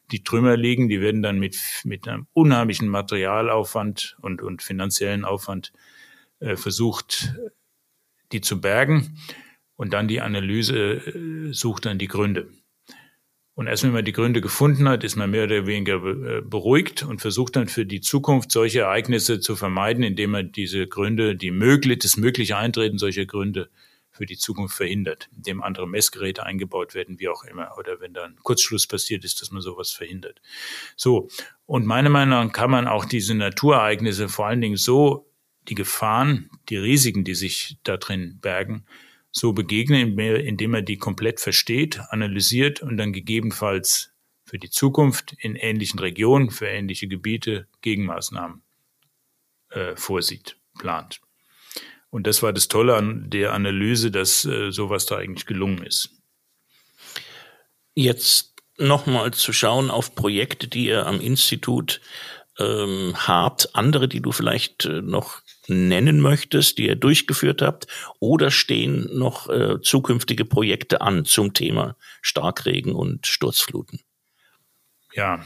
die 0.09 0.23
Trümmer 0.23 0.55
liegen, 0.55 0.87
die 0.87 1.01
werden 1.01 1.21
dann 1.21 1.37
mit, 1.37 1.57
mit 1.83 2.07
einem 2.07 2.27
unheimlichen 2.31 2.87
Materialaufwand 2.87 4.15
und, 4.21 4.41
und 4.41 4.61
finanziellen 4.61 5.25
Aufwand 5.25 5.73
äh, 6.39 6.55
versucht, 6.55 7.35
die 8.31 8.39
zu 8.39 8.61
bergen. 8.61 9.19
Und 9.75 9.91
dann 9.91 10.07
die 10.07 10.21
Analyse 10.21 10.77
äh, 10.77 11.51
sucht 11.51 11.85
dann 11.85 11.97
die 11.99 12.07
Gründe. 12.07 12.47
Und 13.57 13.65
erst 13.65 13.81
wenn 13.83 13.91
man 13.91 14.05
die 14.05 14.11
Gründe 14.11 14.39
gefunden 14.39 14.87
hat, 14.87 15.03
ist 15.03 15.15
man 15.15 15.31
mehr 15.31 15.45
oder 15.45 15.65
weniger 15.65 15.95
äh, 15.95 16.41
beruhigt 16.43 17.01
und 17.01 17.21
versucht 17.21 17.55
dann 17.55 17.67
für 17.67 17.87
die 17.87 18.01
Zukunft 18.01 18.51
solche 18.51 18.81
Ereignisse 18.81 19.39
zu 19.39 19.55
vermeiden, 19.55 20.03
indem 20.03 20.29
man 20.29 20.51
diese 20.51 20.85
Gründe, 20.85 21.35
die 21.35 21.49
möglich, 21.49 21.97
das 21.97 22.17
mögliche 22.17 22.55
Eintreten 22.55 22.99
solcher 22.99 23.25
Gründe 23.25 23.71
für 24.11 24.27
die 24.27 24.37
Zukunft 24.37 24.77
verhindert, 24.77 25.27
indem 25.35 25.63
andere 25.63 25.87
Messgeräte 25.87 26.45
eingebaut 26.45 26.93
werden, 26.93 27.19
wie 27.19 27.29
auch 27.29 27.43
immer, 27.45 27.75
oder 27.79 27.99
wenn 27.99 28.13
dann 28.13 28.35
Kurzschluss 28.43 28.85
passiert 28.85 29.25
ist, 29.25 29.41
dass 29.41 29.49
man 29.49 29.63
sowas 29.63 29.89
verhindert. 29.89 30.39
So. 30.95 31.27
Und 31.65 31.87
meiner 31.87 32.11
Meinung 32.11 32.45
nach 32.45 32.53
kann 32.53 32.69
man 32.69 32.87
auch 32.87 33.05
diese 33.05 33.33
Naturereignisse 33.33 34.29
vor 34.29 34.45
allen 34.45 34.61
Dingen 34.61 34.77
so 34.77 35.31
die 35.67 35.75
Gefahren, 35.75 36.51
die 36.69 36.77
Risiken, 36.77 37.23
die 37.23 37.33
sich 37.33 37.79
da 37.83 37.97
drin 37.97 38.37
bergen, 38.39 38.85
so 39.37 39.53
begegnen, 39.53 40.17
indem 40.17 40.73
er 40.73 40.81
die 40.81 40.97
komplett 40.97 41.39
versteht, 41.39 41.99
analysiert 42.09 42.81
und 42.81 42.97
dann 42.97 43.13
gegebenenfalls 43.13 44.11
für 44.45 44.59
die 44.59 44.69
Zukunft 44.69 45.33
in 45.39 45.55
ähnlichen 45.55 45.99
Regionen, 45.99 46.49
für 46.49 46.67
ähnliche 46.67 47.07
Gebiete 47.07 47.67
Gegenmaßnahmen 47.81 48.61
äh, 49.69 49.95
vorsieht, 49.95 50.57
plant. 50.79 51.21
Und 52.09 52.25
das 52.27 52.41
war 52.41 52.53
das 52.53 52.67
Tolle 52.67 52.95
an 52.95 53.29
der 53.29 53.53
Analyse, 53.53 54.11
dass 54.11 54.45
äh, 54.45 54.71
sowas 54.71 55.05
da 55.05 55.17
eigentlich 55.17 55.45
gelungen 55.45 55.83
ist. 55.83 56.09
Jetzt 57.93 58.53
nochmal 58.77 59.33
zu 59.33 59.51
schauen 59.53 59.89
auf 59.89 60.15
Projekte, 60.15 60.67
die 60.67 60.85
ihr 60.85 61.05
am 61.05 61.19
Institut 61.19 61.99
ähm, 62.59 63.13
habt, 63.15 63.75
andere, 63.75 64.07
die 64.07 64.21
du 64.21 64.31
vielleicht 64.31 64.85
äh, 64.85 65.01
noch 65.01 65.41
nennen 65.67 66.21
möchtest, 66.21 66.77
die 66.77 66.87
ihr 66.87 66.95
durchgeführt 66.95 67.61
habt, 67.61 67.87
oder 68.19 68.51
stehen 68.51 69.09
noch 69.13 69.49
äh, 69.49 69.81
zukünftige 69.81 70.45
Projekte 70.45 71.01
an 71.01 71.25
zum 71.25 71.53
Thema 71.53 71.95
Starkregen 72.21 72.93
und 72.93 73.27
Sturzfluten? 73.27 73.99
Ja, 75.13 75.43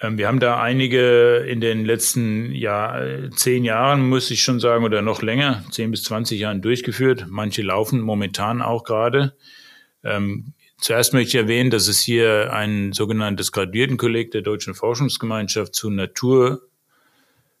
ähm, 0.00 0.18
wir 0.18 0.28
haben 0.28 0.40
da 0.40 0.60
einige 0.60 1.38
in 1.38 1.60
den 1.60 1.84
letzten 1.84 2.52
Jahr, 2.52 3.30
zehn 3.30 3.64
Jahren, 3.64 4.08
muss 4.08 4.30
ich 4.30 4.42
schon 4.42 4.60
sagen, 4.60 4.84
oder 4.84 5.02
noch 5.02 5.22
länger, 5.22 5.64
zehn 5.70 5.90
bis 5.90 6.04
zwanzig 6.04 6.40
Jahren 6.40 6.62
durchgeführt. 6.62 7.26
Manche 7.28 7.62
laufen 7.62 8.00
momentan 8.00 8.62
auch 8.62 8.84
gerade. 8.84 9.36
Ähm, 10.04 10.52
zuerst 10.80 11.12
möchte 11.12 11.30
ich 11.30 11.42
erwähnen, 11.42 11.70
dass 11.70 11.88
es 11.88 12.00
hier 12.00 12.52
ein 12.52 12.92
sogenanntes 12.92 13.50
Graduiertenkolleg 13.50 14.30
der 14.30 14.42
Deutschen 14.42 14.74
Forschungsgemeinschaft 14.74 15.74
zu 15.74 15.90
Natur, 15.90 16.67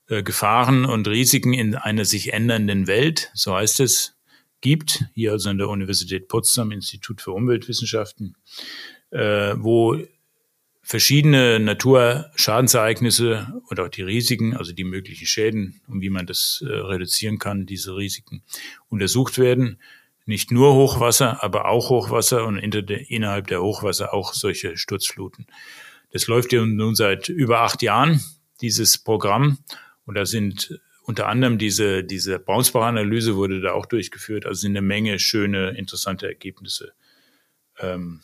Gefahren 0.08 0.84
und 0.84 1.06
Risiken 1.06 1.52
in 1.52 1.74
einer 1.74 2.04
sich 2.04 2.32
ändernden 2.32 2.86
Welt, 2.86 3.30
so 3.34 3.54
heißt 3.54 3.80
es, 3.80 4.18
gibt, 4.60 5.04
hier 5.14 5.32
also 5.32 5.50
an 5.50 5.58
der 5.58 5.68
Universität 5.68 6.28
Potsdam, 6.28 6.72
Institut 6.72 7.20
für 7.20 7.32
Umweltwissenschaften, 7.32 8.36
äh, 9.10 9.54
wo 9.56 9.96
verschiedene 10.82 11.60
Naturschadensereignisse 11.60 13.60
und 13.68 13.78
auch 13.78 13.88
die 13.88 14.02
Risiken, 14.02 14.56
also 14.56 14.72
die 14.72 14.84
möglichen 14.84 15.26
Schäden 15.26 15.80
und 15.86 16.00
wie 16.00 16.10
man 16.10 16.26
das 16.26 16.64
äh, 16.66 16.72
reduzieren 16.72 17.38
kann, 17.38 17.66
diese 17.66 17.94
Risiken 17.94 18.42
untersucht 18.88 19.38
werden. 19.38 19.78
Nicht 20.24 20.50
nur 20.50 20.74
Hochwasser, 20.74 21.42
aber 21.42 21.66
auch 21.66 21.90
Hochwasser 21.90 22.46
und 22.46 22.58
innerhalb 22.58 23.46
der 23.48 23.62
Hochwasser 23.62 24.12
auch 24.12 24.34
solche 24.34 24.76
Sturzfluten. 24.76 25.46
Das 26.10 26.26
läuft 26.26 26.52
ja 26.52 26.64
nun 26.64 26.94
seit 26.94 27.28
über 27.28 27.60
acht 27.60 27.82
Jahren, 27.82 28.22
dieses 28.60 28.98
Programm. 28.98 29.58
Und 30.08 30.14
da 30.14 30.24
sind 30.24 30.80
unter 31.02 31.28
anderem 31.28 31.58
diese, 31.58 32.02
diese 32.02 32.38
Braunsbach-Analyse 32.38 33.36
wurde 33.36 33.60
da 33.60 33.72
auch 33.72 33.84
durchgeführt. 33.84 34.46
Also 34.46 34.62
sind 34.62 34.72
eine 34.72 34.80
Menge 34.80 35.18
schöne, 35.18 35.76
interessante 35.76 36.26
Ergebnisse 36.26 36.94
ähm, 37.78 38.22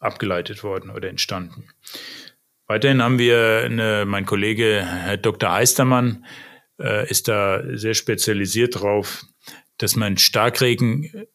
abgeleitet 0.00 0.62
worden 0.62 0.90
oder 0.90 1.08
entstanden. 1.08 1.70
Weiterhin 2.66 3.00
haben 3.00 3.18
wir 3.18 3.62
eine, 3.64 4.04
mein 4.06 4.26
Kollege 4.26 4.84
Herr 4.84 5.16
Dr. 5.16 5.50
Heistermann 5.50 6.26
äh, 6.78 7.08
ist 7.08 7.28
da 7.28 7.62
sehr 7.74 7.94
spezialisiert 7.94 8.82
drauf, 8.82 9.24
dass 9.78 9.96
man 9.96 10.18
Starkregen 10.18 11.26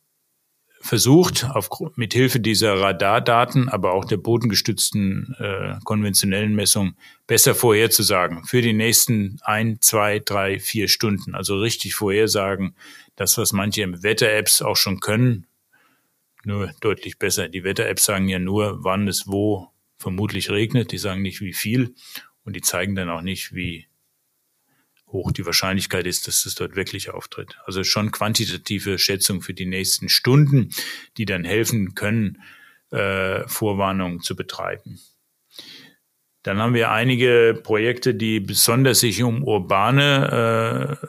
versucht, 0.82 1.46
auf, 1.46 1.70
mit 1.96 2.14
Hilfe 2.14 2.40
dieser 2.40 2.80
Radardaten, 2.80 3.70
aber 3.70 3.94
auch 3.94 4.06
der 4.06 4.18
bodengestützten 4.18 5.36
äh, 5.40 5.76
konventionellen 5.84 6.56
Messung 6.56 6.96
besser 7.28 7.54
vorherzusagen 7.54 8.46
für 8.46 8.62
die 8.62 8.74
nächsten 8.74 9.40
ein, 9.44 9.80
zwei, 9.82 10.20
drei, 10.20 10.60
vier 10.60 10.88
Stunden. 10.88 11.36
Also 11.36 11.58
richtig 11.60 11.96
vorhersagen, 11.96 12.76
das, 13.16 13.38
was 13.38 13.52
manche 13.52 14.04
Wetter-Apps 14.04 14.62
auch 14.62 14.78
schon 14.78 15.00
können, 15.00 15.48
nur 16.46 16.72
deutlich 16.80 17.20
besser. 17.20 17.50
Die 17.50 17.64
Wetter-Apps 17.64 18.06
sagen 18.06 18.30
ja 18.30 18.40
nur, 18.40 18.84
wann 18.84 19.08
es 19.08 19.28
wo 19.28 19.70
vermutlich 19.98 20.50
regnet. 20.50 20.92
Die 20.92 20.98
sagen 20.98 21.22
nicht, 21.22 21.42
wie 21.42 21.54
viel. 21.54 21.94
Und 22.46 22.56
die 22.56 22.62
zeigen 22.62 22.96
dann 22.96 23.10
auch 23.10 23.22
nicht, 23.22 23.54
wie 23.54 23.89
hoch 25.12 25.32
die 25.32 25.46
Wahrscheinlichkeit 25.46 26.06
ist, 26.06 26.28
dass 26.28 26.46
es 26.46 26.56
dort 26.56 26.76
wirklich 26.76 27.10
auftritt. 27.10 27.58
Also 27.66 27.84
schon 27.84 28.12
quantitative 28.12 29.00
Schätzung 29.00 29.42
für 29.42 29.54
die 29.54 29.66
nächsten 29.66 30.10
Stunden, 30.10 30.70
die 31.18 31.26
dann 31.26 31.44
helfen 31.44 31.96
können, 31.96 32.42
äh, 32.92 33.48
Vorwarnungen 33.48 34.22
zu 34.22 34.36
betreiben. 34.36 35.00
Dann 36.44 36.60
haben 36.60 36.74
wir 36.74 36.92
einige 36.92 37.60
Projekte, 37.64 38.16
die 38.16 38.40
besonders 38.40 39.02
sich 39.02 39.22
um 39.24 39.44
urbane 39.44 41.00
äh, 41.02 41.08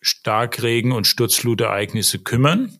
Starkregen- 0.00 0.92
und 0.92 1.06
Sturzflutereignisse 1.06 2.20
kümmern. 2.20 2.78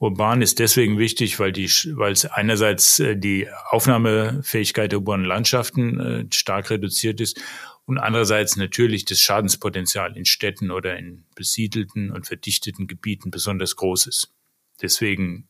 Urban 0.00 0.42
ist 0.42 0.60
deswegen 0.60 0.98
wichtig, 0.98 1.40
weil 1.40 1.50
die, 1.50 1.68
weil 1.96 2.12
es 2.12 2.24
einerseits 2.24 3.00
äh, 3.00 3.16
die 3.16 3.48
Aufnahmefähigkeit 3.70 4.92
der 4.92 5.00
urbanen 5.00 5.26
Landschaften 5.26 6.00
äh, 6.00 6.24
stark 6.32 6.70
reduziert 6.70 7.20
ist 7.20 7.40
und 7.88 7.96
andererseits 7.96 8.56
natürlich 8.56 9.06
das 9.06 9.18
Schadenspotenzial 9.18 10.14
in 10.14 10.26
Städten 10.26 10.70
oder 10.70 10.98
in 10.98 11.24
besiedelten 11.34 12.10
und 12.10 12.26
verdichteten 12.26 12.86
Gebieten 12.86 13.30
besonders 13.30 13.76
groß 13.76 14.08
ist. 14.08 14.34
Deswegen 14.82 15.48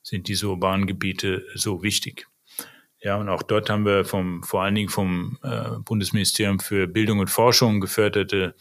sind 0.00 0.28
diese 0.28 0.46
urbanen 0.46 0.86
Gebiete 0.86 1.44
so 1.56 1.82
wichtig. 1.82 2.28
Ja, 3.00 3.16
und 3.16 3.28
auch 3.28 3.42
dort 3.42 3.68
haben 3.68 3.84
wir 3.84 4.04
vom, 4.04 4.44
vor 4.44 4.62
allen 4.62 4.76
Dingen 4.76 4.90
vom 4.90 5.38
äh, 5.42 5.70
Bundesministerium 5.84 6.60
für 6.60 6.86
Bildung 6.86 7.18
und 7.18 7.30
Forschung 7.30 7.80
geförderte 7.80 8.54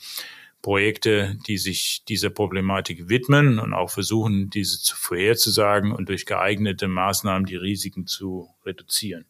Projekte, 0.63 1.38
die 1.45 1.59
sich 1.59 2.03
dieser 2.09 2.32
Problematik 2.32 3.07
widmen 3.07 3.59
und 3.59 3.76
auch 3.76 3.91
versuchen, 3.91 4.49
diese 4.49 4.82
zu 4.82 4.95
vorherzusagen 4.95 5.91
und 5.91 6.09
durch 6.09 6.26
geeignete 6.26 6.88
Maßnahmen 6.88 7.45
die 7.45 7.55
Risiken 7.55 8.07
zu 8.07 8.49
reduzieren. 8.65 9.26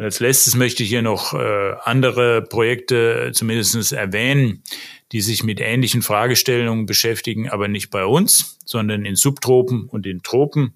Und 0.00 0.04
als 0.04 0.18
letztes 0.18 0.56
möchte 0.56 0.82
ich 0.82 0.88
hier 0.88 1.02
noch 1.02 1.34
äh, 1.34 1.74
andere 1.84 2.40
Projekte 2.40 3.32
zumindest 3.34 3.92
erwähnen, 3.92 4.62
die 5.12 5.20
sich 5.20 5.44
mit 5.44 5.60
ähnlichen 5.60 6.00
Fragestellungen 6.00 6.86
beschäftigen, 6.86 7.50
aber 7.50 7.68
nicht 7.68 7.90
bei 7.90 8.06
uns, 8.06 8.56
sondern 8.64 9.04
in 9.04 9.14
Subtropen 9.14 9.90
und 9.90 10.06
in 10.06 10.22
Tropen. 10.22 10.72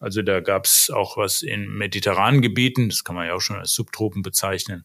Also 0.00 0.20
da 0.20 0.40
gab 0.40 0.66
es 0.66 0.90
auch 0.94 1.16
was 1.16 1.40
in 1.40 1.66
mediterranen 1.66 2.42
Gebieten, 2.42 2.90
das 2.90 3.04
kann 3.04 3.16
man 3.16 3.26
ja 3.26 3.32
auch 3.32 3.40
schon 3.40 3.56
als 3.56 3.72
Subtropen 3.72 4.20
bezeichnen, 4.20 4.84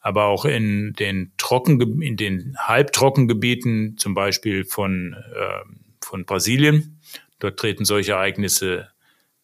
aber 0.00 0.24
auch 0.24 0.46
in 0.46 0.94
den 0.94 1.32
Trocken, 1.36 2.00
in 2.00 2.16
den 2.16 2.56
Halbtrockengebieten, 2.58 3.98
zum 3.98 4.14
Beispiel 4.14 4.64
von, 4.64 5.14
äh, 5.34 5.68
von 6.00 6.24
Brasilien. 6.24 6.98
Dort 7.40 7.58
treten 7.58 7.84
solche 7.84 8.12
Ereignisse 8.12 8.88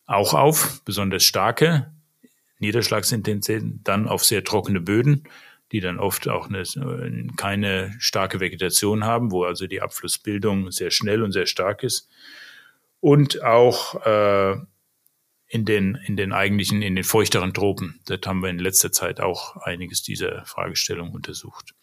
auch 0.06 0.32
auf, 0.32 0.80
besonders 0.86 1.24
starke. 1.24 1.93
Niederschlagsintensität 2.64 3.62
dann 3.84 4.08
auf 4.08 4.24
sehr 4.24 4.44
trockene 4.44 4.80
Böden, 4.80 5.24
die 5.72 5.80
dann 5.80 5.98
oft 5.98 6.28
auch 6.28 6.48
eine, 6.48 6.62
keine 7.36 7.94
starke 7.98 8.40
Vegetation 8.40 9.04
haben, 9.04 9.30
wo 9.30 9.44
also 9.44 9.66
die 9.66 9.82
Abflussbildung 9.82 10.70
sehr 10.70 10.90
schnell 10.90 11.22
und 11.22 11.32
sehr 11.32 11.46
stark 11.46 11.82
ist. 11.82 12.08
Und 13.00 13.42
auch 13.42 14.06
äh, 14.06 14.56
in 15.48 15.64
den, 15.64 15.94
in 16.06 16.16
den 16.16 16.32
eigentlichen, 16.32 16.82
in 16.82 16.96
den 16.96 17.04
feuchteren 17.04 17.54
Tropen. 17.54 18.00
Dort 18.06 18.26
haben 18.26 18.40
wir 18.42 18.50
in 18.50 18.58
letzter 18.58 18.92
Zeit 18.92 19.20
auch 19.20 19.56
einiges 19.58 20.02
dieser 20.02 20.44
Fragestellungen 20.46 21.14
untersucht. 21.14 21.74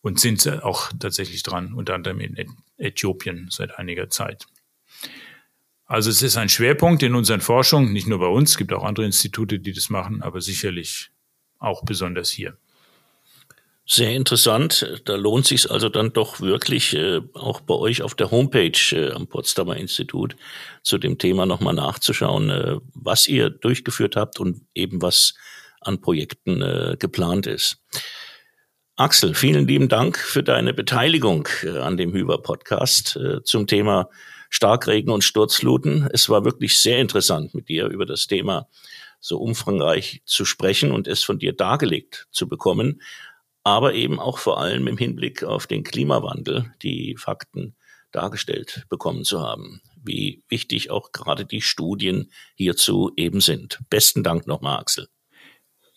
Und 0.00 0.20
sind 0.20 0.46
auch 0.62 0.92
tatsächlich 0.98 1.42
dran, 1.42 1.74
unter 1.74 1.94
anderem 1.94 2.20
in 2.20 2.36
Äthiopien 2.78 3.48
seit 3.50 3.78
einiger 3.78 4.08
Zeit. 4.10 4.46
Also 5.88 6.10
es 6.10 6.20
ist 6.22 6.36
ein 6.36 6.50
Schwerpunkt 6.50 7.02
in 7.02 7.14
unseren 7.14 7.40
Forschungen, 7.40 7.94
nicht 7.94 8.06
nur 8.06 8.18
bei 8.18 8.26
uns, 8.26 8.50
es 8.50 8.58
gibt 8.58 8.74
auch 8.74 8.84
andere 8.84 9.06
Institute, 9.06 9.58
die 9.58 9.72
das 9.72 9.88
machen, 9.88 10.22
aber 10.22 10.42
sicherlich 10.42 11.10
auch 11.58 11.82
besonders 11.82 12.30
hier. 12.30 12.58
Sehr 13.86 14.10
interessant. 14.10 15.00
Da 15.06 15.16
lohnt 15.16 15.46
sich 15.46 15.70
also 15.70 15.88
dann 15.88 16.12
doch 16.12 16.42
wirklich 16.42 16.94
äh, 16.94 17.22
auch 17.32 17.62
bei 17.62 17.72
euch 17.72 18.02
auf 18.02 18.14
der 18.14 18.30
Homepage 18.30 18.78
äh, 18.92 19.12
am 19.12 19.28
Potsdamer 19.28 19.78
Institut 19.78 20.36
zu 20.82 20.98
dem 20.98 21.16
Thema 21.16 21.46
nochmal 21.46 21.72
nachzuschauen, 21.72 22.50
äh, 22.50 22.76
was 22.92 23.26
ihr 23.26 23.48
durchgeführt 23.48 24.14
habt 24.14 24.40
und 24.40 24.60
eben 24.74 25.00
was 25.00 25.34
an 25.80 26.02
Projekten 26.02 26.96
geplant 26.98 27.46
ist. 27.46 27.78
Axel, 28.96 29.34
vielen 29.34 29.68
lieben 29.68 29.88
Dank 29.88 30.18
für 30.18 30.42
deine 30.42 30.74
Beteiligung 30.74 31.46
an 31.80 31.96
dem 31.96 32.12
Hyber-Podcast 32.12 33.16
äh, 33.16 33.44
zum 33.44 33.68
Thema 33.68 34.10
Starkregen 34.48 35.12
und 35.12 35.24
Sturzfluten. 35.24 36.08
Es 36.12 36.28
war 36.28 36.44
wirklich 36.44 36.78
sehr 36.78 36.98
interessant 36.98 37.54
mit 37.54 37.68
dir 37.68 37.86
über 37.86 38.06
das 38.06 38.26
Thema 38.26 38.68
so 39.20 39.38
umfangreich 39.38 40.22
zu 40.24 40.44
sprechen 40.44 40.92
und 40.92 41.08
es 41.08 41.24
von 41.24 41.38
dir 41.38 41.52
dargelegt 41.52 42.28
zu 42.30 42.48
bekommen 42.48 43.00
aber 43.68 43.92
eben 43.92 44.18
auch 44.18 44.38
vor 44.38 44.58
allem 44.58 44.86
im 44.86 44.96
Hinblick 44.96 45.44
auf 45.44 45.66
den 45.66 45.84
Klimawandel 45.84 46.72
die 46.82 47.16
Fakten 47.18 47.76
dargestellt 48.12 48.86
bekommen 48.88 49.24
zu 49.24 49.42
haben. 49.42 49.82
Wie 50.02 50.42
wichtig 50.48 50.90
auch 50.90 51.12
gerade 51.12 51.44
die 51.44 51.60
Studien 51.60 52.32
hierzu 52.54 53.12
eben 53.16 53.42
sind. 53.42 53.80
Besten 53.90 54.22
Dank 54.22 54.46
nochmal, 54.46 54.80
Axel. 54.80 55.08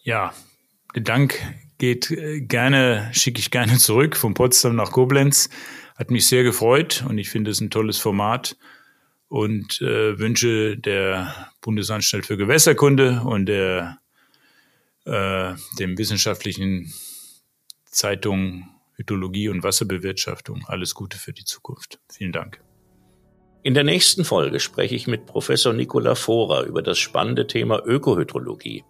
Ja, 0.03 0.33
der 0.93 1.03
Dank 1.03 1.39
geht 1.77 2.11
äh, 2.11 2.41
gerne, 2.41 3.09
schicke 3.13 3.39
ich 3.39 3.51
gerne 3.51 3.77
zurück 3.77 4.17
von 4.17 4.33
Potsdam 4.33 4.75
nach 4.75 4.91
Koblenz. 4.91 5.49
Hat 5.95 6.11
mich 6.11 6.27
sehr 6.27 6.43
gefreut 6.43 7.05
und 7.07 7.17
ich 7.17 7.29
finde 7.29 7.51
es 7.51 7.61
ein 7.61 7.69
tolles 7.69 7.97
Format 7.97 8.57
und 9.27 9.81
äh, 9.81 10.19
wünsche 10.19 10.77
der 10.77 11.49
Bundesanstalt 11.61 12.25
für 12.25 12.37
Gewässerkunde 12.37 13.21
und 13.23 13.45
der, 13.45 13.99
äh, 15.05 15.53
dem 15.79 15.97
wissenschaftlichen 15.97 16.93
Zeitung 17.85 18.67
Hydrologie 18.95 19.49
und 19.49 19.63
Wasserbewirtschaftung. 19.63 20.63
Alles 20.67 20.93
Gute 20.93 21.17
für 21.17 21.33
die 21.33 21.45
Zukunft. 21.45 21.99
Vielen 22.11 22.31
Dank. 22.31 22.61
In 23.63 23.73
der 23.73 23.83
nächsten 23.83 24.25
Folge 24.25 24.59
spreche 24.59 24.95
ich 24.95 25.07
mit 25.07 25.25
Professor 25.27 25.71
Nicola 25.71 26.15
Fora 26.15 26.63
über 26.63 26.81
das 26.81 26.97
spannende 26.97 27.45
Thema 27.47 27.81
Ökohydrologie. 27.85 28.83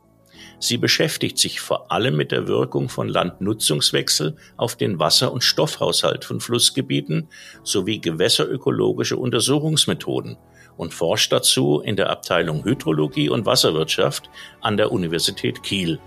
Sie 0.63 0.77
beschäftigt 0.77 1.39
sich 1.39 1.59
vor 1.59 1.91
allem 1.91 2.15
mit 2.15 2.31
der 2.31 2.47
Wirkung 2.47 2.87
von 2.87 3.09
Landnutzungswechsel 3.09 4.35
auf 4.57 4.75
den 4.75 4.99
Wasser- 4.99 5.33
und 5.33 5.43
Stoffhaushalt 5.43 6.23
von 6.23 6.39
Flussgebieten 6.39 7.29
sowie 7.63 7.99
gewässerökologische 7.99 9.17
Untersuchungsmethoden 9.17 10.37
und 10.77 10.93
forscht 10.93 11.31
dazu 11.31 11.81
in 11.83 11.95
der 11.95 12.11
Abteilung 12.11 12.63
Hydrologie 12.63 13.29
und 13.29 13.47
Wasserwirtschaft 13.47 14.29
an 14.61 14.77
der 14.77 14.91
Universität 14.91 15.63
Kiel. 15.63 15.99